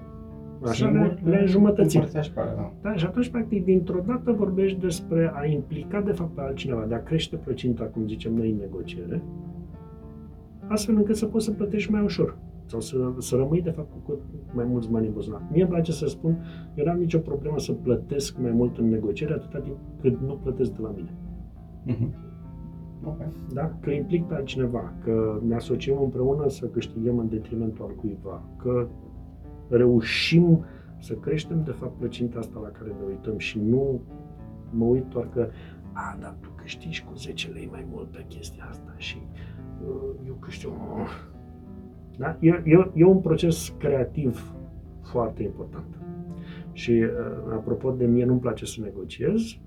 Așa 0.67 0.89
le, 0.89 1.19
le 1.25 1.41
înjumătățim. 1.41 2.09
Da. 2.13 2.73
da. 2.83 2.95
Și 2.95 3.05
atunci, 3.05 3.29
practic, 3.29 3.65
dintr-o 3.65 4.01
dată 4.07 4.33
vorbești 4.33 4.79
despre 4.81 5.33
a 5.35 5.47
implica, 5.47 6.01
de 6.01 6.13
fapt, 6.13 6.35
pe 6.35 6.41
altcineva, 6.41 6.85
de 6.89 6.95
a 6.95 7.03
crește 7.03 7.37
plăcinta, 7.37 7.85
cum 7.85 8.07
zicem 8.07 8.35
noi, 8.35 8.51
în 8.51 8.57
negociere, 8.57 9.23
astfel 10.67 10.97
încât 10.97 11.17
să 11.17 11.27
poți 11.27 11.45
să 11.45 11.51
plătești 11.51 11.91
mai 11.91 12.03
ușor 12.03 12.37
sau 12.67 12.81
să, 12.81 13.13
să 13.19 13.37
rămâi, 13.37 13.63
de 13.63 13.71
fapt, 13.71 13.89
cu 14.05 14.19
mai 14.53 14.65
mulți 14.65 14.91
bani 14.91 15.07
în 15.07 15.13
buzunar. 15.13 15.43
Mie 15.53 15.63
îmi 15.63 15.71
place 15.71 15.93
să 15.93 16.07
spun, 16.07 16.37
eu 16.75 16.85
n-am 16.85 16.99
nicio 16.99 17.19
problemă 17.19 17.59
să 17.59 17.73
plătesc 17.73 18.39
mai 18.39 18.51
mult 18.51 18.79
în 18.79 18.89
negociere 18.89 19.33
atâta 19.33 19.59
timp 19.59 19.77
cât 20.01 20.21
nu 20.21 20.39
plătesc 20.43 20.71
de 20.71 20.83
la 20.83 20.93
mine. 20.97 21.11
Mm-hmm. 21.87 22.27
Okay. 23.05 23.27
Da? 23.53 23.73
Că 23.81 23.91
implic 23.91 24.25
pe 24.25 24.35
altcineva, 24.35 24.93
că 25.05 25.41
ne 25.47 25.55
asociem 25.55 26.03
împreună 26.03 26.49
să 26.49 26.67
câștigăm 26.67 27.19
în 27.19 27.29
detrimentul 27.29 27.85
al 27.85 27.95
cuiva, 27.95 28.43
că 28.57 28.87
reușim 29.69 30.65
să 31.01 31.15
creștem, 31.15 31.63
de 31.65 31.71
fapt, 31.71 31.99
plăcinta 31.99 32.39
asta 32.39 32.61
la 32.63 32.69
care 32.69 32.91
ne 32.91 33.07
uităm 33.07 33.39
și 33.39 33.59
nu 33.59 34.01
mă 34.71 34.85
uit 34.85 35.05
doar 35.05 35.29
că, 35.29 35.49
a, 35.93 36.17
dar 36.21 36.37
tu 36.41 36.49
câștigi 36.57 37.05
cu 37.05 37.15
10 37.15 37.51
lei 37.51 37.69
mai 37.71 37.87
mult 37.91 38.11
pe 38.11 38.25
chestia 38.29 38.67
asta 38.71 38.95
și 38.97 39.17
uh, 39.87 40.15
eu 40.27 40.35
câștig... 40.35 40.71
Uh. 40.71 41.09
Da? 42.17 42.37
E, 42.41 42.63
e, 42.65 42.91
e 42.95 43.05
un 43.05 43.19
proces 43.19 43.75
creativ 43.79 44.55
foarte 45.03 45.43
important. 45.43 45.87
Și, 46.73 46.91
uh, 46.91 47.53
apropo 47.53 47.91
de 47.91 48.07
mie, 48.07 48.25
nu-mi 48.25 48.41
place 48.41 48.65
să 48.65 48.81
negociez, 48.81 49.59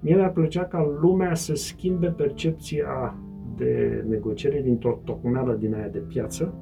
mie 0.00 0.14
mi-ar 0.14 0.32
plăcea 0.32 0.64
ca 0.64 0.96
lumea 1.00 1.34
să 1.34 1.54
schimbe 1.54 2.06
percepția 2.06 3.16
de 3.56 4.04
negociere 4.08 4.60
dintr-o 4.62 5.00
tocmeală 5.04 5.54
din 5.54 5.74
aia 5.74 5.88
de 5.88 5.98
piață, 5.98 6.54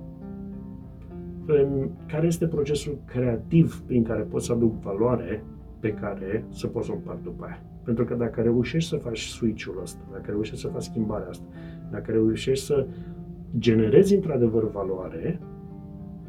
în 1.52 1.88
care 2.06 2.26
este 2.26 2.46
procesul 2.46 2.98
creativ 3.04 3.82
prin 3.86 4.02
care 4.02 4.22
poți 4.22 4.46
să 4.46 4.52
aduc 4.52 4.80
valoare 4.80 5.44
pe 5.80 5.92
care 5.92 6.44
să 6.48 6.66
poți 6.66 6.86
să 6.86 6.92
o 6.92 6.94
împart 6.94 7.22
după 7.22 7.44
aia. 7.44 7.62
Pentru 7.84 8.04
că 8.04 8.14
dacă 8.14 8.40
reușești 8.40 8.88
să 8.88 8.96
faci 8.96 9.20
switch-ul 9.20 9.78
ăsta, 9.82 10.00
dacă 10.12 10.30
reușești 10.30 10.60
să 10.60 10.68
faci 10.68 10.82
schimbarea 10.82 11.28
asta, 11.28 11.44
dacă 11.90 12.12
reușești 12.12 12.64
să 12.64 12.86
generezi 13.58 14.14
într-adevăr 14.14 14.70
valoare, 14.70 15.40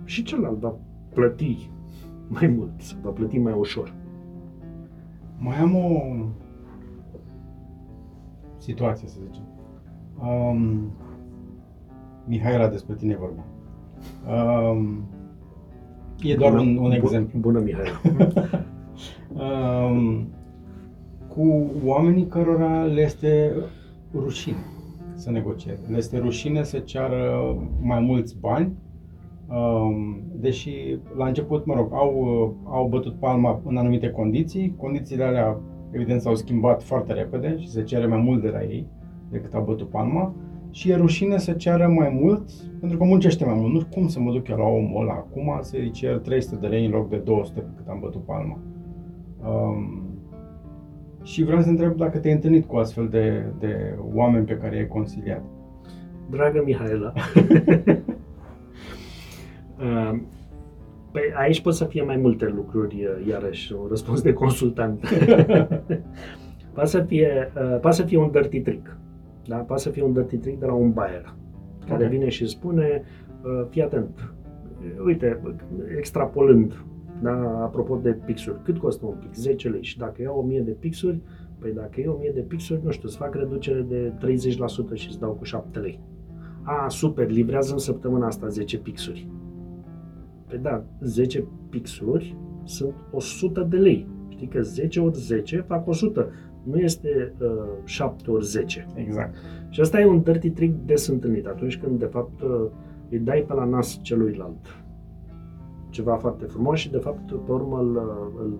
și 0.03 0.23
celălalt 0.23 0.57
va 0.57 0.75
plăti 1.13 1.71
mai 2.27 2.47
mult, 2.47 2.93
va 3.01 3.09
plăti 3.09 3.37
mai 3.37 3.53
ușor. 3.53 3.93
Mai 5.37 5.57
am 5.57 5.75
o 5.75 6.01
situație, 8.57 9.07
să 9.07 9.19
zicem. 9.25 9.43
Um, 10.21 10.91
Mihaela, 12.25 12.67
despre 12.67 12.95
tine 12.95 13.15
vorba. 13.15 13.45
Um, 14.27 15.03
e 16.21 16.35
doar 16.35 16.51
bună, 16.51 16.61
un, 16.61 16.77
un 16.77 16.91
exemplu. 16.91 17.39
Bună, 17.39 17.59
Mihai. 17.59 17.87
um, 19.43 20.27
cu 21.27 21.71
oamenii 21.85 22.27
cărora 22.27 22.83
le 22.83 23.01
este 23.01 23.53
rușine 24.13 24.65
să 25.13 25.31
negocieze. 25.31 25.81
Le 25.89 25.97
este 25.97 26.17
rușine 26.17 26.63
să 26.63 26.77
ceară 26.79 27.55
mai 27.81 27.99
mulți 27.99 28.39
bani, 28.39 28.71
um, 29.47 30.21
deși 30.35 30.99
la 31.17 31.25
început, 31.25 31.65
mă 31.65 31.73
rog, 31.75 31.93
au, 31.93 32.13
au 32.65 32.87
bătut 32.87 33.13
palma 33.13 33.61
în 33.65 33.77
anumite 33.77 34.09
condiții. 34.09 34.75
Condițiile 34.77 35.23
alea, 35.23 35.57
evident, 35.91 36.21
s-au 36.21 36.35
schimbat 36.35 36.83
foarte 36.83 37.13
repede 37.13 37.57
și 37.59 37.69
se 37.69 37.83
cere 37.83 38.05
mai 38.05 38.19
mult 38.19 38.41
de 38.41 38.49
la 38.49 38.63
ei 38.63 38.87
decât 39.29 39.53
au 39.53 39.63
bătut 39.63 39.89
palma 39.89 40.33
și 40.71 40.89
e 40.89 40.95
rușine 40.95 41.37
să 41.37 41.51
ceară 41.51 41.87
mai 41.87 42.17
mult, 42.21 42.51
pentru 42.79 42.97
că 42.97 43.03
muncește 43.03 43.45
mai 43.45 43.53
mult. 43.53 43.73
Nu 43.73 43.85
cum 43.91 44.07
să 44.07 44.19
mă 44.19 44.31
duc 44.31 44.47
eu 44.47 44.57
la 44.57 44.63
omul 44.63 45.01
ăla 45.01 45.13
acum 45.13 45.57
să-i 45.61 45.91
cer 45.91 46.17
300 46.17 46.55
de 46.55 46.67
lei 46.67 46.85
în 46.85 46.91
loc 46.91 47.09
de 47.09 47.17
200 47.17 47.59
pe 47.59 47.69
cât 47.75 47.87
am 47.87 47.99
bătut 47.99 48.25
palma. 48.25 48.59
Um, 49.43 50.03
și 51.23 51.43
vreau 51.43 51.61
să 51.61 51.69
întreb 51.69 51.95
dacă 51.95 52.17
te-ai 52.17 52.33
întâlnit 52.33 52.65
cu 52.65 52.75
astfel 52.75 53.07
de, 53.07 53.45
de 53.59 53.95
oameni 54.13 54.45
pe 54.45 54.57
care 54.57 54.75
i-ai 54.75 54.87
consiliat. 54.87 55.43
Dragă 56.29 56.63
Mihaela, 56.65 57.13
uh, 59.79 60.19
Păi 61.11 61.31
aici 61.35 61.61
pot 61.61 61.73
să 61.73 61.85
fie 61.85 62.01
mai 62.01 62.17
multe 62.17 62.45
lucruri, 62.55 63.07
iarăși, 63.27 63.73
un 63.73 63.87
răspuns 63.89 64.21
de 64.21 64.33
consultant. 64.33 64.99
poate, 66.73 66.89
să 66.89 67.01
fie, 67.01 67.51
uh, 67.55 67.79
poate 67.79 67.95
să 67.95 68.03
fie 68.03 68.17
un 68.17 68.31
dirty 68.31 68.59
trick. 68.59 68.97
Da? 69.49 69.55
Poate 69.55 69.81
să 69.81 69.89
fie 69.89 70.03
un 70.03 70.13
dirty 70.13 70.37
trick 70.37 70.59
de 70.59 70.65
la 70.65 70.73
un 70.73 70.91
buyer 70.91 71.35
care 71.79 72.05
okay. 72.05 72.17
vine 72.17 72.29
și 72.29 72.47
spune 72.47 73.03
Uh, 73.43 73.65
fii 73.69 73.81
atent. 73.83 74.33
Uite, 75.05 75.41
extrapolând, 75.97 76.85
da, 77.21 77.63
apropo 77.63 77.95
de 77.95 78.11
pixuri, 78.25 78.61
cât 78.63 78.77
costă 78.77 79.05
un 79.05 79.15
pix? 79.19 79.37
10 79.37 79.69
lei. 79.69 79.83
Și 79.83 79.97
dacă 79.97 80.21
iau 80.21 80.39
1000 80.39 80.61
de 80.61 80.71
pixuri, 80.71 81.21
păi 81.59 81.73
dacă 81.73 82.01
iau 82.01 82.15
1000 82.15 82.31
de 82.33 82.41
pixuri, 82.41 82.81
nu 82.83 82.91
știu, 82.91 83.07
îți 83.07 83.17
fac 83.17 83.35
reducere 83.35 83.81
de 83.81 84.13
30% 84.93 84.93
și 84.93 85.07
îți 85.07 85.19
dau 85.19 85.31
cu 85.31 85.43
7 85.43 85.79
lei. 85.79 85.99
A, 86.63 86.87
super, 86.87 87.29
livrează 87.29 87.71
în 87.71 87.77
săptămâna 87.77 88.25
asta 88.25 88.47
10 88.47 88.77
pixuri. 88.77 89.29
Păi 90.47 90.57
da, 90.57 90.83
10 91.01 91.47
pixuri 91.69 92.37
sunt 92.63 92.93
100 93.11 93.61
de 93.69 93.77
lei. 93.77 94.07
Știi 94.27 94.47
că 94.47 94.61
10 94.61 94.99
ori 94.99 95.17
10 95.17 95.59
fac 95.67 95.87
100. 95.87 96.29
Nu 96.63 96.77
este 96.77 97.33
uh, 97.41 97.47
7 97.83 98.31
ori 98.31 98.45
10. 98.45 98.85
Exact. 98.93 99.35
Și 99.69 99.81
asta 99.81 99.99
e 99.99 100.05
un 100.05 100.21
dirty 100.21 100.49
trick 100.49 100.73
des 100.85 101.07
întâlnit. 101.07 101.45
Atunci 101.45 101.77
când, 101.77 101.99
de 101.99 102.05
fapt, 102.05 102.41
uh, 102.41 102.65
îi 103.09 103.19
dai 103.19 103.45
pe 103.47 103.53
la 103.53 103.63
nas 103.63 103.99
celuilalt 104.01 104.79
ceva 105.89 106.15
foarte 106.15 106.45
frumos 106.45 106.79
și, 106.79 106.91
de 106.91 106.97
fapt, 106.97 107.27
pe 107.27 107.51
urmă 107.51 107.77
îl, 107.79 107.95
îl 108.43 108.59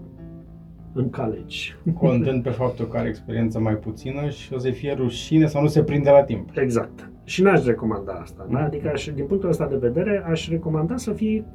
încalegi. 0.93 1.75
Contând 1.93 2.43
pe 2.43 2.49
faptul 2.49 2.87
că 2.87 2.97
are 2.97 3.07
experiență 3.07 3.59
mai 3.59 3.75
puțină 3.75 4.29
și 4.29 4.53
o 4.53 4.57
să 4.57 4.69
fie 4.69 4.93
rușine 4.93 5.45
sau 5.45 5.61
nu 5.61 5.67
se 5.67 5.83
prinde 5.83 6.09
la 6.09 6.23
timp. 6.23 6.49
Exact. 6.53 7.09
Și 7.23 7.41
n-aș 7.41 7.63
recomanda 7.65 8.11
asta. 8.11 8.47
Da? 8.51 8.63
Adică, 8.63 8.89
aș, 8.93 9.09
din 9.15 9.25
punctul 9.25 9.49
ăsta 9.49 9.67
de 9.67 9.77
vedere, 9.77 10.23
aș 10.27 10.49
recomanda 10.49 10.97
să 10.97 11.11
fie 11.11 11.45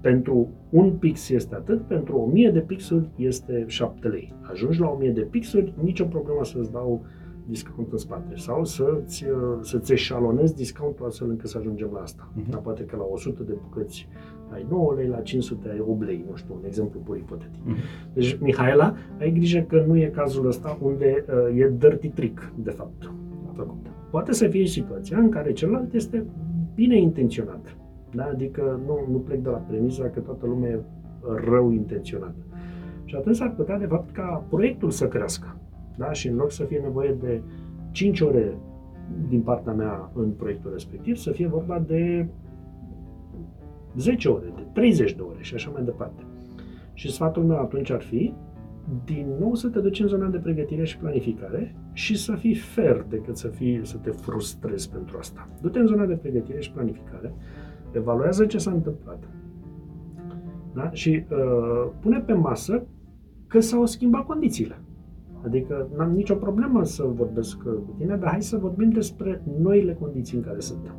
pentru 0.00 0.48
un 0.70 0.92
pix 0.92 1.28
este 1.28 1.54
atât, 1.54 1.80
pentru 1.80 2.16
1000 2.16 2.50
de 2.50 2.60
pixuri 2.60 3.08
este 3.16 3.64
7 3.66 4.08
lei. 4.08 4.34
Ajungi 4.50 4.80
la 4.80 4.88
1000 4.88 5.10
de 5.10 5.20
pixuri, 5.20 5.74
nicio 5.82 6.04
problemă 6.04 6.44
să-ți 6.44 6.72
dau 6.72 7.04
discount 7.46 7.92
în 7.92 7.98
spate 7.98 8.36
sau 8.36 8.64
să-ți, 8.64 9.24
să-ți 9.60 9.92
eșalonezi 9.92 10.54
discountul 10.54 11.06
astfel 11.06 11.30
încât 11.30 11.48
să 11.48 11.58
ajungem 11.58 11.90
la 11.92 12.00
asta. 12.00 12.32
Uh-huh. 12.32 12.50
Dar 12.50 12.60
poate 12.60 12.84
că 12.84 12.96
la 12.96 13.04
100 13.10 13.42
de 13.42 13.52
bucăți 13.62 14.08
ai 14.52 14.66
9 14.68 14.94
lei, 14.94 15.08
la 15.08 15.20
500 15.20 15.68
ai 15.68 15.80
8 15.80 16.04
lei, 16.04 16.24
nu 16.30 16.36
știu, 16.36 16.54
un 16.54 16.64
exemplu 16.66 17.00
pur 17.00 17.16
ipotetic. 17.16 17.60
Uh-huh. 17.60 18.12
Deci, 18.14 18.38
Mihaela, 18.40 18.94
ai 19.20 19.32
grijă 19.32 19.60
că 19.60 19.84
nu 19.86 19.96
e 19.98 20.06
cazul 20.06 20.46
ăsta 20.46 20.78
unde 20.82 21.24
uh, 21.28 21.60
e 21.60 21.74
dirty 21.78 22.08
trick, 22.08 22.52
de 22.56 22.70
fapt, 22.70 23.12
făcut. 23.52 23.86
Poate 24.10 24.32
să 24.32 24.48
fie 24.48 24.66
situația 24.66 25.18
în 25.18 25.28
care 25.28 25.52
celălalt 25.52 25.94
este 25.94 26.26
bine 26.74 27.00
intenționat. 27.00 27.76
Da? 28.14 28.24
Adică 28.24 28.80
nu, 28.86 29.06
nu 29.10 29.18
plec 29.18 29.42
de 29.42 29.48
la 29.48 29.56
premisa 29.56 30.08
că 30.08 30.20
toată 30.20 30.46
lumea 30.46 30.70
e 30.70 30.80
rău 31.44 31.70
intenționată. 31.70 32.44
Și 33.04 33.14
atunci 33.14 33.40
ar 33.40 33.54
putea, 33.54 33.78
de 33.78 33.86
fapt, 33.86 34.12
ca 34.12 34.44
proiectul 34.48 34.90
să 34.90 35.08
crească. 35.08 35.56
Da? 35.96 36.12
Și 36.12 36.28
în 36.28 36.36
loc 36.36 36.50
să 36.50 36.64
fie 36.64 36.78
nevoie 36.78 37.16
de 37.20 37.42
5 37.90 38.20
ore 38.20 38.56
din 39.28 39.40
partea 39.40 39.72
mea 39.72 40.10
în 40.14 40.30
proiectul 40.30 40.70
respectiv, 40.72 41.16
să 41.16 41.30
fie 41.30 41.46
vorba 41.46 41.78
de 41.78 42.26
10 43.96 44.28
ore, 44.28 44.52
de 44.54 44.62
30 44.72 45.14
de 45.14 45.22
ore 45.22 45.38
și 45.40 45.54
așa 45.54 45.70
mai 45.70 45.84
departe. 45.84 46.22
Și 46.94 47.12
sfatul 47.12 47.42
meu 47.44 47.58
atunci 47.58 47.90
ar 47.90 48.02
fi 48.02 48.34
din 49.04 49.26
nou 49.40 49.54
să 49.54 49.68
te 49.68 49.78
duci 49.78 50.00
în 50.00 50.06
zona 50.06 50.26
de 50.26 50.38
pregătire 50.38 50.84
și 50.84 50.98
planificare 50.98 51.74
și 51.92 52.16
să 52.16 52.34
fii 52.34 52.54
fair 52.54 53.06
decât 53.08 53.36
să, 53.36 53.48
fii, 53.48 53.80
să 53.82 53.96
te 53.96 54.10
frustrezi 54.10 54.90
pentru 54.90 55.18
asta. 55.18 55.48
Du-te 55.60 55.78
în 55.78 55.86
zona 55.86 56.06
de 56.06 56.14
pregătire 56.14 56.60
și 56.60 56.72
planificare, 56.72 57.32
evaluează 57.92 58.46
ce 58.46 58.58
s-a 58.58 58.70
întâmplat 58.70 59.28
da? 60.74 60.90
și 60.90 61.24
uh, 61.30 61.90
pune 62.00 62.18
pe 62.18 62.32
masă 62.32 62.82
că 63.46 63.60
s-au 63.60 63.86
schimbat 63.86 64.26
condițiile. 64.26 64.80
Adică 65.44 65.88
n-am 65.96 66.10
nicio 66.10 66.34
problemă 66.34 66.84
să 66.84 67.02
vorbesc 67.02 67.56
cu 67.62 67.94
tine, 67.98 68.16
dar 68.16 68.30
hai 68.30 68.42
să 68.42 68.56
vorbim 68.56 68.90
despre 68.90 69.42
noile 69.60 69.94
condiții 69.94 70.36
în 70.36 70.42
care 70.42 70.60
suntem. 70.60 70.94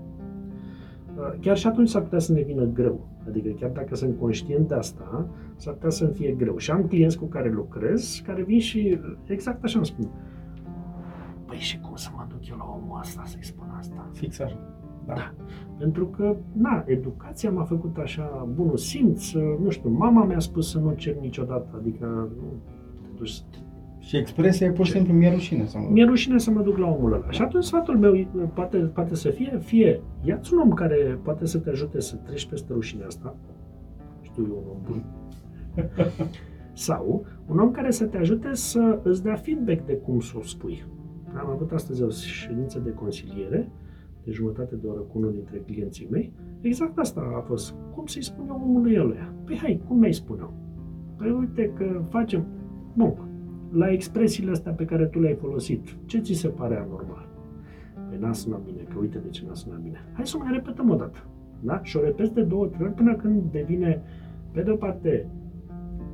Uh, 1.18 1.40
chiar 1.40 1.58
și 1.58 1.68
atunci 1.68 1.90
s-ar 1.90 2.02
putea 2.02 2.20
să 2.20 2.34
ne 2.34 2.42
vină 2.42 2.66
greu. 2.66 3.08
Adică 3.28 3.50
chiar 3.50 3.70
dacă 3.70 3.96
sunt 3.96 4.20
conștient 4.20 4.68
de 4.68 4.76
asta, 4.76 5.28
s-ar 5.56 5.74
putea 5.74 5.90
să-mi 5.90 6.14
fie 6.14 6.32
greu. 6.32 6.58
Și 6.58 6.72
am 6.72 6.88
clienți 6.88 7.18
cu 7.18 7.26
care 7.26 7.52
lucrez, 7.52 8.22
care 8.26 8.44
vin 8.44 8.60
și 8.60 9.00
exact 9.26 9.64
așa 9.64 9.78
îmi 9.78 9.86
spun. 9.86 10.10
Păi 11.46 11.58
și 11.58 11.80
cum 11.80 11.96
să 11.96 12.10
mă 12.16 12.26
duc 12.30 12.50
eu 12.50 12.56
la 12.58 12.80
omul 12.82 13.00
ăsta 13.00 13.22
să-i 13.26 13.44
spun 13.44 13.68
asta? 13.78 14.10
Fix 14.14 14.40
așa. 14.40 14.73
Da. 15.06 15.14
da. 15.14 15.34
Pentru 15.78 16.08
că, 16.08 16.36
na, 16.52 16.84
educația 16.88 17.52
m-a 17.52 17.64
făcut 17.64 17.98
așa 17.98 18.48
bunul 18.54 18.78
simț, 18.78 19.32
nu 19.34 19.70
știu, 19.70 19.90
mama 19.90 20.26
mi-a 20.26 20.40
spus 20.40 20.70
să 20.70 20.80
nu 20.80 20.94
cer 20.94 21.16
niciodată, 21.16 21.76
adică 21.80 22.06
nu 22.36 22.62
te 23.02 23.10
duci 23.18 23.30
să 23.30 23.42
și 24.04 24.18
expresia 24.18 24.68
e 24.68 24.72
pur 24.72 24.86
și 24.86 24.92
simplu 24.92 25.14
mi-e 25.14 25.32
rușine 25.32 25.66
să 25.66 25.78
mă 25.78 25.84
duc. 25.84 25.94
Mi-e 25.94 26.06
rușine 26.06 26.38
să 26.38 26.52
mă 26.52 26.62
duc 26.62 26.78
la 26.78 26.88
omul 26.88 27.14
ăla. 27.14 27.32
Și 27.32 27.42
atunci 27.42 27.64
sfatul 27.64 27.98
meu 27.98 28.28
poate, 28.54 28.78
poate 28.78 29.16
să 29.16 29.30
fie, 29.30 29.60
fie, 29.64 30.02
ia-ți 30.22 30.54
un 30.54 30.60
om 30.60 30.70
care 30.70 31.20
poate 31.24 31.46
să 31.46 31.58
te 31.58 31.70
ajute 31.70 32.00
să 32.00 32.16
treci 32.16 32.46
peste 32.46 32.74
rușinea 32.74 33.06
asta, 33.06 33.36
știu 34.22 34.44
eu, 34.50 34.58
un 34.58 34.70
om 34.72 34.78
bun, 34.84 35.04
sau 36.88 37.26
un 37.48 37.60
om 37.60 37.72
care 37.72 37.92
să 37.92 38.06
te 38.06 38.18
ajute 38.18 38.54
să 38.54 39.00
îți 39.04 39.24
dea 39.24 39.36
feedback 39.36 39.86
de 39.86 39.94
cum 39.94 40.20
să 40.20 40.34
o 40.38 40.42
spui. 40.42 40.86
Am 41.38 41.50
avut 41.50 41.72
astăzi 41.72 42.04
o 42.04 42.10
ședință 42.10 42.80
de 42.80 42.92
consiliere, 42.92 43.72
de 44.24 44.32
jumătate 44.32 44.76
de 44.76 44.88
oră 44.88 45.00
cu 45.00 45.18
unul 45.18 45.32
dintre 45.32 45.58
clienții 45.58 46.08
mei. 46.12 46.34
Exact 46.62 46.98
asta 46.98 47.34
a 47.36 47.40
fost. 47.40 47.76
Cum 47.96 48.06
să-i 48.06 48.24
spun 48.24 48.46
eu 48.48 48.62
omului 48.64 49.00
ăluia? 49.00 49.34
Păi 49.46 49.58
hai, 49.58 49.82
cum 49.88 49.98
mi-ai 49.98 50.14
spune 50.14 50.50
Păi 51.18 51.32
uite 51.32 51.72
că 51.78 52.02
facem... 52.10 52.46
Bun, 52.98 53.14
la 53.72 53.92
expresiile 53.92 54.52
astea 54.52 54.72
pe 54.72 54.86
care 54.86 55.06
tu 55.06 55.20
le-ai 55.20 55.36
folosit, 55.36 55.98
ce 56.06 56.20
ți 56.20 56.34
se 56.34 56.48
pare 56.48 56.76
anormal? 56.76 57.30
Păi 58.10 58.18
n-a 58.20 58.34
sunat 58.34 58.62
bine, 58.62 58.82
că 58.82 59.00
uite 59.00 59.18
de 59.18 59.30
ce 59.30 59.46
n-a 59.48 59.54
sunat 59.54 59.80
bine. 59.80 59.98
Hai 60.14 60.28
să 60.28 60.38
mai 60.38 60.52
repetăm 60.52 60.90
o 60.90 60.96
dată. 60.96 61.18
Da? 61.60 61.80
Și 61.84 61.98
o 61.98 62.02
repet 62.02 62.30
de 62.30 62.44
două, 62.44 62.68
trei 62.68 62.86
ori 62.86 62.96
până 62.96 63.16
când 63.16 63.52
devine, 63.52 64.02
pe 64.52 64.62
de 64.62 64.72
o 64.72 64.76
parte, 64.76 65.30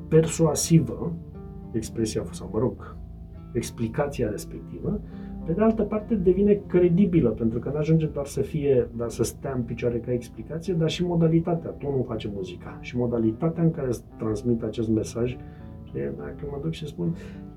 persuasivă, 0.08 1.12
expresia, 1.72 2.22
sau 2.30 2.50
mă 2.52 2.58
rog, 2.58 2.96
explicația 3.52 4.30
respectivă, 4.30 5.00
pe 5.46 5.52
de 5.52 5.62
altă 5.62 5.82
parte 5.82 6.14
devine 6.14 6.60
credibilă, 6.66 7.28
pentru 7.28 7.58
că 7.58 7.70
nu 7.72 7.78
ajunge 7.78 8.06
doar 8.06 8.26
să 8.26 8.40
fie, 8.40 8.88
dar 8.96 9.08
să 9.08 9.22
stea 9.22 9.52
în 9.56 9.62
picioare 9.62 9.98
ca 9.98 10.12
explicație, 10.12 10.74
dar 10.74 10.90
și 10.90 11.04
modalitatea. 11.04 11.70
Tu 11.70 11.86
nu 11.86 12.04
face 12.08 12.30
muzica. 12.34 12.78
Și 12.80 12.96
modalitatea 12.96 13.62
în 13.62 13.70
care 13.70 13.86
îți 13.86 14.02
transmit 14.18 14.62
acest 14.62 14.88
mesaj, 14.88 15.36
dacă 15.92 16.48
mă 16.50 16.58
duc 16.62 16.72
și 16.72 16.86
spun, 16.86 17.14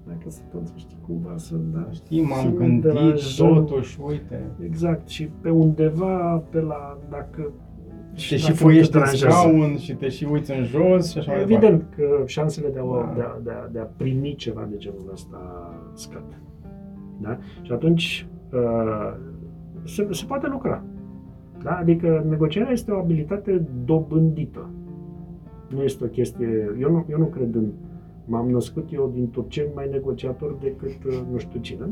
dacă 0.08 0.30
să 0.30 0.42
tot 0.52 0.62
știi 0.76 0.98
cumva 1.08 1.34
să... 1.36 1.56
Da, 1.74 1.88
știi, 1.92 2.22
m-am 2.22 2.54
gândit, 2.56 3.36
totuși, 3.38 4.00
uite. 4.02 4.52
Exact, 4.64 5.08
și 5.08 5.30
pe 5.42 5.50
undeva, 5.50 6.44
pe 6.50 6.60
la, 6.60 6.98
dacă 7.10 7.52
și 8.14 8.30
te 8.30 8.38
și 8.38 8.52
foiești 8.52 8.98
în 8.98 9.06
scaun 9.06 9.78
și 9.78 9.94
te 9.94 10.10
și 10.10 10.28
uiți 10.32 10.52
în 10.52 10.64
jos 10.64 11.12
și 11.12 11.18
așa 11.18 11.32
mai 11.32 11.42
Evident 11.42 11.86
că 11.96 12.24
șansele 12.26 12.70
de 12.70 12.80
a, 12.80 12.84
da. 12.84 13.14
de, 13.16 13.22
a, 13.22 13.40
de, 13.44 13.52
a, 13.52 13.68
de 13.72 13.80
a 13.80 13.84
primi 13.84 14.36
ceva 14.36 14.68
de 14.70 14.78
genul 14.78 15.10
ăsta 15.14 15.70
scad. 15.94 16.42
Da? 17.24 17.38
Și 17.62 17.72
atunci 17.72 18.28
uh, 18.54 19.16
se, 19.84 20.08
se 20.12 20.26
poate 20.26 20.48
lucra. 20.48 20.84
Da? 21.64 21.72
Adică 21.72 22.26
negocierea 22.30 22.72
este 22.72 22.92
o 22.92 22.98
abilitate 22.98 23.68
dobândită. 23.86 24.70
Nu 25.70 25.84
este 25.84 26.04
o 26.04 26.08
chestie... 26.08 26.76
Eu 26.80 26.92
nu, 26.92 27.06
eu 27.10 27.18
nu 27.18 27.26
cred 27.26 27.56
în 27.56 27.66
M-am 28.26 28.50
născut 28.50 28.94
eu 28.94 29.12
din 29.14 29.30
turceni 29.30 29.70
mai 29.76 29.90
negociator 29.90 30.58
decât 30.62 31.04
uh, 31.04 31.22
nu 31.32 31.38
știu 31.38 31.60
cine. 31.60 31.86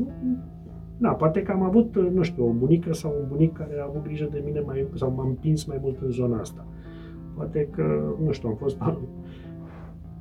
Da, 0.98 1.10
poate 1.10 1.42
că 1.42 1.52
am 1.52 1.62
avut, 1.62 1.96
uh, 1.96 2.08
nu 2.14 2.22
știu, 2.22 2.48
o 2.48 2.52
bunică 2.52 2.92
sau 2.92 3.14
un 3.20 3.28
bunic 3.28 3.52
care 3.52 3.80
a 3.80 3.84
avut 3.88 4.02
grijă 4.02 4.28
de 4.32 4.42
mine 4.44 4.60
mai, 4.60 4.86
sau 4.94 5.12
m-am 5.16 5.28
împins 5.28 5.64
mai 5.64 5.78
mult 5.82 6.00
în 6.00 6.10
zona 6.10 6.38
asta. 6.38 6.66
Poate 7.34 7.68
că, 7.70 8.14
nu 8.24 8.32
știu, 8.32 8.48
am 8.48 8.54
fost 8.54 8.76
al 8.86 8.98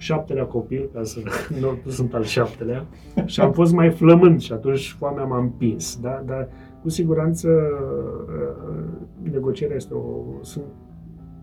șaptelea 0.02 0.46
copil, 0.46 0.90
ca 0.94 1.04
să 1.04 1.20
nu 1.62 1.92
sunt 1.92 2.14
al 2.14 2.24
șaptelea, 2.24 2.86
și 3.26 3.42
am 3.42 3.52
fost 3.52 3.74
mai 3.74 3.90
flămând 3.90 4.40
și 4.40 4.54
atunci 4.54 4.96
foamea 4.98 5.24
m-a 5.24 5.38
împins. 5.38 6.00
Da? 6.02 6.24
Dar 6.26 6.48
cu 6.82 6.90
siguranță 6.90 7.50
uh, 7.50 9.32
negocierea 9.32 9.76
este 9.76 9.94
o, 9.94 10.24
sunt, 10.42 10.64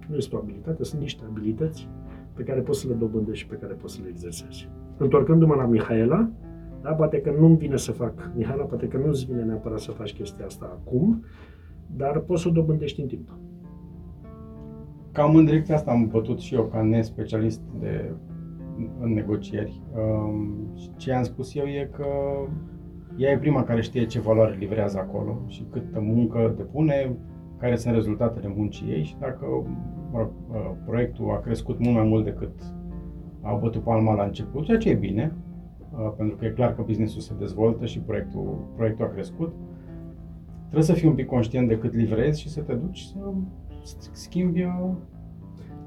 nu 0.09 0.17
este 0.17 0.37
o 0.37 0.39
abilitate, 0.39 0.85
sunt 0.85 1.01
niște 1.01 1.23
abilități 1.29 1.89
pe 2.35 2.43
care 2.43 2.61
poți 2.61 2.81
să 2.81 2.89
le 2.89 2.95
dobândești 2.95 3.43
și 3.43 3.47
pe 3.47 3.55
care 3.55 3.73
poți 3.73 3.95
să 3.95 4.01
le 4.03 4.09
exersezi. 4.09 4.69
Întorcându-mă 4.97 5.55
la 5.55 5.67
Mihaela, 5.67 6.31
da, 6.83 6.91
poate 6.91 7.21
că 7.21 7.33
nu-mi 7.39 7.57
vine 7.57 7.77
să 7.77 7.93
fac, 7.93 8.31
Mihaela, 8.35 8.65
poate 8.65 8.89
că 8.89 8.97
nu-ți 8.97 9.27
vine 9.27 9.43
neapărat 9.43 9.79
să 9.79 9.91
faci 9.91 10.15
chestia 10.15 10.45
asta 10.45 10.81
acum, 10.81 11.25
dar 11.97 12.19
poți 12.19 12.43
să 12.43 12.49
o 12.49 12.53
dobândești 12.53 13.01
în 13.01 13.07
timp. 13.07 13.29
Cam 15.13 15.37
în 15.37 15.45
direcția 15.45 15.75
asta 15.75 15.91
am 15.91 16.07
bătut 16.07 16.39
și 16.39 16.55
eu 16.55 16.65
ca 16.65 16.83
nespecialist 16.83 17.61
de, 17.81 18.11
în 19.01 19.13
negocieri. 19.13 19.83
Um, 19.97 20.57
ce 20.97 21.13
am 21.13 21.23
spus 21.23 21.55
eu 21.55 21.65
e 21.65 21.91
că 21.93 22.07
ea 23.17 23.31
e 23.31 23.39
prima 23.39 23.65
care 23.65 23.81
știe 23.81 24.07
ce 24.07 24.21
valoare 24.21 24.57
livrează 24.59 24.99
acolo 24.99 25.43
și 25.47 25.67
câtă 25.71 26.01
muncă 26.01 26.55
depune, 26.57 27.17
care 27.59 27.77
sunt 27.77 27.95
rezultatele 27.95 28.53
muncii 28.57 28.91
ei 28.91 29.03
și 29.05 29.17
dacă 29.19 29.45
mă 30.13 30.19
rog, 30.19 30.31
uh, 30.51 30.71
proiectul 30.87 31.31
a 31.31 31.41
crescut 31.41 31.79
mult 31.79 31.95
mai 31.95 32.05
mult 32.05 32.25
decât 32.25 32.53
au 33.43 33.59
bătut 33.59 33.83
palma 33.83 34.15
la 34.15 34.25
început, 34.25 34.65
ceea 34.65 34.79
ce 34.79 34.91
e 34.91 34.95
bine, 34.95 35.33
uh, 35.93 36.13
pentru 36.17 36.37
că 36.37 36.45
e 36.45 36.51
clar 36.51 36.75
că 36.75 36.83
businessul 36.83 37.21
se 37.21 37.35
dezvoltă 37.39 37.87
și 37.87 38.01
proiectul, 38.01 38.65
proiectul 38.77 39.05
a 39.05 39.09
crescut. 39.09 39.53
Trebuie 40.61 40.83
să 40.83 40.93
fii 40.93 41.09
un 41.09 41.15
pic 41.15 41.27
conștient 41.27 41.69
de 41.69 41.79
cât 41.79 41.95
livrezi 41.95 42.41
și 42.41 42.49
să 42.49 42.61
te 42.61 42.75
duci 42.75 43.01
să, 43.01 43.19
schimbi 44.13 44.63
uh, 44.63 44.91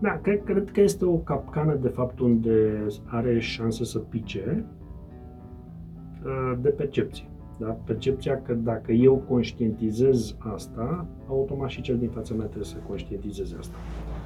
Da, 0.02 0.20
cred, 0.22 0.44
cred 0.44 0.72
că 0.72 0.82
este 0.82 1.06
o 1.06 1.16
capcană, 1.16 1.76
de 1.76 1.88
fapt, 1.88 2.20
unde 2.20 2.86
are 3.06 3.40
șanse 3.40 3.84
să 3.84 4.00
pice 4.00 4.66
uh, 6.26 6.58
de 6.62 6.70
percepție. 6.70 7.26
Da? 7.60 7.68
Percepția 7.68 8.42
că 8.42 8.54
dacă 8.54 8.92
eu 8.92 9.16
conștientizez 9.16 10.36
asta, 10.54 11.08
automat 11.28 11.70
și 11.70 11.82
cel 11.82 11.98
din 11.98 12.10
fața 12.10 12.34
mea 12.34 12.46
trebuie 12.46 12.66
să 12.66 12.76
conștientizeze 12.88 13.56
asta. 13.60 13.76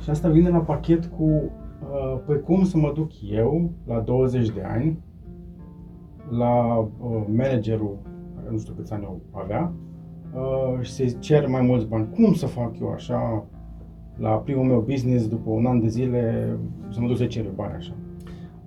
Și 0.04 0.10
asta 0.10 0.30
vine 0.30 0.50
la 0.50 0.60
pachet 0.60 1.06
cu 1.06 1.24
uh, 1.24 2.20
păi 2.26 2.42
cum 2.42 2.64
să 2.64 2.78
mă 2.78 2.92
duc 2.96 3.10
eu 3.32 3.72
la 3.88 4.00
20 4.00 4.50
de 4.50 4.62
ani 4.64 5.00
la 6.30 6.78
uh, 6.78 7.24
managerul, 7.36 7.98
care 8.36 8.48
nu 8.52 8.58
știu 8.58 8.74
câți 8.74 8.94
ani 8.94 9.06
o 9.06 9.40
avea, 9.40 9.74
uh, 10.34 10.82
și 10.82 10.92
să-i 10.92 11.20
cer 11.20 11.48
mai 11.48 11.62
mulți 11.62 11.88
bani. 11.88 12.08
Cum 12.16 12.34
să 12.34 12.46
fac 12.46 12.80
eu 12.80 12.90
așa 12.90 13.46
la 14.18 14.30
primul 14.30 14.66
meu 14.66 14.80
business 14.80 15.28
după 15.28 15.50
un 15.50 15.66
an 15.66 15.80
de 15.80 15.88
zile 15.88 16.50
să 16.90 17.02
mă 17.02 17.08
duc 17.08 17.18
să 17.18 17.26
cer 17.26 17.46
eu 17.46 17.52
bani 17.56 17.74
așa? 17.74 17.96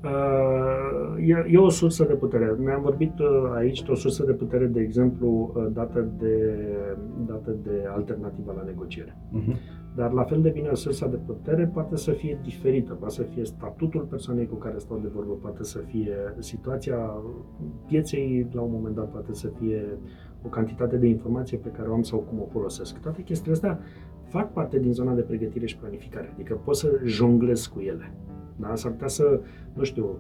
Uh, 0.04 0.88
E, 1.20 1.46
e 1.50 1.58
o 1.58 1.68
sursă 1.68 2.04
de 2.04 2.14
putere. 2.14 2.56
Ne-am 2.58 2.82
vorbit 2.82 3.18
uh, 3.18 3.52
aici 3.54 3.82
de 3.82 3.90
o 3.90 3.94
sursă 3.94 4.24
de 4.24 4.32
putere, 4.32 4.66
de 4.66 4.80
exemplu, 4.80 5.52
uh, 5.54 5.66
dată 5.72 6.08
de, 6.18 6.66
dată 7.26 7.56
de 7.62 7.84
alternativa 7.94 8.52
la 8.52 8.62
negociere. 8.62 9.16
Uh-huh. 9.16 9.56
Dar 9.96 10.12
la 10.12 10.22
fel 10.22 10.40
de 10.40 10.48
bine 10.48 10.68
o 10.68 10.74
sursă 10.74 11.06
de 11.10 11.16
putere 11.16 11.66
poate 11.66 11.96
să 11.96 12.10
fie 12.10 12.38
diferită, 12.42 12.92
poate 12.92 13.14
să 13.14 13.22
fie 13.22 13.44
statutul 13.44 14.00
persoanei 14.00 14.46
cu 14.46 14.54
care 14.54 14.78
stau 14.78 14.98
de 14.98 15.08
vorbă, 15.14 15.32
poate 15.32 15.64
să 15.64 15.78
fie 15.78 16.14
situația 16.38 17.22
pieței 17.86 18.48
la 18.52 18.60
un 18.60 18.70
moment 18.72 18.94
dat, 18.94 19.10
poate 19.10 19.32
să 19.34 19.48
fie 19.58 19.98
o 20.42 20.48
cantitate 20.48 20.96
de 20.96 21.06
informație 21.06 21.58
pe 21.58 21.68
care 21.68 21.88
o 21.88 21.92
am 21.92 22.02
sau 22.02 22.18
cum 22.18 22.40
o 22.40 22.46
folosesc. 22.50 22.98
Toate 22.98 23.22
chestiile 23.22 23.52
astea 23.52 23.78
fac 24.28 24.52
parte 24.52 24.78
din 24.78 24.92
zona 24.92 25.14
de 25.14 25.20
pregătire 25.20 25.66
și 25.66 25.76
planificare, 25.76 26.30
adică 26.34 26.60
pot 26.64 26.76
să 26.76 27.00
jonglez 27.04 27.66
cu 27.66 27.80
ele. 27.80 28.12
Da? 28.56 28.74
S-ar 28.74 28.90
putea 28.90 29.08
să, 29.08 29.40
nu 29.72 29.84
știu, 29.84 30.18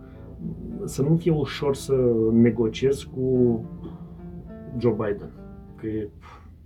să 0.84 1.02
nu 1.02 1.16
fie 1.16 1.32
ușor 1.32 1.74
să 1.74 1.94
negociez 2.32 3.02
cu 3.02 3.60
Joe 4.78 4.92
Biden, 4.92 5.30
că 5.74 5.86
e 5.86 6.08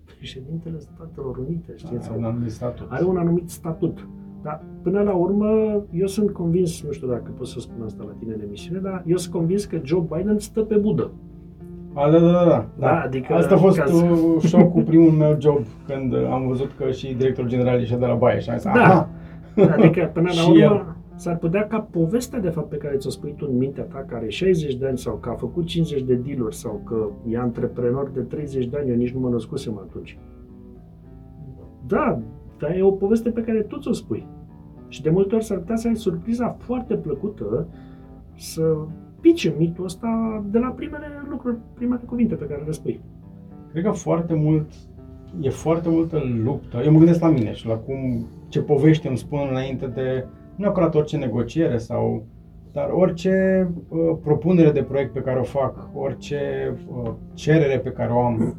președintele 0.05 0.79
Statelor 0.79 1.37
Unite, 1.37 1.73
știți? 1.77 2.11
Are 2.11 2.19
un 2.19 2.25
anumit 2.25 2.51
statut. 2.51 2.87
are 2.91 3.05
un 3.05 3.17
anumit 3.17 3.49
statut. 3.49 4.09
Dar 4.43 4.65
până 4.83 5.03
la 5.03 5.15
urmă, 5.15 5.83
eu 5.93 6.07
sunt 6.07 6.31
convins, 6.31 6.83
nu 6.83 6.93
știu 6.93 7.09
dacă 7.09 7.31
pot 7.37 7.47
să 7.47 7.61
spun 7.61 7.83
asta 7.83 8.05
la 8.05 8.13
tine 8.13 8.35
în 8.35 8.41
emisiune, 8.41 8.79
dar 8.79 9.03
eu 9.07 9.17
sunt 9.17 9.35
convins 9.35 9.65
că 9.65 9.81
Joe 9.83 10.07
Biden 10.17 10.39
stă 10.39 10.63
pe 10.63 10.77
budă. 10.77 11.11
A, 11.95 12.11
da, 12.11 12.19
da, 12.19 12.31
da, 12.33 12.45
da. 12.45 12.67
Da, 12.79 13.01
adică 13.01 13.33
Asta 13.35 13.55
a 13.55 13.59
fost 13.59 13.79
caz- 13.79 13.93
uh, 14.03 14.43
șocul 14.43 14.83
primul 14.83 15.11
meu 15.11 15.37
job 15.41 15.59
când 15.87 16.13
uh, 16.13 16.29
am 16.31 16.47
văzut 16.49 16.71
că 16.79 16.91
și 16.91 17.15
directorul 17.15 17.51
general 17.51 17.79
ieșea 17.79 17.99
de 17.99 18.07
la 18.07 18.15
baie 18.15 18.39
și 18.41 18.51
am 18.51 18.57
zis, 18.57 18.65
Da. 18.73 18.83
aha, 18.83 19.09
Adică, 19.77 20.11
până 20.13 20.27
la 20.35 20.41
Și 20.41 20.49
urmă, 20.51 20.61
el. 20.63 20.95
s-ar 21.15 21.37
putea 21.37 21.67
ca 21.67 21.79
povestea, 21.91 22.39
de 22.41 22.49
fapt, 22.49 22.69
pe 22.69 22.77
care 22.77 22.97
ți-o 22.97 23.11
spui 23.11 23.35
tu 23.37 23.47
în 23.51 23.57
mintea 23.57 23.83
ta, 23.85 23.99
care 24.09 24.21
are 24.21 24.29
60 24.29 24.75
de 24.75 24.87
ani 24.87 24.99
sau 24.99 25.15
că 25.15 25.29
a 25.29 25.35
făcut 25.35 25.65
50 25.65 26.03
de 26.03 26.15
dealuri 26.15 26.55
sau 26.55 26.81
că 26.85 27.09
e 27.29 27.39
antreprenor 27.39 28.11
de 28.15 28.21
30 28.21 28.67
de 28.67 28.77
ani, 28.81 28.91
eu 28.91 28.97
nici 28.97 29.13
nu 29.15 29.21
mă 29.21 29.29
născusem 29.29 29.81
atunci. 29.89 30.19
Da, 31.87 32.19
dar 32.59 32.71
e 32.77 32.83
o 32.83 32.91
poveste 32.91 33.31
pe 33.31 33.41
care 33.43 33.59
tu 33.61 33.79
ți-o 33.79 33.93
spui. 33.93 34.27
Și 34.89 35.03
de 35.03 35.11
multe 35.11 35.35
ori 35.35 35.45
s-ar 35.45 35.59
putea 35.59 35.77
să 35.77 35.89
ai 35.89 35.97
surpriza 35.97 36.57
foarte 36.59 36.95
plăcută 36.95 37.67
să 38.37 38.63
pice 39.23 39.55
mitul 39.59 39.85
ăsta 39.85 40.43
de 40.51 40.59
la 40.59 40.69
primele 40.69 41.07
lucruri, 41.31 41.57
primele 41.75 42.01
cuvinte 42.07 42.35
pe 42.35 42.45
care 42.45 42.63
le 42.67 42.71
spui. 42.71 43.01
Cred 43.71 43.85
că 43.85 43.91
foarte 43.91 44.35
mult, 44.35 44.67
e 45.41 45.49
foarte 45.49 45.89
multă 45.89 46.23
luptă. 46.45 46.83
Eu 46.85 46.93
mă 46.93 46.99
gândesc 46.99 47.21
la 47.21 47.31
mine 47.31 47.53
și 47.53 47.67
la 47.67 47.75
cum, 47.75 48.27
ce 48.49 48.61
povești 48.61 49.07
îmi 49.07 49.17
spun 49.17 49.47
înainte 49.51 49.87
de, 49.87 50.25
nu 50.57 50.65
neapărat 50.65 50.95
orice 50.95 51.17
negociere 51.17 51.79
sau, 51.79 52.27
dar 52.73 52.91
orice 52.91 53.69
uh, 53.89 54.17
propunere 54.23 54.71
de 54.71 54.83
proiect 54.83 55.13
pe 55.13 55.21
care 55.21 55.39
o 55.39 55.43
fac, 55.43 55.89
orice 55.95 56.41
uh, 57.03 57.11
cerere 57.35 57.79
pe 57.79 57.91
care 57.91 58.13
o 58.13 58.21
am. 58.21 58.57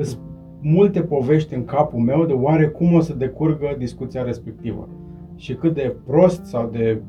Sunt 0.00 0.20
multe 0.60 1.00
povești 1.02 1.54
în 1.54 1.64
capul 1.64 1.98
meu 1.98 2.26
de 2.26 2.32
oare 2.32 2.68
cum 2.68 2.94
o 2.94 3.00
să 3.00 3.14
decurgă 3.14 3.74
discuția 3.78 4.22
respectivă. 4.22 4.88
Și 5.36 5.54
cât 5.54 5.74
de 5.74 5.96
prost 6.06 6.44
sau 6.44 6.68
de 6.72 7.02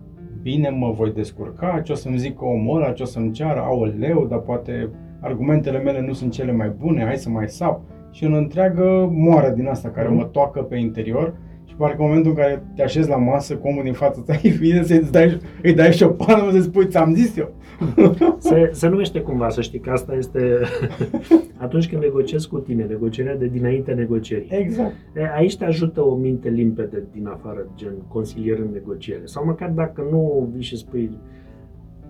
bine 0.43 0.69
mă 0.69 0.91
voi 0.91 1.11
descurca, 1.11 1.81
ce 1.83 1.91
o 1.91 1.95
să-mi 1.95 2.17
zică 2.17 2.45
omul 2.45 2.81
ăla, 2.81 2.91
ce 2.91 3.03
o 3.03 3.05
să-mi 3.05 3.31
ceară, 3.31 3.59
aoleu, 3.59 4.25
dar 4.29 4.39
poate 4.39 4.89
argumentele 5.19 5.79
mele 5.79 6.01
nu 6.01 6.13
sunt 6.13 6.31
cele 6.31 6.51
mai 6.51 6.69
bune, 6.69 7.03
hai 7.03 7.17
să 7.17 7.29
mai 7.29 7.49
sap. 7.49 7.81
Și 8.11 8.23
în 8.23 8.33
întreagă 8.33 9.09
moară 9.11 9.49
din 9.49 9.67
asta 9.67 9.89
care 9.89 10.07
mă 10.07 10.23
toacă 10.23 10.61
pe 10.61 10.75
interior 10.75 11.33
și 11.73 11.79
parcă 11.79 12.01
în 12.01 12.07
momentul 12.07 12.31
în 12.31 12.37
care 12.37 12.63
te 12.75 12.83
așezi 12.83 13.09
la 13.09 13.15
masă 13.15 13.55
cu 13.55 13.67
omul 13.67 13.83
din 13.83 13.93
față 13.93 14.23
ta, 14.25 14.33
e 14.41 14.55
bine 14.59 14.83
să-i 14.83 15.09
dai, 15.11 15.39
îi 15.63 15.73
dai 15.73 15.91
și 15.91 16.03
o 16.03 16.07
pană 16.07 16.51
să 16.51 16.61
spui, 16.61 16.87
ți-am 16.87 17.13
zis 17.13 17.37
eu. 17.37 17.53
Se, 18.37 18.69
se 18.71 18.87
numește 18.87 19.21
cumva, 19.21 19.49
să 19.49 19.61
știi 19.61 19.79
că 19.79 19.89
asta 19.89 20.13
este 20.15 20.59
atunci 21.65 21.89
când 21.89 22.01
negociezi 22.01 22.49
cu 22.49 22.59
tine, 22.59 22.83
negocierea 22.83 23.37
de 23.37 23.47
dinainte 23.47 23.93
negocierii. 23.93 24.47
Exact. 24.49 24.93
E, 25.15 25.31
Aici 25.35 25.57
te 25.57 25.65
ajută 25.65 26.01
o 26.01 26.15
minte 26.15 26.49
limpede 26.49 27.03
din 27.11 27.27
afară, 27.27 27.67
gen 27.75 27.93
consilier 28.07 28.59
în 28.59 28.71
negociere. 28.73 29.25
Sau 29.25 29.45
măcar 29.45 29.69
dacă 29.69 30.07
nu 30.11 30.49
vii 30.53 30.63
și 30.63 30.77
spui, 30.77 31.17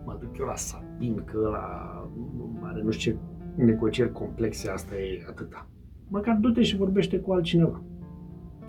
mă 0.05 0.17
duc 0.19 0.37
eu 0.39 0.45
la 0.45 0.55
Sabin, 0.55 1.23
că 1.25 1.37
ăla 1.45 2.07
are 2.61 2.81
nu 2.83 2.91
știu 2.91 3.11
ce 3.11 3.17
negocieri 3.63 4.11
complexe, 4.11 4.69
asta 4.69 4.95
e 4.95 5.25
atâta. 5.29 5.67
Măcar 6.07 6.37
du-te 6.41 6.61
și 6.61 6.75
vorbește 6.75 7.17
cu 7.17 7.31
altcineva. 7.31 7.81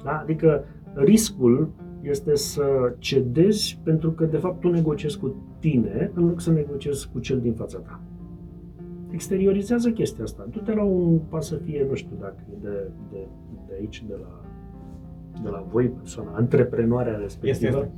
Da? 0.04 0.20
Adică 0.22 0.64
riscul 0.94 1.68
este 2.00 2.36
să 2.36 2.94
cedezi 2.98 3.80
pentru 3.82 4.10
că 4.12 4.24
de 4.24 4.36
fapt 4.36 4.60
tu 4.60 4.70
negociezi 4.70 5.18
cu 5.18 5.34
tine 5.58 6.10
în 6.14 6.26
loc 6.26 6.40
să 6.40 6.50
negociezi 6.50 7.08
cu 7.12 7.18
cel 7.18 7.40
din 7.40 7.54
fața 7.54 7.78
ta. 7.78 8.00
Exteriorizează 9.10 9.90
chestia 9.90 10.24
asta. 10.24 10.46
Du-te 10.50 10.74
la 10.74 10.82
un, 10.82 11.18
poate 11.28 11.44
să 11.44 11.56
fie, 11.56 11.86
nu 11.88 11.94
știu 11.94 12.16
dacă 12.20 12.44
e 12.52 12.56
de, 12.60 12.90
de, 13.10 13.26
de 13.66 13.74
aici, 13.78 14.04
de 14.08 14.14
la, 14.20 14.40
de 15.42 15.48
la 15.48 15.66
voi, 15.70 15.88
persoana, 15.88 16.30
antreprenoarea 16.34 17.16
respectivă. 17.16 17.78
Este, 17.78 17.90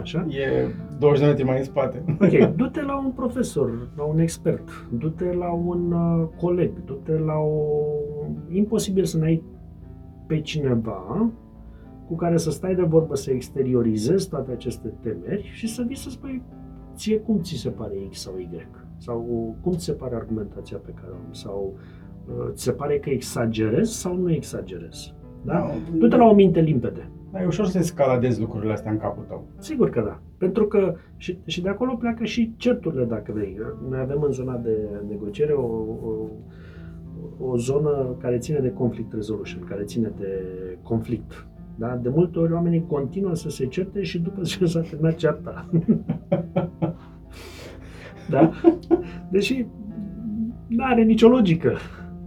Așa. 0.00 0.26
E 0.28 0.68
20 0.98 1.20
de 1.20 1.26
metri 1.26 1.44
mai 1.44 1.58
în 1.58 1.64
spate. 1.64 2.04
Ok, 2.20 2.54
du-te 2.56 2.82
la 2.82 2.98
un 2.98 3.10
profesor, 3.10 3.88
la 3.96 4.02
un 4.02 4.18
expert, 4.18 4.68
du-te 4.98 5.32
la 5.32 5.52
un 5.52 5.92
uh, 5.92 6.28
coleg, 6.40 6.84
du-te 6.84 7.18
la 7.18 7.34
o... 7.34 7.76
Imposibil 8.48 9.04
să 9.04 9.18
n-ai 9.18 9.42
pe 10.26 10.40
cineva 10.40 11.30
cu 12.06 12.14
care 12.14 12.36
să 12.36 12.50
stai 12.50 12.74
de 12.74 12.82
vorbă, 12.82 13.14
să 13.14 13.30
exteriorizezi 13.30 14.28
toate 14.28 14.52
aceste 14.52 14.92
temeri 15.00 15.50
și 15.52 15.68
să 15.68 15.82
vii 15.86 15.96
să 15.96 16.10
spui 16.10 16.42
ție 16.94 17.18
cum 17.18 17.40
ți 17.40 17.54
se 17.54 17.70
pare 17.70 17.94
X 18.10 18.20
sau 18.20 18.38
Y 18.38 18.48
sau 18.98 19.56
cum 19.60 19.72
ți 19.72 19.84
se 19.84 19.92
pare 19.92 20.14
argumentația 20.14 20.76
pe 20.76 20.90
care 20.94 21.12
o 21.12 21.14
am 21.14 21.32
sau 21.32 21.74
uh, 22.26 22.50
ți 22.52 22.62
se 22.62 22.72
pare 22.72 22.98
că 22.98 23.10
exagerez 23.10 23.90
sau 23.90 24.16
nu 24.16 24.32
exagerez. 24.32 25.14
Da? 25.42 25.70
Du-te 25.98 26.16
la 26.16 26.24
o 26.24 26.34
minte 26.34 26.60
limpede. 26.60 27.08
Da, 27.32 27.42
e 27.42 27.46
ușor 27.46 27.66
să 27.66 27.78
escaladezi 27.78 28.40
lucrurile 28.40 28.72
astea 28.72 28.90
în 28.90 28.98
capul 28.98 29.24
tău. 29.28 29.46
Sigur 29.58 29.90
că 29.90 30.00
da. 30.00 30.20
Pentru 30.38 30.66
că 30.66 30.94
și, 31.16 31.38
și 31.44 31.62
de 31.62 31.68
acolo 31.68 31.94
pleacă 31.94 32.24
și 32.24 32.54
certurile, 32.56 33.04
dacă 33.04 33.32
vrei. 33.32 33.58
Noi 33.88 33.98
avem 33.98 34.22
în 34.22 34.32
zona 34.32 34.56
de 34.56 34.88
negociere 35.08 35.52
o, 35.52 35.62
o, 35.62 36.28
o 37.38 37.56
zonă 37.56 38.16
care 38.20 38.38
ține 38.38 38.58
de 38.58 38.72
conflict 38.72 39.12
resolution, 39.12 39.64
care 39.68 39.82
ține 39.82 40.12
de 40.18 40.42
conflict. 40.82 41.46
Da? 41.76 41.98
De 42.02 42.08
multe 42.08 42.38
ori 42.38 42.52
oamenii 42.52 42.86
continuă 42.86 43.34
să 43.34 43.50
se 43.50 43.66
certe 43.66 44.02
și 44.02 44.18
după 44.18 44.42
ce 44.42 44.66
s-a 44.66 44.80
terminat 44.80 45.14
cearta. 45.14 45.68
da? 48.30 48.50
Deși 49.30 49.66
nu 50.66 50.84
are 50.84 51.02
nicio 51.02 51.28
logică. 51.28 51.72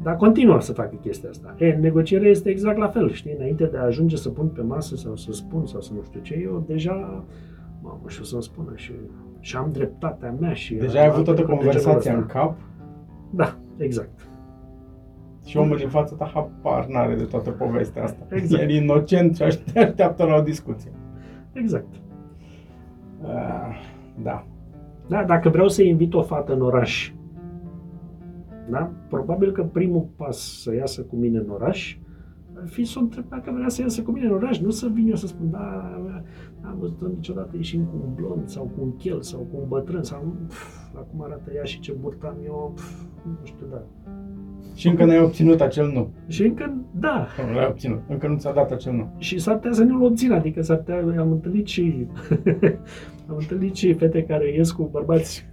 Dar 0.01 0.15
continuă 0.15 0.59
să 0.61 0.73
facă 0.73 0.95
chestia 1.01 1.29
asta. 1.29 1.55
E, 1.57 1.71
negocierea 1.71 2.29
este 2.29 2.49
exact 2.49 2.77
la 2.77 2.87
fel, 2.87 3.11
știi? 3.11 3.35
Înainte 3.37 3.65
de 3.65 3.77
a 3.77 3.83
ajunge 3.83 4.15
să 4.15 4.29
pun 4.29 4.47
pe 4.47 4.61
masă 4.61 4.95
sau 4.95 5.15
să 5.15 5.31
spun 5.31 5.65
sau 5.65 5.81
să 5.81 5.93
nu 5.93 6.01
știu 6.03 6.19
ce, 6.19 6.39
eu 6.43 6.63
deja, 6.67 7.25
mamă, 7.81 8.01
și 8.07 8.21
o 8.21 8.23
să-mi 8.23 8.43
spună 8.43 8.71
și, 8.75 8.91
și 9.39 9.55
am 9.55 9.69
dreptatea 9.71 10.35
mea 10.39 10.53
și... 10.53 10.75
Deja 10.75 10.99
ai 10.99 11.05
avut 11.05 11.23
toată 11.23 11.39
altele 11.39 11.57
de 11.57 11.63
conversația 11.63 11.99
genul 12.01 12.17
în 12.17 12.23
ăsta. 12.23 12.39
cap 12.39 12.57
Da, 13.29 13.57
exact. 13.77 14.27
Și 15.47 15.57
omul 15.57 15.77
din 15.77 15.89
fața 15.89 16.15
ta 16.15 16.31
habar 16.33 16.85
n-are 16.87 17.15
de 17.15 17.23
toată 17.23 17.49
povestea 17.49 18.03
asta. 18.03 18.25
Exact. 18.29 18.61
El 18.61 18.69
e 18.69 18.75
inocent 18.81 19.35
și 19.35 19.43
aș- 19.43 19.55
te 19.55 19.79
așteaptă 19.79 20.23
la 20.23 20.35
o 20.35 20.41
discuție. 20.41 20.91
Exact. 21.53 21.87
Ah, 23.23 23.75
Da. 24.23 24.45
Da, 25.07 25.23
dacă 25.23 25.49
vreau 25.49 25.67
să 25.67 25.83
invit 25.83 26.13
o 26.13 26.21
fată 26.21 26.53
în 26.53 26.61
oraș, 26.61 27.11
da? 28.69 28.91
probabil 29.09 29.51
că 29.51 29.63
primul 29.63 30.07
pas 30.15 30.61
să 30.61 30.75
iasă 30.75 31.01
cu 31.01 31.15
mine 31.15 31.37
în 31.37 31.49
oraș 31.49 31.97
ar 32.61 32.67
fi 32.67 32.83
să 32.83 32.95
o 32.99 33.01
întreb 33.01 33.25
dacă 33.29 33.51
vrea 33.55 33.67
să 33.69 33.81
iasă 33.81 34.01
cu 34.01 34.11
mine 34.11 34.25
în 34.25 34.33
oraș, 34.33 34.59
nu 34.59 34.69
să 34.69 34.87
vin 34.93 35.07
eu 35.09 35.15
să 35.15 35.27
spun, 35.27 35.49
da, 35.51 35.99
am 36.61 36.75
văzut 36.79 37.01
niciodată 37.15 37.55
ieșim 37.55 37.83
cu 37.83 37.95
un 38.07 38.13
blond 38.15 38.47
sau 38.47 38.63
cu 38.63 38.81
un 38.83 38.95
chel 38.95 39.21
sau 39.21 39.39
cu 39.39 39.57
un 39.61 39.67
bătrân 39.67 40.03
sau 40.03 40.35
pf, 40.47 40.93
la 40.93 40.99
cum 40.99 41.21
arată 41.23 41.51
ea 41.55 41.63
și 41.63 41.79
ce 41.79 41.91
burtă 42.01 42.27
am 42.27 42.35
eu, 42.45 42.71
pf, 42.75 43.01
nu 43.25 43.37
știu, 43.45 43.65
da. 43.71 43.81
Și 44.77 44.87
încă 44.87 45.05
n-ai 45.05 45.19
obținut 45.19 45.61
acel 45.61 45.91
nu. 45.91 46.09
Și 46.27 46.43
încă, 46.43 46.75
da, 46.91 47.27
Nu 47.47 47.53
l-ai 47.55 47.65
obținut. 47.69 48.01
Încă 48.07 48.27
nu 48.27 48.37
ți-a 48.37 48.51
dat 48.51 48.71
acel 48.71 48.93
nu. 48.93 49.07
și 49.17 49.39
s-ar 49.39 49.55
putea 49.55 49.71
să 49.71 49.83
nu-l 49.83 50.03
obțin, 50.03 50.31
adică 50.31 50.61
s-ar 50.61 50.77
putea, 50.77 51.19
am 51.19 51.31
întâlnit 51.31 51.67
și 51.67 52.07
am 53.29 53.35
întâlnit 53.39 53.75
și 53.75 53.93
fete 53.93 54.23
care 54.23 54.53
ies 54.53 54.71
cu 54.71 54.89
bărbați 54.91 55.45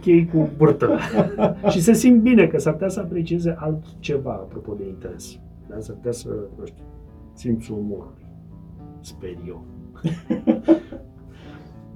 chei 0.00 0.26
cu 0.26 0.48
burtă 0.56 0.98
și 1.70 1.80
se 1.80 1.92
simt 1.92 2.22
bine 2.22 2.46
că 2.46 2.58
s-ar 2.58 2.72
putea 2.72 2.88
să 2.88 3.00
aprecieze 3.00 3.54
altceva 3.58 4.30
apropo 4.30 4.74
de 4.78 4.86
interes. 4.88 5.38
Da? 5.68 5.78
S-ar 5.78 5.94
putea 5.94 6.12
să, 6.12 6.28
nu 6.58 6.66
știu, 6.66 6.84
simți 7.32 7.72
umorul. 7.72 8.14
Sper 9.00 9.36
eu. 9.46 9.64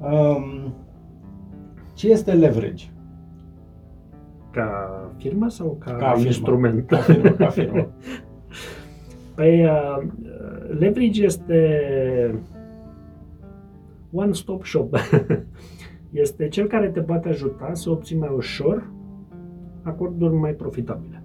Um, 0.02 0.74
ce 1.94 2.10
este 2.10 2.32
leverage? 2.32 2.84
Ca 4.52 5.10
firmă 5.16 5.48
sau 5.48 5.76
ca, 5.84 5.92
Ca 5.92 6.08
firmă. 6.10 6.26
instrument? 6.26 6.86
Ca 6.86 6.96
firmă, 6.96 7.30
ca 7.30 7.46
firmă. 7.46 7.86
Păi, 9.34 9.64
uh, 9.64 10.02
leverage 10.78 11.24
este 11.24 12.34
one-stop 14.12 14.64
shop. 14.64 14.96
este 16.10 16.48
cel 16.48 16.66
care 16.66 16.88
te 16.88 17.00
poate 17.00 17.28
ajuta 17.28 17.70
să 17.72 17.90
obții 17.90 18.16
mai 18.16 18.30
ușor 18.36 18.90
acorduri 19.82 20.34
mai 20.34 20.52
profitabile 20.52 21.22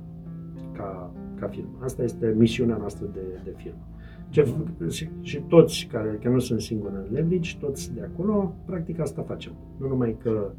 ca, 0.73 1.11
ca 1.39 1.47
firmă. 1.47 1.77
Asta 1.83 2.03
este 2.03 2.33
misiunea 2.37 2.77
noastră 2.77 3.05
de, 3.13 3.19
de 3.43 3.53
firmă. 3.57 3.87
Ce, 4.29 4.47
și, 4.89 5.09
și 5.21 5.39
toți 5.39 5.87
care, 5.91 6.19
că 6.21 6.29
nu 6.29 6.39
sunt 6.39 6.61
singuri 6.61 6.93
în 6.93 7.13
leverage, 7.13 7.57
toți 7.59 7.93
de 7.93 8.09
acolo, 8.13 8.53
practic 8.65 8.99
asta 8.99 9.21
facem. 9.21 9.51
Nu 9.77 9.87
numai 9.87 10.17
că 10.23 10.29
uh, 10.29 10.51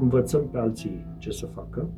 învățăm 0.00 0.48
pe 0.50 0.58
alții 0.58 1.04
ce 1.18 1.30
să 1.30 1.46
facă, 1.46 1.88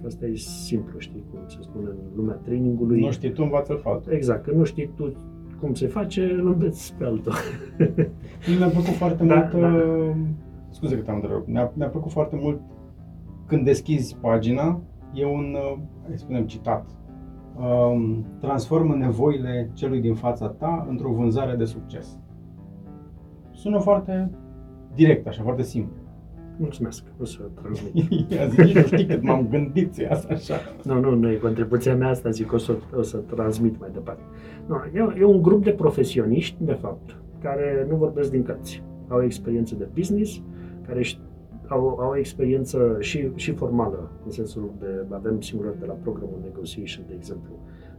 că 0.00 0.06
asta 0.06 0.26
e 0.26 0.34
simplu, 0.34 0.98
știi, 0.98 1.24
cum 1.30 1.40
se 1.46 1.56
spune 1.60 1.88
în 1.88 1.96
lumea 2.16 2.34
trainingului. 2.34 3.00
Nu 3.00 3.10
știi 3.10 3.32
tu, 3.32 3.42
învață-l 3.42 3.76
pe 3.76 3.88
altul. 3.88 4.12
Exact, 4.12 4.44
că 4.44 4.50
nu 4.50 4.64
știi 4.64 4.90
tu 4.96 5.12
cum 5.60 5.74
se 5.74 5.86
face, 5.86 6.32
îl 6.38 6.46
înveți 6.46 6.94
pe 6.98 7.04
altul. 7.04 7.32
Mie 8.48 8.56
mi-a 8.58 8.68
plăcut 8.68 8.94
foarte 8.94 9.24
Da, 9.24 9.34
mult, 9.34 9.50
da. 9.50 9.74
uh, 9.74 10.16
scuze 10.70 10.96
că 10.96 11.02
te-am 11.02 11.16
întrerupt, 11.16 11.48
mi-a, 11.48 11.72
mi-a 11.74 11.88
plăcut 11.88 12.10
foarte 12.12 12.36
mult 12.40 12.60
când 13.46 13.64
deschizi 13.64 14.16
pagina, 14.20 14.80
e 15.14 15.24
un, 15.26 15.56
uh, 15.72 15.78
hai 16.06 16.10
să 16.12 16.16
spunem, 16.18 16.46
citat. 16.46 16.86
Um, 17.58 18.24
transformă 18.40 18.94
nevoile 18.94 19.70
celui 19.74 20.00
din 20.00 20.14
fața 20.14 20.48
ta 20.48 20.86
într-o 20.88 21.12
vânzare 21.12 21.56
de 21.56 21.64
succes. 21.64 22.18
Sună 23.50 23.78
foarte 23.78 24.30
direct, 24.94 25.26
așa, 25.26 25.42
foarte 25.42 25.62
simplu. 25.62 25.96
Mulțumesc, 26.58 27.04
o 27.20 27.24
să 27.24 27.40
transmit. 27.54 28.10
Ia 28.30 28.46
zi, 28.46 28.60
nici 28.60 28.74
nu 28.74 28.82
știi 28.82 29.06
cât 29.06 29.22
m-am 29.22 29.48
gândit 29.48 29.94
să 29.94 30.02
iasă 30.02 30.26
așa. 30.30 30.54
Nu, 30.82 31.00
nu, 31.00 31.14
nu 31.14 31.30
e 31.30 31.36
contribuția 31.36 31.96
mea 31.96 32.08
asta, 32.08 32.30
zic, 32.30 32.52
o 32.52 32.56
să, 32.56 32.76
o 32.96 33.02
să 33.02 33.16
transmit 33.16 33.80
mai 33.80 33.88
departe. 33.92 34.22
Nu, 34.66 34.74
e, 34.94 35.14
e 35.18 35.24
un 35.24 35.42
grup 35.42 35.64
de 35.64 35.70
profesioniști, 35.70 36.56
de 36.58 36.72
fapt, 36.72 37.16
care 37.42 37.86
nu 37.88 37.96
vorbesc 37.96 38.30
din 38.30 38.42
cărți. 38.42 38.82
Au 39.08 39.22
experiență 39.22 39.74
de 39.74 39.88
business, 39.94 40.42
care 40.86 41.00
ș- 41.02 41.18
au, 41.68 41.98
au 42.00 42.16
experiență 42.16 42.96
și, 43.00 43.30
și 43.34 43.52
formală, 43.52 44.10
în 44.24 44.30
sensul 44.30 44.70
de, 44.78 45.04
avem 45.10 45.40
simulări 45.40 45.78
de 45.78 45.86
la 45.86 45.92
programul 45.92 46.38
Negotiation, 46.42 47.04
de 47.08 47.14
exemplu, 47.16 47.52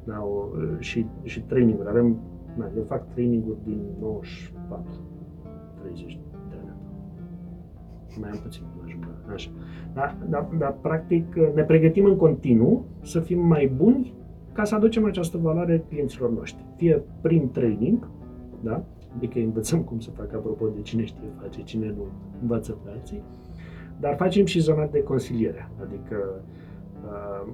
da, 0.03 0.23
o, 0.23 0.47
și, 0.79 1.05
și 1.23 1.41
training-uri. 1.41 1.89
Avem, 1.89 2.19
na, 2.57 2.71
eu 2.77 2.83
fac 2.83 3.13
training-uri 3.13 3.57
din 3.63 3.81
94, 3.99 4.85
30 5.81 6.05
de 6.05 6.19
ani. 6.21 6.26
Mai 8.19 8.29
am 8.29 8.39
puțin 8.43 8.63
până 8.71 8.83
ajung 8.85 9.03
la 9.27 9.33
așa. 9.33 9.49
Dar, 9.93 10.17
dar, 10.29 10.47
dar, 10.57 10.77
practic, 10.81 11.35
ne 11.53 11.63
pregătim 11.63 12.05
în 12.05 12.15
continuu 12.15 12.85
să 13.01 13.19
fim 13.19 13.39
mai 13.47 13.71
buni 13.75 14.13
ca 14.53 14.63
să 14.63 14.75
aducem 14.75 15.05
această 15.05 15.37
valoare 15.37 15.83
clienților 15.89 16.31
noștri. 16.31 16.65
Fie 16.75 17.03
prin 17.21 17.51
training, 17.51 18.09
da? 18.61 18.83
adică 19.15 19.37
îi 19.37 19.43
învățăm 19.43 19.81
cum 19.81 19.99
să 19.99 20.09
facă, 20.09 20.35
apropo 20.35 20.67
de 20.67 20.81
cine 20.81 21.05
știe 21.05 21.27
face, 21.41 21.61
cine 21.61 21.93
nu 21.97 22.05
învață 22.41 22.71
pe 22.83 22.89
alții, 22.89 23.21
dar 23.99 24.15
facem 24.15 24.45
și 24.45 24.59
zona 24.59 24.85
de 24.85 25.03
consiliere, 25.03 25.69
adică 25.81 26.41
uh, 27.05 27.47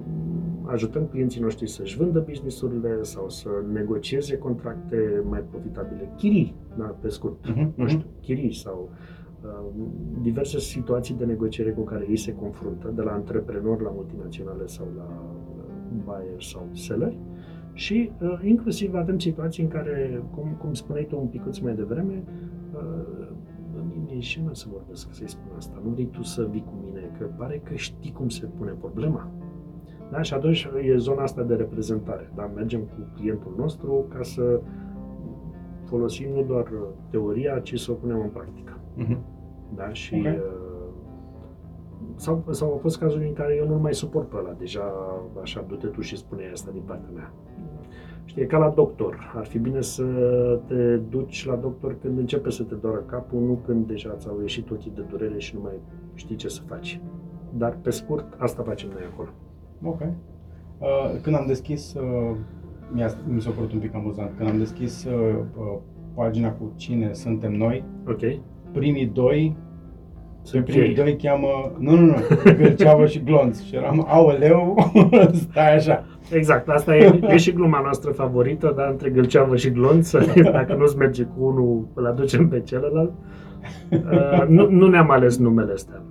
ajutăm 0.62 1.06
clienții 1.06 1.40
noștri 1.40 1.68
să-și 1.68 1.96
vândă 1.96 2.24
businessurile 2.28 3.02
sau 3.02 3.28
să 3.28 3.48
negocieze 3.72 4.38
contracte 4.38 5.22
mai 5.28 5.40
profitabile, 5.50 6.12
chirii, 6.16 6.54
da, 6.78 6.84
pe 6.84 7.08
scurt, 7.08 7.48
Mhm, 7.48 7.60
nu 7.60 7.72
mhm. 7.76 7.86
știu, 7.86 8.06
chirii 8.20 8.54
sau 8.54 8.88
uh, 8.90 9.13
diverse 10.22 10.58
situații 10.58 11.14
de 11.14 11.24
negociere 11.24 11.70
cu 11.70 11.82
care 11.82 12.06
ei 12.08 12.16
se 12.16 12.34
confruntă, 12.34 12.92
de 12.94 13.02
la 13.02 13.12
antreprenori 13.12 13.82
la 13.82 13.90
multinaționale 13.90 14.66
sau 14.66 14.86
la 14.96 15.08
uh, 15.56 15.64
buyer 16.04 16.42
sau 16.42 16.68
seller. 16.72 17.16
Și 17.72 18.10
uh, 18.20 18.40
inclusiv 18.42 18.94
avem 18.94 19.18
situații 19.18 19.62
în 19.62 19.68
care, 19.68 20.22
cum, 20.34 20.56
cum 20.60 20.74
spuneai 20.74 21.04
tu 21.04 21.18
un 21.20 21.26
picuț 21.26 21.58
mai 21.58 21.74
devreme, 21.74 22.24
uh, 22.74 23.28
mi-e 24.06 24.20
și 24.20 24.42
mă 24.42 24.54
să 24.54 24.66
vorbesc, 24.72 25.14
să-i 25.14 25.28
spun 25.28 25.52
asta. 25.56 25.80
Nu 25.84 25.90
vrei 25.90 26.06
tu 26.06 26.22
să 26.22 26.48
vii 26.50 26.64
cu 26.64 26.74
mine, 26.84 27.10
că 27.18 27.24
pare 27.36 27.60
că 27.64 27.74
știi 27.74 28.12
cum 28.12 28.28
se 28.28 28.46
pune 28.46 28.70
problema. 28.70 29.30
Da? 30.10 30.22
Și 30.22 30.34
atunci 30.34 30.68
e 30.84 30.96
zona 30.96 31.22
asta 31.22 31.42
de 31.42 31.54
reprezentare. 31.54 32.32
Da? 32.34 32.50
Mergem 32.54 32.80
cu 32.80 33.08
clientul 33.14 33.54
nostru 33.56 34.06
ca 34.08 34.22
să 34.22 34.60
folosim 35.84 36.32
nu 36.32 36.42
doar 36.42 36.72
teoria, 37.10 37.58
ci 37.58 37.80
să 37.80 37.90
o 37.90 37.94
punem 37.94 38.20
în 38.20 38.28
practică. 38.28 38.80
Mhm. 38.94 39.33
Da? 39.74 39.92
Și 39.92 40.14
Ok. 40.14 40.24
uh, 40.24 40.42
sau, 42.16 42.44
sau 42.50 42.70
au 42.70 42.76
fost 42.76 42.98
cazuri 42.98 43.26
în 43.26 43.32
care 43.32 43.54
eu 43.56 43.68
nu 43.68 43.78
mai 43.78 43.94
suport 43.94 44.28
pe 44.28 44.36
ăla, 44.36 44.52
deja 44.58 44.92
așa, 45.40 45.64
du-te 45.68 45.86
tu 45.86 46.00
și 46.00 46.16
spune 46.16 46.50
asta 46.52 46.70
din 46.72 46.82
partea 46.86 47.10
mea. 47.14 47.32
Știi, 48.24 48.42
e 48.42 48.46
ca 48.46 48.58
la 48.58 48.68
doctor. 48.68 49.32
Ar 49.36 49.44
fi 49.44 49.58
bine 49.58 49.80
să 49.80 50.04
te 50.66 50.96
duci 50.96 51.46
la 51.46 51.54
doctor 51.54 51.96
când 52.00 52.18
începe 52.18 52.50
să 52.50 52.62
te 52.62 52.74
doară 52.74 52.98
capul, 52.98 53.40
nu 53.40 53.58
când 53.66 53.86
deja 53.86 54.14
ți-au 54.16 54.40
ieșit 54.40 54.70
ochii 54.70 54.92
de 54.94 55.00
durere 55.00 55.38
și 55.38 55.54
nu 55.54 55.60
mai 55.62 55.80
știi 56.14 56.36
ce 56.36 56.48
să 56.48 56.60
faci. 56.66 57.00
Dar, 57.52 57.78
pe 57.82 57.90
scurt, 57.90 58.34
asta 58.38 58.62
facem 58.62 58.88
noi 58.92 59.02
acolo. 59.12 59.28
Ok. 59.82 60.00
Uh, 60.78 61.20
când 61.22 61.36
am 61.36 61.44
deschis, 61.46 61.94
uh, 61.94 62.36
mi-a, 62.92 63.08
mi 63.28 63.40
s-a 63.40 63.50
părut 63.50 63.72
un 63.72 63.78
pic 63.78 63.94
amuzant, 63.94 64.30
când 64.36 64.48
am 64.48 64.58
deschis 64.58 65.04
uh, 65.04 65.12
uh, 65.58 65.78
pagina 66.14 66.52
cu 66.52 66.72
cine 66.76 67.12
suntem 67.12 67.52
noi, 67.52 67.84
Ok? 68.08 68.20
Primii 68.74 69.10
doi, 69.14 69.56
pe 69.56 70.48
Sunt 70.48 70.64
primii 70.64 70.88
ei. 70.88 70.94
doi 70.94 71.16
cheamă, 71.22 71.72
nu, 71.78 71.96
nu, 71.96 72.04
nu, 72.06 72.14
Gâlceavă 72.58 73.06
și 73.06 73.22
Glonț 73.22 73.62
și 73.62 73.76
eram, 73.76 74.04
aoleu, 74.08 74.74
stai 75.50 75.74
așa. 75.74 76.04
Exact, 76.32 76.68
asta 76.68 76.96
e, 76.96 77.20
e 77.28 77.36
și 77.36 77.52
gluma 77.52 77.80
noastră 77.82 78.10
favorită, 78.10 78.72
dar 78.76 78.88
între 78.90 79.10
Gâlceavă 79.10 79.56
și 79.56 79.70
Glonț, 79.70 80.10
dacă 80.52 80.74
nu-ți 80.74 80.96
merge 80.96 81.22
cu 81.22 81.44
unul, 81.44 81.88
îl 81.94 82.06
aducem 82.06 82.48
pe 82.48 82.60
celălalt. 82.60 83.12
Uh, 83.90 84.44
nu, 84.48 84.68
nu 84.70 84.86
ne-am 84.88 85.10
ales 85.10 85.38
numele 85.38 85.72
astea. 85.72 86.02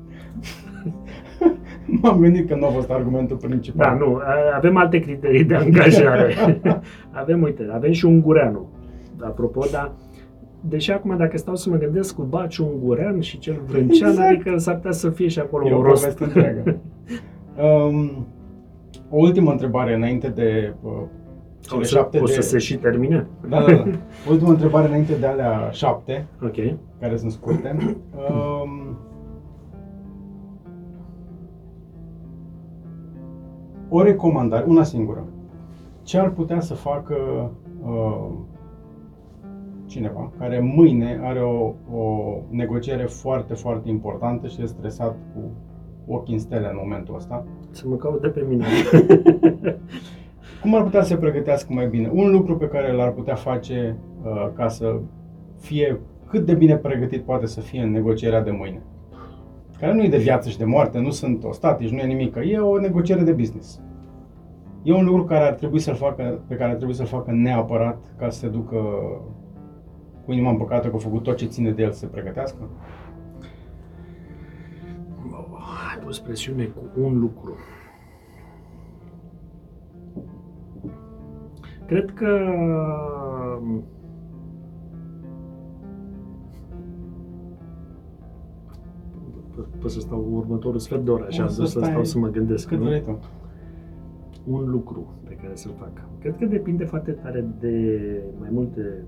M-am 2.02 2.20
gândit 2.20 2.48
că 2.48 2.56
nu 2.56 2.66
a 2.66 2.70
fost 2.70 2.90
argumentul 2.90 3.38
principal. 3.38 3.88
Da, 4.00 4.06
nu, 4.06 4.16
a- 4.16 4.56
avem 4.56 4.78
alte 4.78 5.00
criterii 5.00 5.44
de 5.44 5.56
angajare. 5.56 6.34
avem, 7.12 7.42
uite, 7.42 7.70
avem 7.74 7.92
și 7.92 8.06
ungureanu, 8.06 8.70
apropo, 9.22 9.66
dar 9.72 9.92
deși 10.70 10.92
acum 10.92 11.18
dacă 11.18 11.38
stau 11.38 11.56
să 11.56 11.70
mă 11.70 11.76
gândesc 11.78 12.16
cu 12.16 12.22
Baci 12.22 12.58
Ungurean 12.58 13.20
și 13.20 13.38
cel 13.38 13.62
Vrâncean, 13.66 14.10
Exact. 14.10 14.30
adică 14.30 14.58
s-ar 14.58 14.76
putea 14.76 14.92
să 14.92 15.10
fie 15.10 15.28
și 15.28 15.40
acolo 15.40 15.68
E 15.68 15.74
o 15.74 15.78
un 15.78 15.84
rost. 15.84 16.02
poveste 16.02 16.24
întreagă. 16.24 16.78
Um, 17.62 18.26
o 19.10 19.18
ultimă 19.18 19.52
întrebare 19.52 19.94
înainte 19.96 20.28
de 20.28 20.74
uh, 20.82 20.92
cele 21.60 21.80
O 21.80 21.84
să, 21.84 21.96
șapte 21.96 22.20
o 22.20 22.26
de... 22.26 22.32
să 22.32 22.42
se 22.42 22.58
și 22.58 22.76
termine? 22.78 23.28
Da, 23.50 23.60
da, 23.62 23.72
da. 23.74 23.84
O 24.28 24.32
ultimă 24.32 24.50
întrebare 24.50 24.88
înainte 24.88 25.14
de 25.20 25.26
alea 25.26 25.70
șapte, 25.72 26.26
Ok. 26.44 26.56
care 27.00 27.18
sunt 27.18 27.32
scurte. 27.32 27.76
Um, 28.16 28.98
o 33.90 34.02
recomandare, 34.02 34.66
una 34.68 34.84
singură. 34.84 35.24
Ce 36.04 36.18
ar 36.20 36.30
putea 36.30 36.60
să 36.60 36.74
facă 36.74 37.16
uh, 37.86 38.28
cineva 39.94 40.32
care 40.40 40.60
mâine 40.60 41.20
are 41.24 41.40
o, 41.40 41.74
o 41.98 42.36
negociere 42.50 43.04
foarte, 43.04 43.54
foarte 43.54 43.90
importantă 43.90 44.48
și 44.48 44.62
e 44.62 44.66
stresat 44.66 45.16
cu 45.34 45.52
ochii 46.14 46.34
în 46.34 46.40
stele 46.40 46.68
în 46.70 46.78
momentul 46.82 47.16
ăsta? 47.16 47.46
Să 47.72 47.84
mă 47.88 47.96
caute 47.96 48.28
pe 48.28 48.46
mine. 48.50 48.66
Cum 50.62 50.76
ar 50.76 50.84
putea 50.84 51.02
să 51.02 51.08
se 51.08 51.16
pregătească 51.16 51.74
mai 51.74 51.88
bine? 51.88 52.10
Un 52.14 52.32
lucru 52.32 52.58
pe 52.58 52.68
care 52.68 52.92
l-ar 52.92 53.12
putea 53.12 53.36
face 53.36 53.98
uh, 54.24 54.50
ca 54.56 54.68
să 54.68 55.00
fie 55.60 56.00
cât 56.30 56.46
de 56.46 56.54
bine 56.54 56.76
pregătit 56.76 57.24
poate 57.24 57.46
să 57.46 57.60
fie 57.60 57.82
în 57.82 57.92
negocierea 57.92 58.42
de 58.42 58.52
mâine. 58.52 58.82
Care 59.80 59.94
nu 59.94 60.04
e 60.04 60.10
de 60.10 60.18
viață 60.18 60.50
și 60.50 60.58
de 60.58 60.66
moarte, 60.66 61.00
nu 61.00 61.10
sunt 61.10 61.44
ostatici, 61.44 61.90
nu 61.90 61.98
e 61.98 62.06
nimic, 62.06 62.36
e 62.36 62.58
o 62.58 62.80
negociere 62.80 63.22
de 63.22 63.32
business. 63.32 63.82
E 64.84 64.94
un 64.94 65.06
lucru 65.06 65.24
care 65.24 65.46
ar 65.46 65.54
trebui 65.54 65.80
să-l 65.80 65.96
facă, 65.96 66.44
pe 66.48 66.56
care 66.56 66.70
ar 66.70 66.76
trebui 66.76 66.94
să-l 66.94 67.06
facă 67.06 67.32
neapărat 67.32 68.16
ca 68.18 68.30
să 68.30 68.40
se 68.40 68.48
ducă 68.48 68.78
cu 70.26 70.32
inima 70.32 70.50
împăcată 70.50 70.90
că 70.90 70.96
a 70.96 71.00
făcut 71.00 71.24
tot 71.24 71.36
ce 71.36 71.46
ține 71.46 71.72
de 71.72 71.84
el 71.84 71.92
să 71.92 71.98
se 71.98 72.06
pregătească. 72.06 72.70
Ai 75.92 76.04
pus 76.04 76.20
presiune 76.20 76.66
cu 76.66 77.02
un 77.02 77.20
lucru. 77.20 77.56
Cred 81.86 82.14
că 82.14 82.28
pot 89.80 89.92
să 89.92 90.00
stau 90.00 90.28
următorul 90.32 90.80
sfert 90.80 91.04
de 91.06 91.12
oră 91.12 91.26
așa, 91.28 91.44
Poți 91.44 91.56
să 91.56 91.62
să, 91.62 91.72
să 91.72 91.80
stai 91.80 91.90
stau 91.90 92.04
să 92.04 92.18
mă 92.18 92.28
gândesc. 92.28 92.68
Cât 92.68 92.78
nu? 92.78 92.84
vrei 92.84 93.02
tu. 93.02 93.20
un 94.46 94.70
lucru 94.70 95.14
pe 95.24 95.34
care 95.34 95.56
să-l 95.56 95.74
fac. 95.80 95.92
Cred 96.20 96.38
că 96.38 96.46
depinde 96.46 96.86
foarte 96.86 97.12
tare 97.12 97.46
de 97.60 98.00
mai 98.40 98.50
multe 98.52 99.06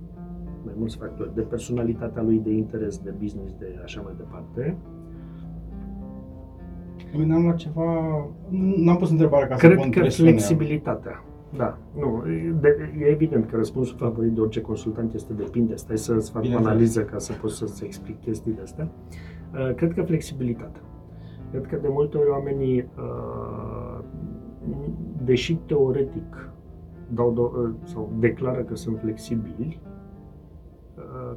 mai 0.65 0.73
mulți 0.77 0.97
factori, 0.97 1.35
de 1.35 1.41
personalitatea 1.41 2.21
lui, 2.21 2.39
de 2.39 2.51
interes, 2.51 2.97
de 2.97 3.13
business, 3.21 3.53
de 3.59 3.79
așa 3.83 4.01
mai 4.01 4.13
departe. 4.17 4.77
Mă 7.13 7.19
gândeam 7.19 7.45
la 7.45 7.53
ceva... 7.53 7.85
N-am 8.75 8.97
pus 8.97 9.09
întrebarea 9.09 9.47
ca 9.47 9.55
să 9.57 9.65
Cred 9.65 9.77
pun 9.77 9.89
că 9.89 9.99
presiune. 9.99 10.29
flexibilitatea. 10.29 11.23
Da, 11.57 11.77
nu, 11.99 12.23
de, 12.61 12.91
e 12.99 13.03
evident 13.05 13.49
că 13.49 13.55
răspunsul 13.55 13.97
favorit 13.97 14.31
de 14.31 14.39
orice 14.41 14.61
consultant 14.61 15.13
este 15.13 15.33
depinde. 15.33 15.75
Stai 15.75 15.97
să-ți 15.97 16.31
fac 16.31 16.39
o 16.41 16.43
Bineînțeles. 16.43 16.71
analiză 16.73 17.01
ca 17.03 17.17
să 17.17 17.33
poți 17.41 17.55
să-ți 17.57 17.85
explic 17.85 18.21
chestiile 18.21 18.61
astea. 18.61 18.87
Uh, 19.53 19.75
Cred 19.75 19.93
că 19.93 20.01
flexibilitatea. 20.03 20.81
Cred 21.51 21.65
că 21.65 21.75
de 21.81 21.87
multe 21.91 22.17
ori 22.17 22.29
oamenii, 22.29 22.79
uh, 22.97 24.03
deși 25.23 25.55
teoretic 25.55 26.49
dau 27.13 27.31
do- 27.33 27.59
uh, 27.63 27.69
sau 27.83 28.11
declară 28.19 28.61
că 28.61 28.75
sunt 28.75 28.99
flexibili, 28.99 29.79
uh, 29.83 29.89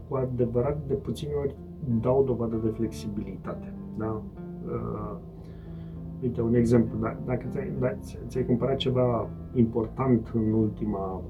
cu 0.09 0.17
adevărat 0.17 0.77
de 0.87 0.95
puține 0.95 1.33
ori 1.41 1.55
dau 2.01 2.23
dovadă 2.25 2.57
de 2.57 2.69
flexibilitate. 2.69 3.73
Da? 3.97 4.23
Uh, 4.67 5.17
Uite, 6.23 6.41
un 6.41 6.55
exemplu. 6.55 6.99
Da- 7.01 7.17
Dacă 7.27 7.47
ți-ai, 7.51 7.73
da, 7.81 7.93
ți- 8.01 8.19
ți-ai 8.27 8.45
cumpărat 8.45 8.77
ceva 8.77 9.29
important 9.55 10.31
în 10.35 10.53
ultima 10.53 11.21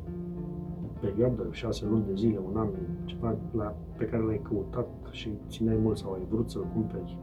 perioadă, 1.01 1.47
șase 1.51 1.87
luni 1.91 2.05
de 2.07 2.15
zile, 2.15 2.39
un 2.53 2.57
an, 2.61 2.69
ceva 3.05 3.35
la, 3.57 3.75
pe 3.97 4.05
care 4.05 4.23
l-ai 4.23 4.41
căutat 4.43 4.87
și 5.11 5.31
țineai 5.49 5.79
mult 5.83 5.97
sau 5.99 6.13
ai 6.13 6.21
vrut 6.31 6.51
să-l 6.51 6.67
cumperi. 6.73 7.19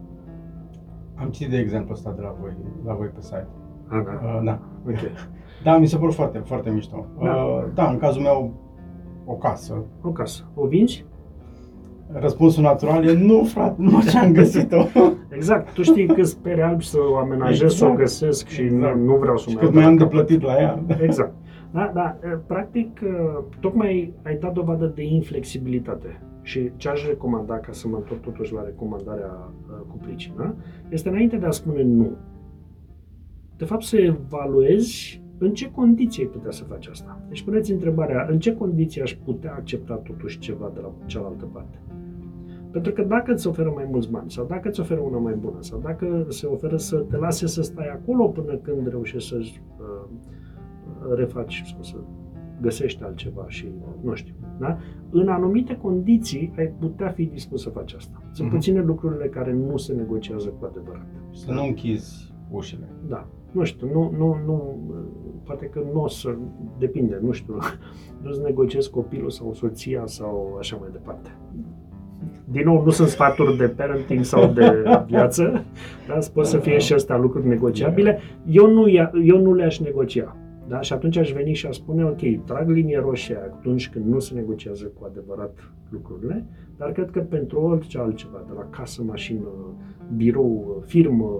Am 1.15 1.29
citit 1.29 1.49
de 1.51 1.57
exemplu 1.57 1.93
ăsta 1.93 2.11
de 2.11 2.21
la 2.21 2.35
voi, 2.41 2.51
la 2.85 2.93
voi 2.93 3.07
pe 3.07 3.21
site. 3.21 3.47
A, 3.87 4.01
da. 4.01 4.11
Uh, 4.11 4.41
da. 4.45 4.59
Ok. 4.87 4.95
Da, 5.63 5.77
mi 5.77 5.85
se 5.87 5.97
pare 5.97 6.11
foarte, 6.11 6.37
foarte 6.37 6.69
mișto. 6.69 7.05
Da. 7.23 7.33
Uh, 7.43 7.65
da, 7.73 7.89
în 7.89 7.97
cazul 7.97 8.21
meu, 8.21 8.53
o 9.25 9.33
casă. 9.33 9.83
O 10.01 10.09
casă. 10.11 10.43
O 10.55 10.65
vinzi? 10.67 11.05
Răspunsul 12.11 12.63
natural 12.63 13.05
e 13.07 13.13
nu, 13.13 13.43
frate, 13.43 13.75
nu 13.77 14.01
ce-am 14.09 14.31
găsit-o. 14.31 14.85
Exact. 15.35 15.73
Tu 15.73 15.81
știi 15.81 16.07
cât 16.07 16.25
speri 16.27 16.61
albi 16.61 16.83
să 16.85 16.97
o 17.11 17.17
amenajez, 17.17 17.61
Exact. 17.61 17.73
să 17.73 17.85
o 17.85 17.93
găsesc 17.93 18.47
și 18.47 18.61
Exact. 18.61 18.95
nu, 18.95 19.03
nu 19.05 19.15
vreau 19.17 19.37
să 19.37 19.49
și 19.49 19.55
mai 19.55 19.65
cât 19.65 19.73
iau 19.75 19.83
mai 19.83 19.95
de 19.95 20.03
am 20.03 20.09
la 20.09 20.09
de 20.09 20.11
capăt. 20.11 20.25
plătit 20.27 20.45
la 20.45 20.61
ea. 20.61 20.83
Exact. 21.01 21.33
Da, 21.71 21.91
da, 21.93 22.17
e, 22.23 22.37
practic, 22.47 22.99
e, 23.03 23.07
tocmai 23.59 24.13
ai 24.23 24.37
dat 24.37 24.53
dovadă 24.53 24.91
de 24.95 25.03
inflexibilitate. 25.03 26.21
Și 26.41 26.71
ce 26.75 26.89
aș 26.89 27.07
recomanda, 27.07 27.53
ca 27.57 27.71
să 27.71 27.87
mă 27.87 27.95
întorc 27.95 28.21
totuși 28.21 28.53
la 28.53 28.63
recomandarea 28.63 29.49
e, 29.69 29.83
cu 29.87 29.97
pricina, 30.01 30.55
este 30.89 31.09
înainte 31.09 31.35
de 31.35 31.45
a 31.45 31.51
spune 31.51 31.83
nu, 31.83 32.11
de 33.57 33.65
fapt 33.65 33.83
să 33.83 33.97
evaluezi 33.97 35.21
în 35.37 35.53
ce 35.53 35.71
condiții 35.71 36.23
ai 36.23 36.29
putea 36.29 36.51
să 36.51 36.63
faci 36.63 36.87
asta. 36.87 37.21
Deci 37.27 37.43
puneți 37.43 37.71
întrebarea, 37.71 38.27
în 38.29 38.39
ce 38.39 38.55
condiții 38.55 39.01
aș 39.01 39.15
putea 39.25 39.53
accepta 39.53 39.93
totuși 39.95 40.39
ceva 40.39 40.71
de 40.73 40.79
la 40.79 40.91
cealaltă 41.05 41.45
parte? 41.45 41.79
Pentru 42.71 42.91
că 42.91 43.01
dacă 43.03 43.31
îți 43.31 43.47
oferă 43.47 43.71
mai 43.75 43.87
mulți 43.91 44.11
bani, 44.11 44.31
sau 44.31 44.45
dacă 44.45 44.67
îți 44.67 44.79
oferă 44.79 44.99
una 44.99 45.17
mai 45.17 45.33
bună, 45.33 45.57
sau 45.59 45.79
dacă 45.79 46.25
se 46.29 46.45
oferă 46.45 46.77
să 46.77 46.97
te 46.97 47.17
lase 47.17 47.47
să 47.47 47.61
stai 47.61 47.87
acolo 47.87 48.27
până 48.27 48.55
când 48.55 48.87
reușești 48.87 49.29
să 49.29 49.37
uh, 49.37 51.15
refaci 51.15 51.63
sau 51.65 51.83
să 51.83 51.95
găsești 52.61 53.03
altceva 53.03 53.45
și 53.47 53.67
nu 54.03 54.13
știu. 54.13 54.33
Da? 54.59 54.77
În 55.09 55.27
anumite 55.27 55.77
condiții 55.77 56.53
ai 56.57 56.67
putea 56.79 57.07
fi 57.09 57.25
dispus 57.25 57.61
să 57.61 57.69
faci 57.69 57.93
asta. 57.93 58.21
Sunt 58.31 58.47
Mhm. 58.47 58.55
puține 58.57 58.81
lucrurile 58.81 59.27
care 59.27 59.53
nu 59.53 59.77
se 59.77 59.93
negociază 59.93 60.49
cu 60.59 60.65
adevărat. 60.65 61.05
Să 61.31 61.51
nu 61.51 61.63
închizi 61.65 62.33
ușile. 62.51 62.89
Da. 63.07 63.27
Nu 63.51 63.63
știu, 63.63 63.87
nu, 63.93 64.13
nu, 64.17 64.37
nu, 64.45 64.77
poate 65.43 65.65
că 65.65 65.81
nu 65.93 66.01
o 66.01 66.07
să, 66.07 66.35
depinde, 66.79 67.19
nu 67.23 67.31
știu, 67.31 67.57
nu-ți 68.23 68.41
negociezi 68.41 68.89
copilul 68.89 69.29
sau 69.29 69.53
soția 69.53 70.01
sau 70.05 70.55
așa 70.59 70.77
mai 70.79 70.89
departe. 70.91 71.29
Din 72.51 72.61
nou, 72.65 72.83
nu 72.83 72.89
sunt 72.89 73.07
sfaturi 73.07 73.57
de 73.57 73.67
parenting 73.67 74.23
sau 74.23 74.47
de 74.47 74.83
viață, 75.07 75.63
dar 76.07 76.19
pot 76.33 76.45
să 76.45 76.57
fie 76.57 76.77
și 76.77 76.93
astea 76.93 77.17
lucruri 77.17 77.47
negociabile. 77.47 78.19
Eu 78.47 78.67
nu, 78.71 78.87
ia- 78.89 79.11
eu 79.23 79.41
nu 79.41 79.53
le-aș 79.53 79.79
negocia. 79.79 80.35
Da? 80.67 80.81
Și 80.81 80.93
atunci 80.93 81.17
aș 81.17 81.31
veni 81.31 81.53
și 81.53 81.65
aș 81.65 81.75
spune, 81.75 82.03
ok, 82.05 82.45
trag 82.45 82.69
linie 82.69 82.99
roșie 82.99 83.35
atunci 83.35 83.89
când 83.89 84.05
nu 84.05 84.19
se 84.19 84.33
negociază 84.33 84.91
cu 84.99 85.05
adevărat 85.05 85.73
lucrurile, 85.89 86.45
dar 86.77 86.91
cred 86.91 87.11
că 87.11 87.19
pentru 87.19 87.59
orice 87.61 87.99
altceva, 87.99 88.43
de 88.47 88.53
la 88.55 88.67
casă, 88.69 89.03
mașină, 89.03 89.47
birou, 90.15 90.83
firmă, 90.85 91.39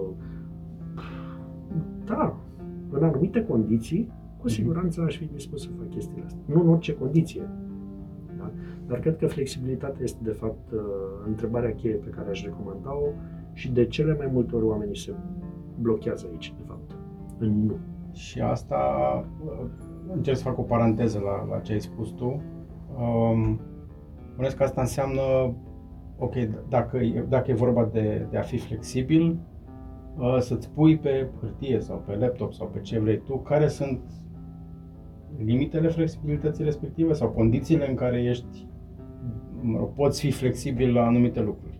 da, 2.06 2.36
în 2.90 3.02
anumite 3.02 3.44
condiții, 3.44 4.12
cu 4.40 4.48
siguranță 4.48 5.02
aș 5.02 5.16
fi 5.16 5.24
dispus 5.24 5.62
să 5.62 5.68
fac 5.78 5.88
chestiile 5.88 6.22
astea. 6.24 6.40
Nu 6.44 6.60
în 6.60 6.68
orice 6.68 6.94
condiție. 6.94 7.48
Da? 8.38 8.50
Dar 8.86 8.98
cred 8.98 9.16
că 9.16 9.26
flexibilitatea 9.26 10.02
este, 10.02 10.18
de 10.22 10.30
fapt, 10.30 10.70
uh, 10.72 10.80
întrebarea 11.26 11.74
cheie 11.74 11.94
pe 11.94 12.08
care 12.08 12.30
aș 12.30 12.44
recomanda-o 12.44 13.06
și 13.52 13.72
de 13.72 13.86
cele 13.86 14.14
mai 14.18 14.28
multe 14.32 14.56
ori 14.56 14.64
oamenii 14.64 14.96
se 14.96 15.14
blochează 15.80 16.26
aici, 16.30 16.54
de 16.58 16.64
fapt, 16.66 16.96
în 17.38 17.64
nu. 17.66 17.76
Și 18.12 18.40
asta, 18.40 18.78
uh, 19.44 19.66
încerc 20.14 20.36
să 20.36 20.42
fac 20.42 20.58
o 20.58 20.62
paranteză 20.62 21.18
la, 21.18 21.54
la 21.54 21.60
ce 21.60 21.72
ai 21.72 21.80
spus 21.80 22.10
tu. 22.10 22.42
Um, 22.98 23.60
Bănuiesc 24.30 24.56
că 24.56 24.62
asta 24.62 24.80
înseamnă, 24.80 25.20
ok, 26.18 26.34
dacă 26.68 26.96
e, 26.96 27.24
dacă 27.28 27.50
e 27.50 27.54
vorba 27.54 27.88
de, 27.92 28.26
de 28.30 28.36
a 28.36 28.42
fi 28.42 28.58
flexibil, 28.58 29.30
uh, 29.30 29.36
să-ți 30.38 30.70
pui 30.70 30.98
pe 30.98 31.28
hârtie 31.40 31.80
sau 31.80 32.02
pe 32.06 32.16
laptop 32.16 32.52
sau 32.52 32.66
pe 32.66 32.80
ce 32.80 32.98
vrei 32.98 33.18
tu, 33.18 33.38
care 33.38 33.68
sunt 33.68 34.00
limitele 35.44 35.88
flexibilității 35.88 36.64
respective 36.64 37.12
sau 37.12 37.28
condițiile 37.28 37.88
în 37.88 37.94
care 37.94 38.22
ești, 38.22 38.66
mă 39.60 39.78
rog, 39.78 39.92
poți 39.92 40.20
fi 40.20 40.30
flexibil 40.30 40.92
la 40.92 41.06
anumite 41.06 41.40
lucruri. 41.40 41.75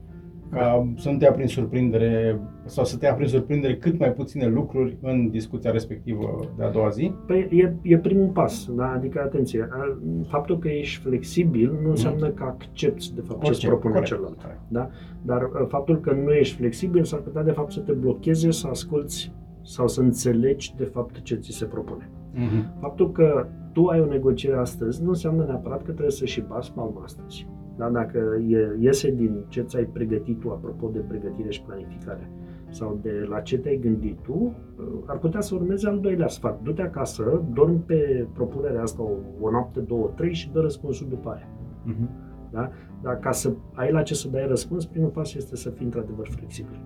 Ca 0.51 0.89
să 0.97 1.11
nu 1.11 1.17
te 1.19 1.25
ia 1.25 1.33
prin 1.33 1.47
surprindere 1.47 2.41
sau 2.65 2.85
să 2.85 2.97
te 2.97 3.07
ia 3.07 3.15
prin 3.15 3.29
surprindere 3.29 3.77
cât 3.77 3.99
mai 3.99 4.13
puține 4.13 4.47
lucruri 4.47 4.97
în 5.03 5.31
discuția 5.31 5.71
respectivă 5.71 6.41
de 6.57 6.65
a 6.65 6.71
doua 6.71 6.89
zi. 6.89 7.13
Păi 7.27 7.49
e, 7.51 7.75
e 7.83 7.99
primul 7.99 8.29
pas, 8.29 8.69
da? 8.77 8.91
adică 8.91 9.21
atenție, 9.25 9.69
a- 9.73 9.99
faptul 10.29 10.59
că 10.59 10.69
ești 10.69 11.01
flexibil 11.03 11.79
nu 11.83 11.89
înseamnă 11.91 12.29
că 12.29 12.43
accepti 12.45 13.15
de 13.15 13.21
fapt 13.21 13.43
ce 13.45 13.51
îți 13.51 13.67
propune 13.67 13.93
corect. 13.93 14.11
celălalt. 14.11 14.59
Da? 14.69 14.91
Dar 15.23 15.43
uh, 15.43 15.67
faptul 15.69 16.01
că 16.01 16.13
nu 16.25 16.31
ești 16.33 16.57
flexibil 16.57 17.05
s-ar 17.05 17.21
putea 17.21 17.43
de 17.43 17.51
fapt 17.51 17.73
să 17.73 17.81
te 17.81 17.93
blocheze, 17.93 18.51
să 18.51 18.67
asculți 18.67 19.33
sau 19.63 19.89
să 19.89 20.01
înțelegi 20.01 20.75
de 20.77 20.85
fapt 20.85 21.21
ce 21.23 21.35
ți 21.35 21.53
se 21.53 21.65
propune. 21.65 22.11
Mhm. 22.35 22.81
Faptul 22.81 23.13
că 23.13 23.47
tu 23.73 23.87
ai 23.87 24.01
o 24.01 24.05
negociere 24.07 24.57
astăzi 24.57 25.03
nu 25.03 25.09
înseamnă 25.09 25.45
neapărat 25.45 25.79
că 25.79 25.91
trebuie 25.91 26.11
să 26.11 26.25
și 26.25 26.41
bați 26.49 26.73
palma 26.73 27.01
astăzi. 27.05 27.47
Da? 27.77 27.89
Dacă 27.89 28.19
e, 28.49 28.77
iese 28.79 29.11
din 29.11 29.45
ce 29.49 29.63
ți-ai 29.63 29.85
pregătit 29.85 30.41
tu, 30.41 30.51
apropo 30.51 30.89
de 30.89 30.99
pregătire 30.99 31.51
și 31.51 31.63
planificare, 31.63 32.31
sau 32.69 32.99
de 33.03 33.27
la 33.29 33.41
ce 33.41 33.59
te-ai 33.59 33.77
gândit 33.77 34.19
tu, 34.23 34.33
uh, 34.33 34.87
ar 35.07 35.19
putea 35.19 35.41
să 35.41 35.55
urmeze 35.55 35.89
al 35.89 36.01
doilea 36.01 36.29
sfat. 36.29 36.63
Du-te 36.63 36.83
acasă, 36.83 37.43
dormi 37.53 37.79
pe 37.79 38.27
propunerea 38.33 38.83
asta 38.83 39.03
o, 39.03 39.11
o 39.41 39.51
noapte, 39.51 39.81
două, 39.81 40.13
trei 40.17 40.35
și 40.35 40.51
dă 40.53 40.61
răspunsul 40.61 41.07
după 41.09 41.31
aia. 41.31 41.49
Mhm. 41.83 42.11
Da? 42.51 42.71
Dar 43.03 43.19
ca 43.19 43.33
să 43.33 43.53
ai 43.75 43.93
la 43.93 44.03
ce 44.03 44.15
să 44.15 44.29
dai 44.29 44.47
răspuns, 44.47 44.87
primul 44.87 45.09
pas 45.09 45.35
este 45.35 45.57
să 45.57 45.71
fii 45.71 45.85
într-adevăr 45.85 46.29
flexibil. 46.29 46.81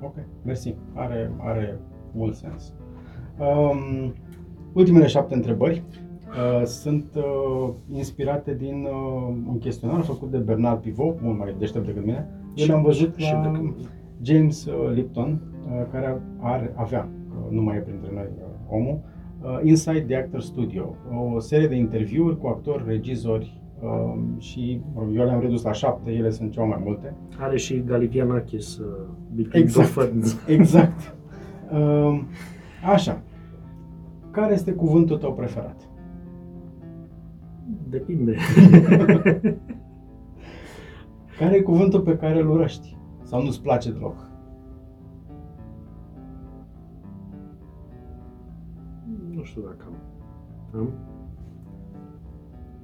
Ok, 0.00 0.14
mersi. 0.44 0.76
Are, 0.94 1.32
are 1.38 1.80
mult 2.12 2.34
sens. 2.34 2.74
Um, 3.38 4.14
ultimele 4.72 5.06
șapte 5.06 5.34
întrebări 5.34 5.84
uh, 6.32 6.64
sunt 6.64 7.04
uh, 7.16 7.68
inspirate 7.92 8.54
din 8.54 8.84
uh, 8.84 9.34
un 9.48 9.58
chestionar 9.58 10.00
făcut 10.00 10.30
de 10.30 10.38
Bernard 10.38 10.80
Pivot, 10.80 11.20
mult 11.22 11.38
mai 11.38 11.54
deștept 11.58 11.86
decât 11.86 12.04
mine. 12.04 12.28
Eu 12.54 12.66
l-am 12.66 12.82
văzut 12.82 13.14
și 13.16 13.32
la 13.32 13.50
decât- 13.50 13.90
James 14.22 14.64
uh, 14.64 14.90
Lipton, 14.94 15.40
uh, 15.66 15.86
care 15.92 16.20
are, 16.40 16.72
avea, 16.76 17.08
uh, 17.30 17.50
nu 17.50 17.62
mai 17.62 17.76
e 17.76 17.80
printre 17.80 18.10
noi 18.14 18.28
uh, 18.38 18.44
omul, 18.78 19.00
uh, 19.42 19.60
Inside 19.62 20.00
the 20.00 20.16
Actor 20.16 20.40
Studio, 20.40 20.94
o 21.34 21.38
serie 21.38 21.66
de 21.68 21.74
interviuri 21.74 22.38
cu 22.38 22.46
actori, 22.46 22.82
regizori 22.86 23.60
um, 23.82 24.34
și 24.38 24.80
mă 24.94 25.00
rog, 25.00 25.16
eu 25.16 25.24
le-am 25.24 25.40
redus 25.40 25.62
la 25.62 25.72
șapte, 25.72 26.10
ele 26.10 26.30
sunt 26.30 26.50
ceva 26.52 26.66
mai 26.66 26.80
multe. 26.84 27.14
Are 27.38 27.56
și 27.56 27.82
Galifianakis, 27.86 28.78
uh, 28.78 28.86
Between 29.34 29.62
Exact. 29.62 29.92
Two 29.92 30.02
Ferns. 30.02 30.38
Exact. 30.58 31.14
Um, 31.72 32.26
Așa. 32.92 33.20
Care 34.30 34.52
este 34.52 34.72
cuvântul 34.72 35.16
tău 35.18 35.32
preferat? 35.32 35.76
Depinde. 37.92 38.36
Care 41.38 41.56
e 41.56 41.62
cuvântul 41.62 42.00
pe 42.00 42.16
care 42.16 42.40
îl 42.40 42.50
urăști? 42.50 42.96
Sau 43.22 43.42
nu-ți 43.42 43.62
place 43.62 43.92
deloc? 43.92 44.30
nu 49.34 49.42
știu 49.42 49.62
dacă 49.62 49.84
am. 49.86 49.96
Am? 50.80 50.92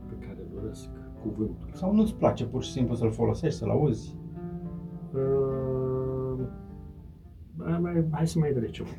pe 0.08 0.26
care 0.26 0.38
îl 0.50 0.62
urăsc, 0.62 0.88
cuvântul. 1.22 1.68
Sau 1.72 1.94
nu-ți 1.94 2.14
place 2.14 2.44
pur 2.44 2.62
și 2.62 2.70
simplu 2.70 2.94
să-l 2.94 3.10
folosești, 3.10 3.58
să-l 3.58 3.70
auzi? 3.70 4.16
Uh, 5.14 6.46
hai, 7.64 7.78
mai- 7.80 8.06
hai 8.10 8.26
să 8.26 8.38
mai 8.38 8.50
trecem. 8.50 8.86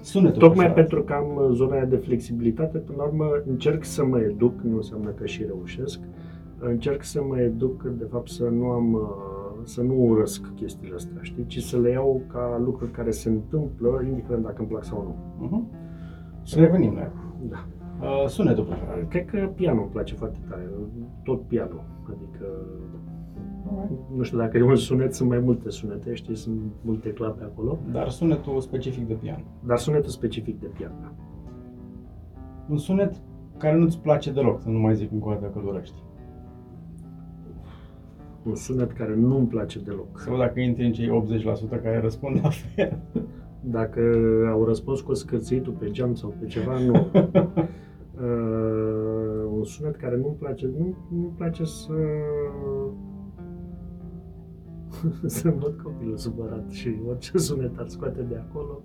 Sunetul 0.00 0.40
Tocmai 0.40 0.64
preferat. 0.64 0.74
pentru 0.74 1.02
că 1.02 1.12
am 1.12 1.52
zona 1.52 1.72
aia 1.74 1.84
de 1.84 1.96
flexibilitate, 1.96 2.78
până 2.78 2.98
la 2.98 3.04
urmă 3.04 3.24
încerc 3.48 3.84
să 3.84 4.04
mă 4.04 4.18
educ, 4.18 4.60
nu 4.60 4.76
înseamnă 4.76 5.10
că 5.10 5.26
și 5.26 5.44
reușesc, 5.44 6.00
încerc 6.58 7.02
să 7.04 7.22
mă 7.28 7.40
educ, 7.40 7.82
de 7.82 8.04
fapt, 8.10 8.28
să 8.28 8.44
nu 8.44 8.64
am, 8.64 8.92
uh, 8.92 9.00
să 9.64 9.82
nu 9.82 9.94
urăsc 9.94 10.54
chestiile 10.54 10.94
astea, 10.94 11.18
știi, 11.22 11.46
ci 11.46 11.62
să 11.62 11.78
le 11.78 11.90
iau 11.90 12.22
ca 12.32 12.60
lucruri 12.64 12.90
care 12.90 13.10
se 13.10 13.28
întâmplă, 13.28 14.02
indiferent 14.06 14.44
dacă 14.44 14.56
îmi 14.58 14.68
plac 14.68 14.84
sau 14.84 15.02
nu. 15.02 15.46
Mhm. 15.46 15.66
Să 16.42 16.60
revenim 16.60 16.94
la 16.94 17.00
el. 17.00 17.12
Da. 17.48 17.66
Uh, 18.00 18.26
Sunetul 18.26 18.64
preferat. 18.64 19.08
Cred 19.08 19.24
că 19.24 19.50
pianul 19.54 19.82
îmi 19.82 19.90
place 19.92 20.14
foarte 20.14 20.38
tare, 20.48 20.68
tot 21.24 21.40
pianul, 21.46 21.82
adică 22.08 22.46
nu 24.16 24.22
știu 24.22 24.38
dacă 24.38 24.58
e 24.58 24.62
un 24.62 24.76
sunet, 24.76 25.14
sunt 25.14 25.28
mai 25.28 25.38
multe 25.38 25.70
sunete, 25.70 26.14
știi, 26.14 26.36
sunt 26.36 26.60
multe 26.82 27.08
clape 27.12 27.42
acolo, 27.44 27.78
Dar 27.92 28.08
sunetul 28.08 28.60
specific 28.60 29.06
de 29.06 29.14
pian. 29.14 29.44
dar 29.66 29.78
sunetul 29.78 30.10
specific 30.10 30.60
de 30.60 30.66
pian, 30.66 30.92
da. 31.00 31.12
Un 32.68 32.76
sunet 32.76 33.12
care 33.58 33.76
nu-ți 33.76 33.98
place 33.98 34.32
deloc, 34.32 34.60
să 34.60 34.68
nu 34.68 34.78
mai 34.78 34.94
zic 34.94 35.12
încă 35.12 35.28
o 35.28 35.32
dată 35.32 35.46
că 35.46 35.58
îl 35.58 35.66
urăști. 35.66 36.02
Un 38.42 38.54
sunet 38.54 38.92
care 38.92 39.14
nu 39.16 39.36
îmi 39.36 39.46
place 39.46 39.78
deloc. 39.80 40.18
Să 40.18 40.30
văd 40.30 40.38
dacă 40.38 40.60
intri 40.60 40.86
în 40.86 40.92
cei 40.92 41.24
80% 41.78 41.82
care 41.82 42.00
răspund 42.00 42.40
la 42.42 42.48
fel. 42.48 42.98
Dacă 43.60 44.00
au 44.52 44.64
răspuns 44.64 45.00
cu 45.00 45.14
scârțitul 45.14 45.72
pe 45.72 45.90
geam 45.90 46.14
sau 46.14 46.34
pe 46.40 46.46
ceva, 46.46 46.78
nu. 46.78 47.06
Uh, 48.22 49.50
un 49.56 49.64
sunet 49.64 49.96
care 49.96 50.16
nu-mi 50.16 50.34
place, 50.38 50.66
nu, 50.78 50.94
nu-mi 51.10 51.32
place 51.36 51.64
să 51.64 51.92
să 55.26 55.54
văd 55.58 55.80
copilul 55.82 56.16
supărat 56.16 56.70
și 56.70 56.94
orice 57.08 57.38
sunet 57.38 57.78
ar 57.78 57.88
scoate 57.88 58.22
de 58.28 58.36
acolo. 58.48 58.82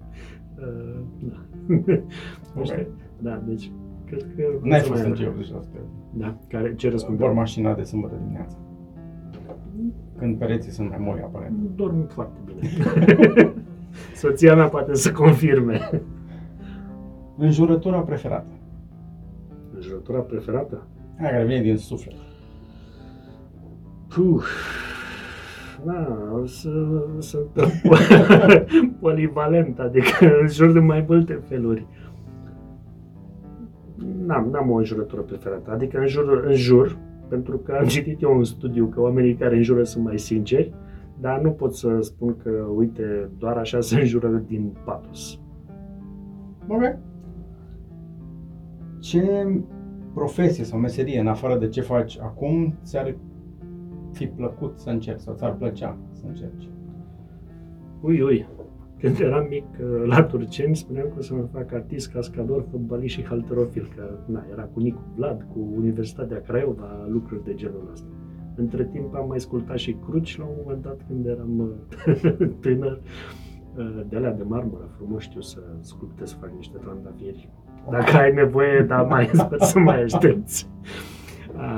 Uh, 0.59 1.01
da. 1.20 1.45
Nu 2.55 2.63
știu. 2.63 2.88
Da, 3.20 3.43
deci 3.47 3.72
cred 4.05 4.36
că... 4.36 4.43
N-ai 4.61 4.80
să 4.80 4.88
fost 4.88 5.01
mai 5.01 5.09
în 5.09 5.16
cei 5.16 5.26
are. 5.26 5.36
80%. 5.36 5.80
Da, 6.13 6.38
care, 6.47 6.76
ce 6.76 6.89
răspund? 6.89 7.18
Doar 7.18 7.32
mașina 7.32 7.74
de 7.74 7.84
sâmbătă 7.84 8.16
dimineața. 8.22 8.57
Când 10.18 10.38
pereții 10.38 10.72
sunt 10.72 10.89
mai 10.89 10.97
moi, 10.99 11.22
aparent. 11.24 11.55
Dorm 11.76 12.07
foarte 12.07 12.39
bine. 12.45 12.70
Soția 14.16 14.55
mea 14.55 14.68
poate 14.68 14.93
să 14.93 15.11
confirme. 15.11 16.01
Înjurătura 17.38 17.99
preferată. 17.99 18.51
Jurătura 19.80 20.20
preferată? 20.20 20.88
Aia 21.20 21.30
care 21.30 21.45
vine 21.45 21.61
din 21.61 21.78
suflet. 21.78 22.16
Puh. 24.07 24.43
Da, 25.86 26.31
o 26.41 26.45
să, 26.45 26.69
sunt 27.19 27.49
polivalent, 28.99 29.79
adică 29.79 30.39
în 30.41 30.47
jur 30.47 30.71
de 30.71 30.79
mai 30.79 31.05
multe 31.07 31.33
feluri. 31.47 31.88
N-am, 34.25 34.49
n-am 34.51 34.71
o 34.71 34.75
înjurătură 34.75 35.21
preferată, 35.21 35.71
adică 35.71 35.97
în 35.99 36.07
jur, 36.07 36.43
în 36.45 36.53
jur, 36.53 36.97
pentru 37.29 37.57
că 37.57 37.77
am 37.79 37.86
citit 37.86 38.21
eu 38.21 38.38
un 38.38 38.43
studiu 38.43 38.86
că 38.86 39.01
oamenii 39.01 39.36
care 39.36 39.55
înjură 39.55 39.83
sunt 39.83 40.03
mai 40.03 40.19
sinceri, 40.19 40.73
dar 41.19 41.41
nu 41.41 41.51
pot 41.51 41.75
să 41.75 41.97
spun 42.01 42.36
că, 42.43 42.49
uite, 42.75 43.29
doar 43.38 43.57
așa 43.57 43.81
se 43.81 43.99
înjură 43.99 44.43
din 44.47 44.77
patos. 44.86 45.39
Ok. 46.67 46.97
Ce 48.99 49.47
profesie 50.13 50.63
sau 50.63 50.79
meserie, 50.79 51.19
în 51.19 51.27
afară 51.27 51.57
de 51.57 51.67
ce 51.67 51.81
faci 51.81 52.19
acum, 52.19 52.75
ți-ar 52.83 53.15
fi 54.16 54.28
plăcut 54.28 54.80
să 54.80 54.89
încerci 54.89 55.20
sau 55.20 55.34
ți-ar 55.34 55.53
plăcea 55.53 55.97
să 56.11 56.24
încerci? 56.28 56.70
Ui, 58.01 58.22
ui. 58.22 58.47
Când 58.99 59.20
eram 59.20 59.45
mic 59.49 59.66
uh, 59.80 60.03
la 60.05 60.24
Turceni, 60.24 60.76
spuneam 60.76 61.07
că 61.07 61.13
o 61.18 61.22
să 61.22 61.34
mă 61.34 61.47
fac 61.53 61.74
artist, 61.74 62.11
cascador, 62.11 62.66
fotbalist 62.72 63.13
și 63.13 63.26
halterofil, 63.26 63.91
că 63.95 64.18
na, 64.26 64.45
era 64.51 64.63
cu 64.63 64.80
Nicu 64.80 65.01
Vlad, 65.16 65.47
cu 65.53 65.59
Universitatea 65.76 66.41
Craiova, 66.41 67.05
lucruri 67.07 67.43
de 67.43 67.53
genul 67.53 67.89
ăsta. 67.91 68.07
Între 68.55 68.86
timp 68.86 69.16
am 69.16 69.28
mai 69.28 69.38
ascultat 69.38 69.78
și 69.78 69.95
cruci 70.07 70.38
la 70.38 70.43
un 70.45 70.55
moment 70.63 70.82
dat 70.84 70.99
când 71.07 71.26
eram 71.26 71.59
uh, 71.59 72.47
tânăr. 72.61 73.01
Uh, 73.78 74.01
De 74.09 74.16
alea 74.16 74.34
de 74.34 74.43
marmură, 74.43 74.89
frumos 74.95 75.22
știu 75.22 75.41
să 75.41 75.59
sculptez, 75.80 76.30
să 76.30 76.36
fac 76.39 76.51
niște 76.55 76.78
trandafiri. 76.78 77.49
Dacă 77.89 78.18
ai 78.18 78.34
nevoie, 78.34 78.82
da, 78.82 79.01
mai 79.01 79.30
sper 79.34 79.59
să 79.72 79.80
mai 79.80 80.01
aștepți. 80.01 80.70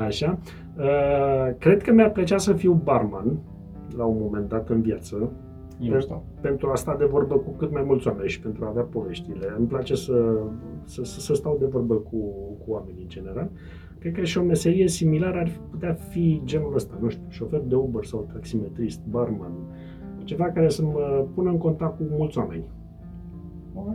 Așa. 0.06 0.38
Uh, 0.78 1.54
Cred 1.58 1.82
că 1.82 1.92
mi-ar 1.92 2.10
plăcea 2.10 2.38
să 2.38 2.52
fiu 2.52 2.72
barman 2.72 3.38
la 3.96 4.04
un 4.04 4.16
moment 4.20 4.48
dat 4.48 4.68
în 4.68 4.80
viață, 4.80 5.30
Eu 5.80 6.00
știu. 6.00 6.22
pentru 6.40 6.70
a 6.70 6.74
sta 6.74 6.96
de 6.96 7.04
vorbă 7.04 7.34
cu 7.34 7.50
cât 7.50 7.72
mai 7.72 7.82
mulți 7.86 8.08
oameni 8.08 8.28
și 8.28 8.40
pentru 8.40 8.64
a 8.64 8.68
avea 8.68 8.82
poveștile. 8.82 9.54
Îmi 9.56 9.66
place 9.66 9.94
să, 9.94 10.42
să, 10.84 11.04
să, 11.04 11.20
să 11.20 11.34
stau 11.34 11.56
de 11.60 11.66
vorbă 11.66 11.94
cu, 11.94 12.16
cu 12.64 12.70
oamenii 12.72 13.02
în 13.02 13.08
general. 13.08 13.50
Cred 13.98 14.12
că 14.12 14.22
și 14.22 14.38
o 14.38 14.42
meserie 14.42 14.88
similară 14.88 15.38
ar 15.38 15.50
putea 15.70 15.92
fi 15.92 16.40
genul 16.44 16.74
ăsta, 16.74 16.94
nu 17.00 17.08
știu, 17.08 17.24
șofer 17.28 17.60
de 17.60 17.74
Uber 17.74 18.04
sau 18.04 18.28
taximetrist, 18.32 19.00
barman, 19.10 19.52
ceva 20.24 20.44
care 20.44 20.68
să 20.68 20.82
mă 20.82 21.26
pună 21.34 21.50
în 21.50 21.58
contact 21.58 21.96
cu 21.96 22.02
mulți 22.10 22.38
oameni. 22.38 22.64
Ok. 23.74 23.94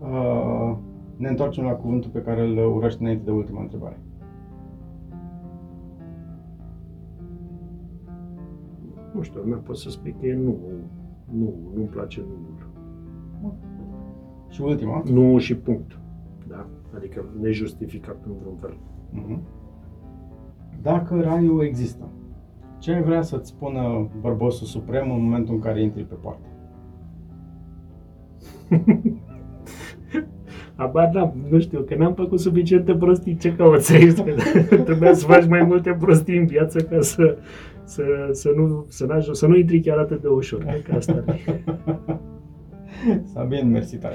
Uh, 0.00 0.76
ne 1.16 1.28
întoarcem 1.28 1.64
la 1.64 1.72
cuvântul 1.72 2.10
pe 2.10 2.22
care 2.22 2.40
îl 2.40 2.74
urăști 2.74 3.02
înainte 3.02 3.24
de 3.24 3.30
ultima 3.30 3.60
întrebare. 3.60 3.98
Nu 9.14 9.22
știu, 9.22 9.40
nu 9.46 9.56
pot 9.56 9.76
să 9.76 9.90
spui 9.90 10.14
că 10.20 10.26
e 10.26 10.34
nu, 10.34 10.56
nu, 11.38 11.54
nu-mi 11.74 11.86
place 11.86 12.20
nu. 12.20 13.54
Și 14.48 14.62
ultima. 14.62 15.02
Nu 15.10 15.38
și 15.38 15.56
punct. 15.56 15.98
Da? 16.48 16.66
Adică 16.96 17.24
nejustificat 17.40 18.16
în 18.26 18.32
vreun 18.40 18.56
fel. 18.60 18.76
Mhm. 19.10 19.42
Dacă 20.82 21.20
raiul 21.20 21.64
există, 21.64 22.08
ce 22.78 22.92
ai 22.92 23.02
vrea 23.02 23.22
să-ți 23.22 23.48
spună 23.48 24.08
bărbosul 24.20 24.66
suprem 24.66 25.10
în 25.10 25.22
momentul 25.22 25.54
în 25.54 25.60
care 25.60 25.82
intri 25.82 26.02
pe 26.02 26.14
poartă? 26.14 26.46
Abar 30.74 31.10
da, 31.12 31.32
nu 31.50 31.60
știu, 31.60 31.80
că 31.80 31.94
n-am 31.94 32.14
făcut 32.14 32.40
suficiente 32.40 32.94
prostii, 32.94 33.36
ce 33.36 33.54
cauți 33.54 33.94
aici? 33.94 34.20
Că 34.68 34.76
trebuia 34.88 35.14
să 35.14 35.26
faci 35.26 35.46
mai 35.46 35.62
multe 35.62 35.96
prostii 36.00 36.38
în 36.38 36.46
viață 36.46 36.80
ca 36.80 37.00
să, 37.00 37.36
să, 37.84 38.02
să, 38.30 38.52
nu, 38.56 38.86
să, 38.88 39.04
n 39.04 39.32
să 39.32 39.46
nu 39.46 39.56
intri 39.56 39.80
chiar 39.80 39.98
atât 39.98 40.20
de 40.20 40.28
ușor. 40.28 40.64
Cred 40.64 40.82
că 40.82 40.94
asta 40.94 41.24
ar 41.26 41.34
fi. 41.36 41.50
Sabin, 43.32 43.70
mersi 43.70 43.96
tare. 43.96 44.14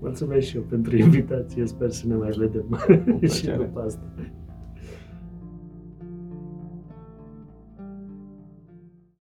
Mulțumesc 0.00 0.46
și 0.46 0.56
eu 0.56 0.62
pentru 0.62 0.96
invitație, 0.96 1.66
sper 1.66 1.90
să 1.90 2.06
ne 2.06 2.14
mai 2.14 2.30
vedem 2.30 2.64
și 3.06 3.18
plăcere. 3.18 3.56
după 3.56 3.80
asta. 3.80 4.02